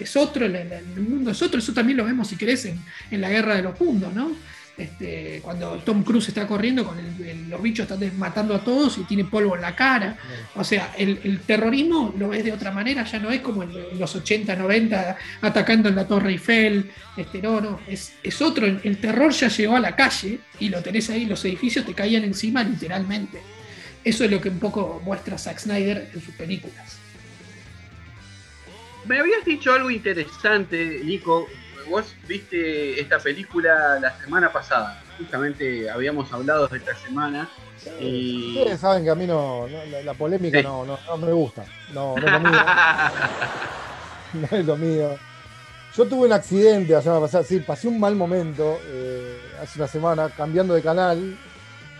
[0.00, 2.78] es otro, el, mundo es otro, eso también lo vemos si querés en,
[3.10, 4.32] en la guerra de los mundos, ¿no?
[4.78, 8.96] Este, cuando Tom Cruise está corriendo con el- el- los bichos están matando a todos
[8.96, 10.16] y tiene polvo en la cara.
[10.54, 13.70] O sea, el, el terrorismo lo ves de otra manera, ya no es como en,
[13.98, 16.90] los 80, 90, atacando en la Torre Eiffel.
[17.14, 18.64] Este, no, no, es, es otro.
[18.64, 21.92] El, el terror ya llegó a la calle y lo tenés ahí, los edificios te
[21.92, 23.38] caían encima literalmente.
[24.02, 26.96] Eso es lo que un poco muestra Zack Snyder en sus películas.
[29.04, 31.46] Me habías dicho algo interesante, Nico.
[31.88, 35.02] Vos viste esta película la semana pasada.
[35.18, 37.48] Justamente habíamos hablado de esta semana.
[37.98, 38.58] Y...
[38.58, 40.64] Ustedes saben que a mí no, no- la, la polémica Sí.
[40.64, 41.64] no, no, no me gusta.
[41.92, 42.60] No, no es lo mío.
[44.34, 45.18] no es lo mío.
[45.96, 49.88] Yo tuve un accidente la semana pasada, sí, pasé un mal momento eh, hace una
[49.88, 51.36] semana cambiando de canal.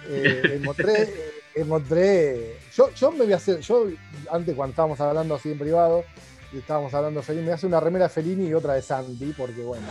[0.09, 1.13] Eh, encontré,
[1.57, 3.87] encontré- yo, yo me voy a hacer, yo
[4.31, 6.05] antes cuando estábamos hablando así en privado,
[6.59, 9.63] estábamos hablando de Fellini, me hacer una remera de Fellini y otra de Santi, porque
[9.63, 9.87] bueno,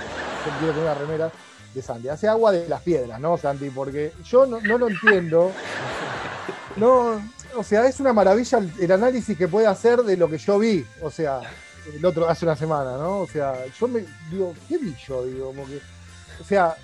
[0.45, 1.31] yo quiero tener una remera
[1.73, 2.09] de Santi.
[2.09, 3.69] Hace agua de las piedras, ¿no, Santi?
[3.69, 5.51] Porque yo no, no lo entiendo.
[6.75, 7.21] No,
[7.55, 10.85] o sea, es una maravilla el, análisis que puede hacer de lo que yo vi.
[11.01, 11.41] O sea,
[11.93, 13.19] el otro hace una semana, ¿no?
[13.19, 15.25] O sea, yo me digo, ¿qué vi yo?
[15.25, 15.53] Digo,
[16.39, 16.75] o sea,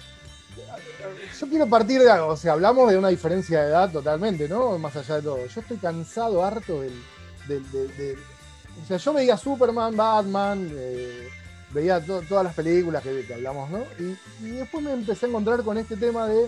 [1.40, 4.78] yo quiero partir de algo, o sea, hablamos de una diferencia de edad totalmente, ¿no?
[4.78, 5.46] Más allá de todo.
[5.46, 7.02] Yo estoy cansado, harto del-
[8.84, 11.28] o sea, yo veía Superman, Batman, eh,
[11.72, 13.80] veía to- todas las películas que, que hablamos, ¿no?
[14.00, 16.48] Y, y después me empecé a encontrar con este tema de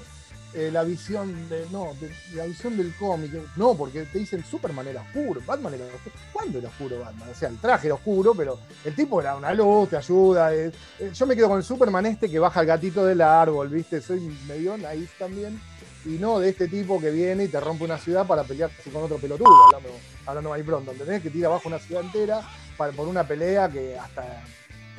[0.54, 3.32] eh, la visión de, no, de, la visión del cómic.
[3.58, 6.16] No, porque te dicen Superman era oscuro, Batman era oscuro.
[6.32, 7.30] ¿Cuándo era oscuro Batman?
[7.30, 10.56] O sea, el traje era oscuro, pero el tipo era una luz, te ayuda.
[10.56, 13.68] eh, eh, yo me quedo con el Superman este que baja el gatito del árbol,
[13.68, 14.00] ¿viste?
[14.02, 15.60] Soy medio naif también.
[16.08, 19.04] Y no de este tipo que viene y te rompe una ciudad para pelearse con
[19.04, 19.90] otro pelotudo, hablando,
[20.26, 21.22] hablando ahí pronto, ¿entendés?
[21.22, 22.42] Que tira abajo una ciudad entera
[22.78, 24.24] para, por una pelea que hasta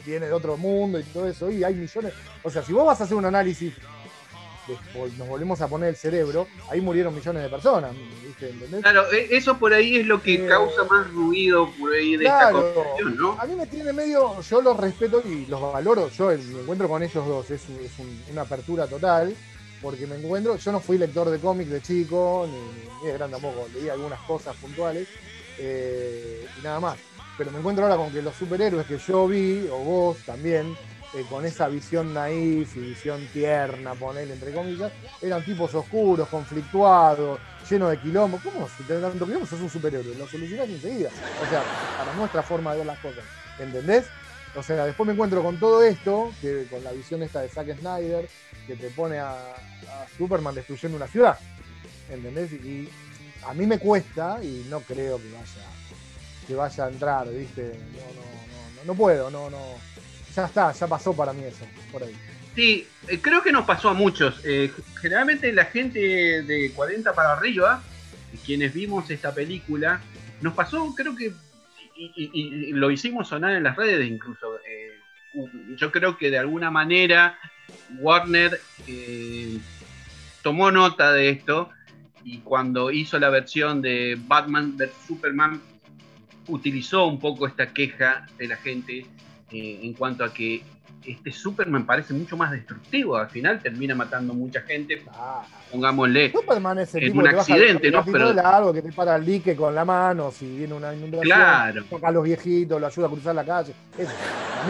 [0.05, 1.51] viene de otro mundo y todo eso.
[1.51, 2.13] Y hay millones.
[2.43, 3.73] O sea, si vos vas a hacer un análisis,
[4.67, 4.79] de-
[5.17, 8.51] nos volvemos a poner el cerebro, ahí murieron millones de personas, ¿viste?
[8.51, 8.83] ¿entendés?
[8.83, 12.25] Claro, e- eso por ahí es lo que Eh, causa más ruido por ahí de
[12.25, 12.69] Claro.
[12.69, 13.41] esta ¿no?
[13.41, 16.87] A mí me tiene medio, yo los respeto y los valoro, yo el- me encuentro
[16.87, 19.35] con ellos dos, es, es un- una apertura total,
[19.81, 23.31] porque me encuentro, yo no fui lector de cómics de chico, ni, ni de gran
[23.31, 25.09] tampoco, leí algunas cosas puntuales
[25.59, 26.99] eh, y nada más.
[27.37, 30.77] Pero me encuentro ahora con que los superhéroes que yo vi, o vos también,
[31.15, 34.93] eh, con esa visión naif y visión tierna, poner entre comillas,
[35.23, 37.39] eran tipos oscuros, conflictuados,
[37.71, 38.41] llenos de quilombo.
[38.43, 40.17] ¿Cómo si tenés tanto quilombo sos un superhéroe?
[40.17, 41.11] Lo solucionás enseguida.
[41.43, 41.63] O sea,
[41.97, 43.25] para nuestra forma de ver las cosas.
[43.59, 44.07] ¿Entendés?
[44.55, 47.79] O sea, después me encuentro con todo esto, que con la visión esta de Zack
[47.79, 48.29] Snyder,
[48.69, 49.35] que te pone a,
[50.17, 51.39] Superman destruyendo una ciudad.
[52.11, 52.53] ¿Entendés?
[52.53, 52.89] Y,
[53.47, 55.67] a mí me cuesta y no creo que vaya,
[56.47, 57.63] que vaya a entrar, ¿viste?
[57.63, 59.59] No, no, no, no, puedo, no, no.
[60.35, 61.65] Ya está, ya pasó para mí eso.
[62.55, 64.41] Sí, eh, creo que nos pasó a muchos.
[64.45, 64.71] Eh,
[65.01, 65.99] generalmente la gente
[66.43, 67.83] de 40 para arriba,
[68.45, 70.01] quienes vimos esta película,
[70.41, 71.33] nos pasó, creo que,
[71.97, 74.57] y, y- y lo hicimos sonar en las redes incluso.
[74.69, 74.93] eh,
[75.77, 77.39] yo creo que de alguna manera
[77.99, 79.59] Warner eh,
[80.43, 81.71] tomó nota de esto
[82.25, 84.91] y cuando hizo la versión de Batman vs.
[85.07, 85.61] Superman
[86.49, 89.07] utilizó un poco esta queja de la gente
[89.51, 90.63] eh, en cuanto a que
[91.13, 93.17] este Superman parece mucho más destructivo.
[93.17, 95.03] Al final termina matando mucha gente.
[95.13, 96.33] Ah, Pongámosle.
[96.33, 98.05] Superman es el tipo un que baja accidente, el ¿no?
[98.05, 101.23] Pero- de largo, que te para el dique con la mano, si viene una inundación,
[101.25, 101.85] Claro.
[101.91, 103.73] toca a los viejitos, lo ayuda a cruzar la calle.
[103.99, 104.11] Eso.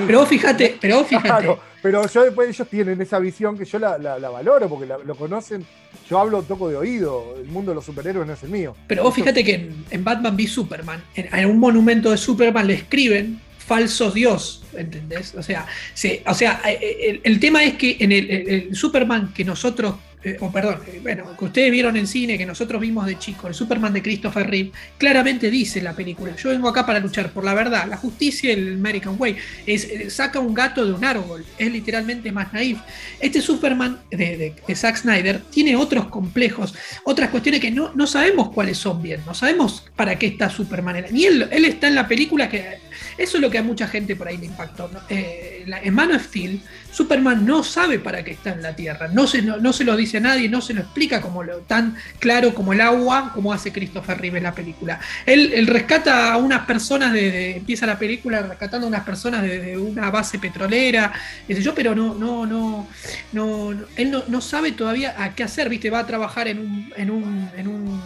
[0.06, 1.28] Pero vos fíjate, pero vos fíjate.
[1.28, 4.86] Claro, pero yo después ellos tienen esa visión que yo la, la- la valoro porque
[4.86, 5.64] la- lo conocen.
[6.10, 8.74] Yo hablo toco de oído, el mundo de los superhéroes no es el mío.
[8.86, 12.66] Pero vos fíjate que en, en Batman v Superman, en, en un monumento de Superman
[12.66, 15.34] le escriben falso Dios, ¿entendés?
[15.36, 19.44] O sea, se- o sea eh, el, el tema es que en el, Superman que
[19.44, 23.18] nosotros, eh, o perdón, eh, bueno, que ustedes vieron en cine, que nosotros vimos de
[23.18, 26.98] chico, el Superman de Christopher Reeve, claramente dice en la película, yo vengo acá para
[26.98, 29.36] luchar por la verdad, la justicia y el American Way,
[29.66, 32.78] es, eh, saca un gato de un árbol, es literalmente más naif.
[33.20, 36.74] Este Superman de, Zack Snyder tiene otros complejos,
[37.04, 41.04] otras cuestiones que no, no sabemos cuáles son bien, no sabemos para qué está Superman.
[41.12, 42.87] Ni él, él está en la película que...
[43.18, 44.88] Eso es lo que a mucha gente por ahí le impactó.
[44.92, 45.00] ¿no?
[45.08, 46.60] Eh, en Man of Steel,
[46.92, 49.96] Superman no sabe para qué está en la Tierra, no se, no, no se lo
[49.96, 53.52] dice a nadie, no se lo explica como lo, tan claro como el agua, como
[53.52, 55.00] hace Christopher Reeve en la película.
[55.26, 60.10] Él, rescata a unas personas, de, empieza la película rescatando a unas personas de, una
[60.10, 61.12] base petrolera,
[61.46, 62.88] sé yo, pero no, no, no,
[63.32, 65.90] no, no- él no, no sabe todavía a qué hacer, ¿viste?
[65.90, 68.00] Va a trabajar en un, en un, en un,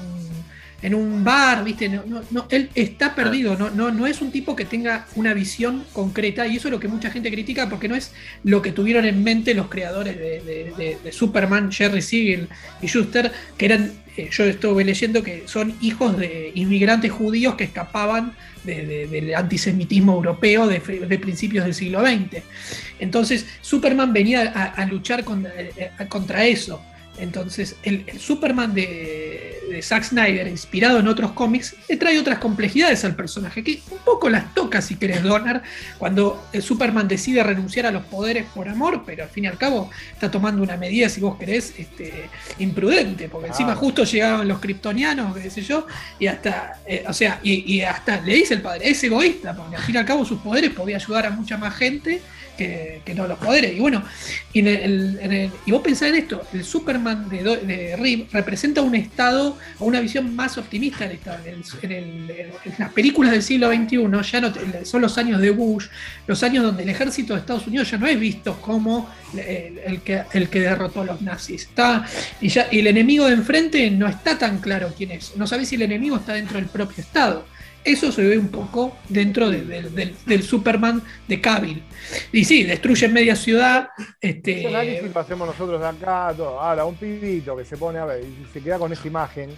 [0.83, 1.89] en un bar, ¿viste?
[1.89, 5.33] No, no, no, él está perdido, no, no, no es un tipo que tenga una
[5.33, 8.73] visión concreta y eso es lo que mucha gente critica porque no es lo que
[8.73, 12.49] tuvieron en mente los creadores de, de- de- de Superman, Jerry Siegel
[12.83, 17.65] y Schuster, que eran, eh, yo estuve leyendo que son hijos de inmigrantes judíos que
[17.65, 18.35] escapaban
[18.65, 20.81] de- de- del antisemitismo europeo de,
[21.19, 22.43] principios del siglo XX.
[22.99, 25.21] Entonces, Superman venía a, a luchar
[25.57, 26.83] eh, eh, contra eso.
[27.19, 32.39] Entonces, el, el Superman de, de Zack Snyder, inspirado en otros cómics, le trae otras
[32.39, 35.63] complejidades al personaje, que un poco las toca, si querés, Donner,
[35.99, 39.91] cuando Superman decide renunciar a los poderes por amor, pero al fin y al cabo
[40.13, 42.29] está tomando una medida, si vos querés, este,
[42.59, 45.87] imprudente, porque encima justo llegaban los kryptonianos, qué sé yo,
[46.19, 49.77] y hasta, eh, o sea, y, y hasta le dice el padre, es egoísta, porque
[49.77, 52.21] al fin y al cabo sus poderes podía ayudar a mucha más gente
[52.57, 53.75] que, que no los poderes.
[53.75, 54.05] Y bueno,
[54.53, 58.27] y, en el- en el- y vos pensás en esto, el Superman de, de Reeve
[58.31, 61.39] representa un estado o una visión más optimista del estado.
[61.83, 62.33] En,
[62.79, 64.53] las películas del siglo XXI ya no
[64.85, 65.87] son los años de Bush,
[66.27, 70.01] los años donde el ejército de Estados Unidos ya no es visto como el, el
[70.01, 71.63] que, el que derrotó a los nazis.
[71.63, 72.07] Está,
[72.41, 75.37] y, ya, y el enemigo de enfrente no está tan claro quién es.
[75.37, 77.47] No sabés si el enemigo está dentro del propio Estado.
[77.85, 81.83] Eso se ve un poco dentro de- del- Superman de Cavill.
[82.33, 83.89] Y sí, destruye media ciudad.
[84.21, 86.61] Este, análisis lo hacemos nosotros de acá, todo.
[86.61, 89.51] Ahora, un pibito que se pone a ver y se queda con esa imagen,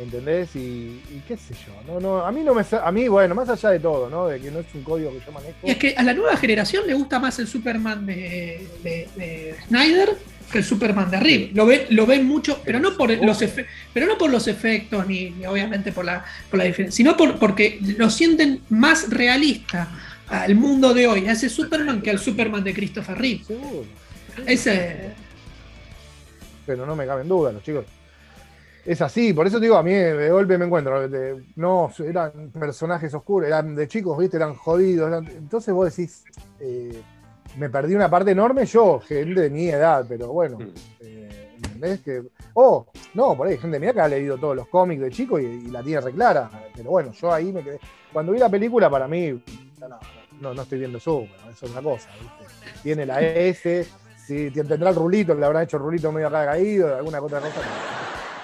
[0.00, 0.54] ¿entendés?
[0.56, 0.58] Y,
[1.10, 1.72] y qué sé yo.
[1.92, 4.26] No, no, a mí no me a mí, bueno, más allá de todo, ¿no?
[4.28, 5.56] De que no es un código que yo manejo.
[5.64, 9.54] y es que a la nueva generación le gusta más el Superman de, de- de
[9.68, 10.10] Snyder
[10.50, 11.50] que el Superman de Reeve.
[11.54, 15.06] Lo ven, lo ven mucho, pero no por los efe- pero no por los efectos,
[15.06, 19.88] ni, ni obviamente por la, por la diferencia, sino por, porque lo sienten más realista
[20.28, 23.42] al mundo de hoy, a ese Superman que al Superman de Christopher Reeve.
[24.46, 25.10] Ese,
[26.66, 27.84] Pero no me cabe en duda, los chicos.
[28.84, 31.08] Es así, por eso te digo, a mí de golpe me encuentro.
[31.08, 34.36] de- no, eran personajes oscuros, eran de chicos, ¿viste?
[34.36, 35.08] Eran jodidos.
[35.08, 36.22] eran- entonces vos decís,
[36.60, 37.02] eh,
[37.56, 40.58] me perdí una parte enorme yo, gente de mi edad, pero bueno.
[40.58, 40.72] Mm.
[41.00, 42.00] eh, ¿Entendés?
[42.00, 42.22] Que,
[42.54, 45.10] oh, no, por ahí, gente de mi edad que ha leído todos los cómics de
[45.10, 46.50] chico y, y la tiene reclara.
[46.74, 47.78] Pero bueno, yo ahí me quedé.
[48.12, 49.40] Cuando vi la película, para mí,
[49.78, 49.88] no,
[50.40, 52.80] no, no, estoy viendo Super, eso es una cosa, ¿viste?
[52.82, 53.86] Tiene la S,
[54.26, 57.60] sí, tendrá el rulito, le habrán hecho el rulito medio acá caído, alguna otra cosa.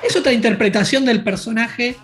[0.02, 1.97] es otra interpretación del personaje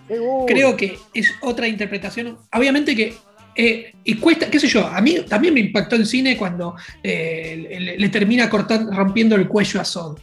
[0.47, 2.39] creo que es otra interpretación.
[2.53, 3.15] Obviamente que.
[3.61, 7.97] Eh, y cuesta, qué sé yo, a mí también me impactó en cine cuando eh,
[7.99, 10.17] le, termina cortando, rompiendo el cuello a Zod.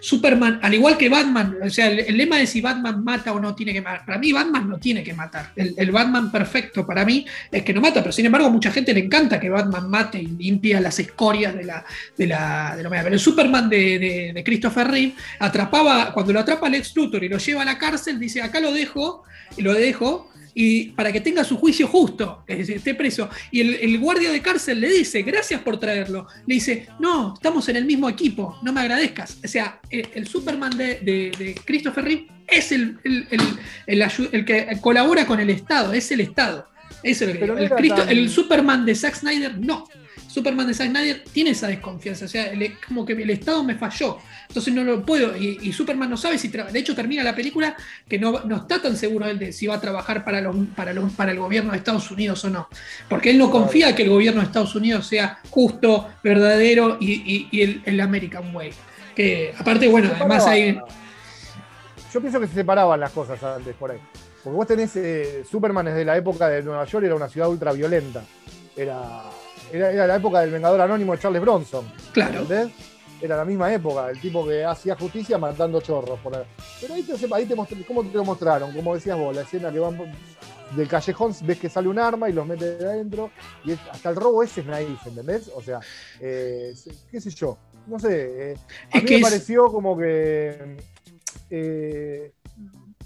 [0.00, 3.54] Superman, al igual que Batman, o sea, el, lema de si Batman mata o no
[3.54, 4.04] tiene que matar.
[4.04, 5.52] Para mí, Batman no tiene que matar.
[5.54, 9.00] El, Batman perfecto para mí es que no mata, pero sin embargo, mucha gente le
[9.00, 11.84] encanta que Batman mate y limpia las escorias de la,
[12.18, 12.90] de la, de la.
[12.90, 17.28] Pero el Superman de, de- de Christopher Reeve atrapaba, cuando lo atrapa Lex Luthor y
[17.28, 19.22] lo lleva a la cárcel, dice, acá lo dejo,
[19.56, 23.28] y lo dejo, y para que tenga su juicio justo, que esté preso.
[23.50, 26.26] Y el, el guardia de cárcel le dice, gracias por traerlo.
[26.46, 29.36] Le dice, no, estamos en el mismo equipo, no me agradezcas.
[29.44, 35.26] O sea, el, el Superman de, de- de Christopher Reeve es el, el- que colabora
[35.26, 36.66] con el Estado, es el Estado.
[37.02, 37.96] Eso es lo que Pero digo.
[38.08, 39.86] el Superman de Zack Snyder, no.
[40.36, 43.74] Superman de Zack Snyder tiene esa desconfianza, o sea, el- como que el Estado me
[43.74, 44.18] falló,
[44.48, 47.34] entonces no lo puedo, y, y Superman no sabe si, tra- de hecho termina la
[47.34, 47.74] película
[48.06, 50.92] que no, no está tan seguro él de si va a trabajar para, los, para,
[50.92, 52.68] los, para el gobierno de Estados Unidos o no,
[53.08, 57.48] porque él no confía que el gobierno de Estados Unidos sea justo, verdadero y, y-
[57.50, 58.72] y el, el American Way.
[59.16, 60.78] Que aparte, bueno, además hay...
[62.12, 63.98] Yo pienso que se separaban las cosas antes por ahí.
[64.44, 67.72] Porque vos tenés eh, Superman desde la época de Nueva York, era una ciudad ultra
[67.72, 68.22] violenta.
[68.76, 69.22] Era,
[69.76, 71.84] era, era la época del Vengador Anónimo de Charles Bronson.
[72.12, 72.40] Claro.
[72.42, 72.72] ¿Entendés?
[73.20, 76.20] Era la misma época, el tipo que hacía justicia matando chorros.
[76.20, 76.42] Por ahí.
[76.80, 78.72] Pero ahí te, ahí te mostré- ¿cómo te lo mostraron?
[78.74, 79.98] Como decías vos, la escena que van
[80.76, 83.30] del callejón, ves que sale un arma y los mete de adentro.
[83.64, 85.50] Y es- hasta el robo ese es naif, ¿entendés?
[85.54, 85.80] O sea,
[86.20, 86.74] eh,
[87.10, 87.56] qué sé yo.
[87.86, 88.52] No sé.
[88.52, 88.56] eh,
[88.92, 90.76] a mí me es- pareció como que.
[91.48, 92.32] eh,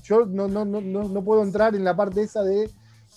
[0.03, 2.69] yo no, no, no, no puedo entrar en la parte esa de.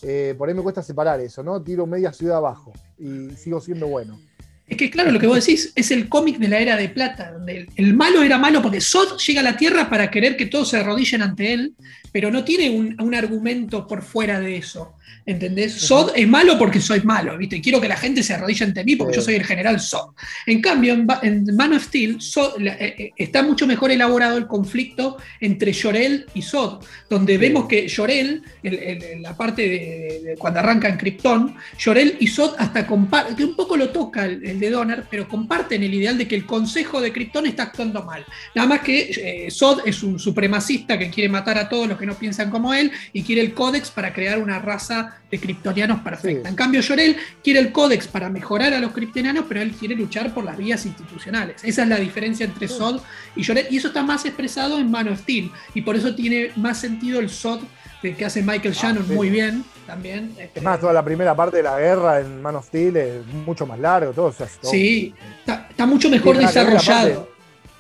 [0.04, 1.62] Eh, por ahí me cuesta separar eso, ¿no?
[1.62, 4.20] Tiro media ciudad abajo y sigo siendo bueno.
[4.68, 7.32] Es que claro, lo que vos decís es el cómic de la era de plata,
[7.32, 10.70] donde el, malo era malo porque Sod llega a la Tierra para querer que todos
[10.70, 11.76] se arrodillen ante él,
[12.12, 14.96] pero no tiene un argumento por fuera de eso.
[15.26, 15.74] ¿Entendés?
[15.74, 17.62] Sod es malo porque soy malo, ¿viste?
[17.62, 19.20] Quiero que la gente se arrodille ante mí porque Sí.
[19.20, 20.10] yo soy el general Sod.
[20.46, 25.18] En cambio, en, Man of Steel Zod- eh, eh, está mucho mejor elaborado el conflicto
[25.40, 30.36] entre Llorel y Sod, donde vemos que Llorel, el- el- el- la parte de, de
[30.38, 34.46] cuando arranca en Krypton, Llorel y Sod hasta comparten, que un poco lo toca el,
[34.46, 38.04] el de Donner, pero comparten el ideal de que el consejo de Krypton está actuando
[38.04, 38.26] mal.
[38.56, 39.10] Nada más que
[39.46, 42.74] eh, Sod es un supremacista que quiere matar a todos los que no piensan como
[42.74, 46.44] él y quiere el códex para crear una raza de kryptonianos perfecta.
[46.44, 46.50] Sí.
[46.50, 50.34] En cambio, Llorel quiere el códex para mejorar a los kryptonianos, pero él quiere luchar
[50.34, 51.64] por las vías institucionales.
[51.64, 53.02] Esa es la diferencia entre Sod
[53.36, 56.52] y Llorel, y eso está más expresado en Man of Steel, y por eso tiene
[56.56, 57.62] más sentido el Sod
[58.02, 59.14] que hace Michael Shannon Ah, sí.
[59.16, 60.36] muy bien también.
[60.38, 63.26] este, Es más, toda la primera parte de la guerra en Man of Steel es
[63.28, 64.26] mucho más largo, todo.
[64.26, 67.30] o sea, es todo- Sí, está, está mucho mejor desarrollado.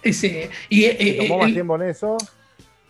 [0.01, 2.17] Ese, y eh, se eh, tomó más el- tiempo en eso.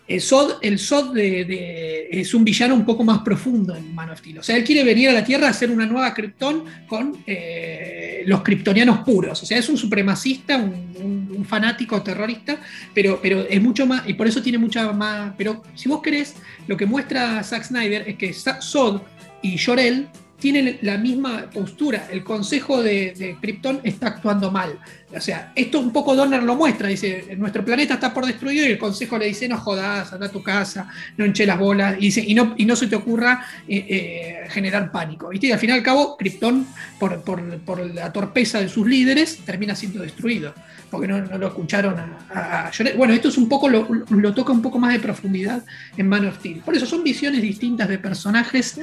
[0.06, 4.38] El Sod, es un villano un poco más profundo en Man of Steel.
[4.38, 8.22] O sea, él quiere venir a la Tierra a hacer una nueva Krypton con eh,
[8.26, 9.42] los kryptonianos puros.
[9.42, 12.58] O sea, es un supremacista, un, fanático terrorista,
[12.94, 15.34] pero, pero es mucho más, y por eso tiene mucha más.
[15.36, 16.34] Pero si vos querés,
[16.66, 19.02] lo que muestra Zack Snyder es que Sod
[19.42, 20.08] y Jor-El
[20.38, 22.08] tienen la misma postura.
[22.10, 24.78] El consejo de, de Krypton está actuando mal.
[25.16, 26.88] O sea, esto un poco Donner lo muestra.
[26.88, 30.30] Dice, nuestro planeta está por destruido y el consejo le dice, no jodas, anda a
[30.30, 31.96] tu casa, no enche las bolas.
[31.98, 35.28] Y, dice, y, no, y no se te ocurra eh, eh, generar pánico.
[35.28, 35.48] ¿viste?
[35.48, 36.66] Y al fin y al cabo, Krypton,
[36.98, 40.54] por, por, por la torpeza de sus líderes, termina siendo destruido.
[40.90, 42.70] Porque no, no lo escucharon a, a-.
[42.96, 45.64] Bueno, esto es un poco, lo, lo toca un poco más de profundidad
[45.96, 46.60] en Man of Steel.
[46.60, 48.78] Por eso son visiones distintas de personajes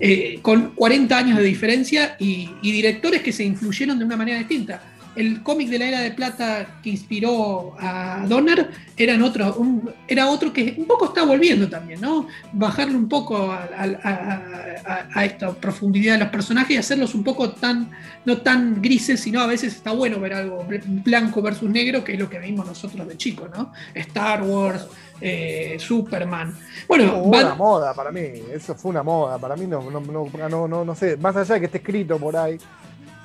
[0.00, 4.38] eh, con 40 años de diferencia y, y directores que se influyeron de una manera
[4.38, 4.82] distinta.
[5.14, 10.28] El cómic de la era de plata que inspiró a Donner eran otro, un- era
[10.30, 12.26] otro que un poco está volviendo también, ¿no?
[12.52, 14.42] Bajarle un poco a, a- a-
[14.86, 17.90] a- a esta profundidad de los personajes y hacerlos un poco tan,
[18.24, 22.14] no tan grises, sino a veces está bueno ver algo bl- blanco versus negro, que
[22.14, 23.72] es lo que vimos nosotros de chicos, ¿no?
[23.94, 24.86] Star Wars,
[25.20, 26.54] eh, Superman.
[26.88, 28.20] Bueno, Hubo una moda para mí,
[28.52, 29.38] eso fue una moda.
[29.38, 32.18] Para mí no, no, no, no, no- no sé, más allá de que esté escrito
[32.18, 32.56] por ahí.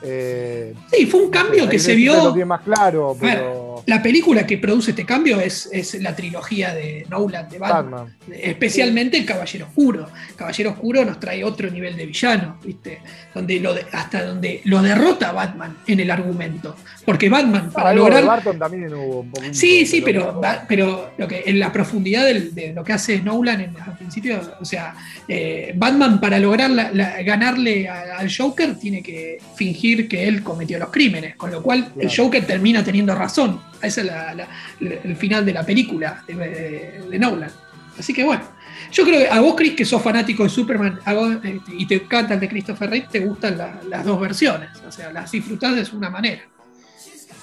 [0.01, 2.13] Eh, sí, fue un no sé, cambio que se vio.
[2.15, 3.43] Lo tiene más claro, ver.
[3.85, 8.15] La película que produce este cambio es, es la trilogía de Nolan de Batman, Batman.
[8.33, 10.07] especialmente el Caballero Oscuro.
[10.35, 12.99] Caballero Oscuro nos trae otro nivel de villano, ¿viste?
[13.33, 16.75] Donde lo de- hasta donde lo derrota Batman en el argumento.
[17.05, 18.25] Porque Batman, para Algo de lograr.
[18.25, 19.53] Barton también hubo un poquito.
[19.53, 23.61] Sí, sí, pero, pero- lo que, en la profundidad del- de lo que hace Nolan
[23.61, 24.95] en, al principio, o sea,
[25.27, 30.77] eh, Batman para lograr la- la- ganarle al Joker tiene que fingir que él cometió
[30.79, 32.09] los crímenes, con lo cual el.
[32.15, 33.61] Joker termina teniendo razón.
[33.81, 34.47] Ese es la- la-
[34.79, 37.51] el final de la película de, de- de Nolan.
[37.97, 38.43] Así que bueno,
[38.91, 41.87] yo creo que a vos, Chris, que sos fanático de Superman a vos, eh, y
[41.87, 45.31] te encanta el de Christopher Reeve, te gustan la- las dos versiones, o sea, las
[45.31, 46.41] disfrutás de una manera.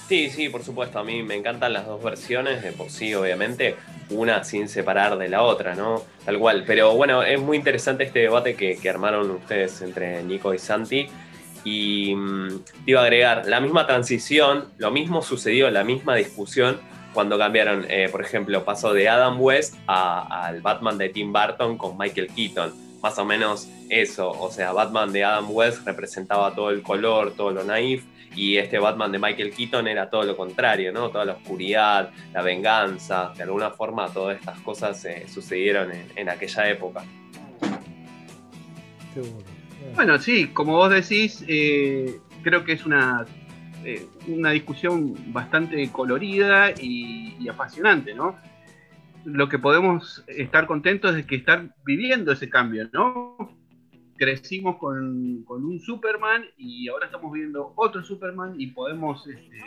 [0.08, 0.98] Sí, sí, por supuesto.
[0.98, 3.74] A mí me encantan las dos versiones, de por sí, obviamente,
[4.10, 6.02] una sin separar de la otra, ¿no?
[6.26, 6.64] Tal cual.
[6.66, 11.06] Pero bueno, es muy interesante este debate que, que armaron ustedes entre Nico y Santi.
[11.64, 16.78] Y mm, te iba a agregar, la misma transición, lo mismo sucedió, la misma discusión
[17.14, 21.96] cuando cambiaron, eh, por ejemplo, pasó de Adam West al Batman de Tim Burton con
[21.96, 22.72] Michael Keaton.
[23.00, 27.52] Más o menos eso, o sea, Batman de Adam West representaba todo el color, todo
[27.52, 28.04] lo naif,
[28.34, 31.10] y este Batman de Michael Keaton era todo lo contrario, ¿no?
[31.10, 36.28] Toda la oscuridad, la venganza, de alguna forma todas estas cosas eh, sucedieron en, en
[36.28, 37.04] aquella época.
[39.12, 39.44] Seguro.
[39.44, 39.53] Bueno,
[40.20, 43.24] sí, como vos decís, eh, creo que es una,
[43.84, 48.36] eh, una discusión bastante colorida y, y apasionante, ¿no?
[49.24, 53.36] Lo que podemos estar contentos es que estar viviendo ese cambio, ¿no?
[54.16, 59.58] Crecimos con, con un Superman y ahora estamos viendo otro Superman y podemos este,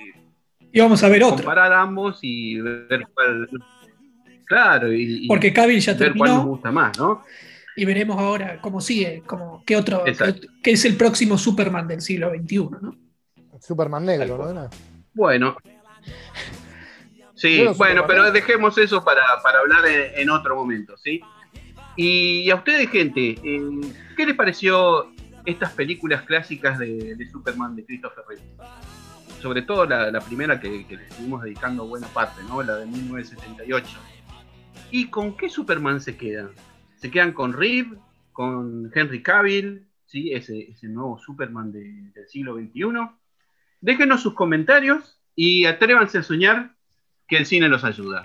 [0.71, 1.37] Y vamos a ver otro.
[1.37, 3.49] comparar ambos y ver cuál.
[4.45, 7.23] Claro, y, Porque Cavill ya ver cuál nos terminó gusta más, ¿no?
[7.77, 10.47] Y veremos ahora cómo sigue, cómo, qué otro, qué, Exacto.
[10.63, 12.95] qué es el próximo Superman del siglo XXI, ¿no?
[13.61, 14.69] Superman negro, ¿no?
[15.13, 15.55] Bueno.
[17.35, 18.03] Sí, Bueno, Superman.
[18.07, 21.21] pero dejemos eso para, para hablar en, en otro momento, ¿sí?
[21.95, 23.61] Y a ustedes, gente, eh,
[24.15, 25.11] ¿qué les pareció
[25.45, 28.43] estas películas clásicas de, de Superman de Christopher Reeve?
[29.41, 32.61] Sobre todo la, la primera que, que le estuvimos dedicando buena parte, ¿no?
[32.63, 33.87] La de 1978.
[34.91, 36.49] ¿Y con qué Superman se quedan?
[36.97, 37.97] ¿Se quedan con Reeve?
[38.31, 39.87] ¿Con Henry Cavill?
[40.05, 40.31] ¿Sí?
[40.33, 43.09] Ese, ese nuevo Superman de- del siglo XXI.
[43.81, 46.75] Déjenos sus comentarios y atrévanse a soñar
[47.27, 48.21] que el cine los ayuda.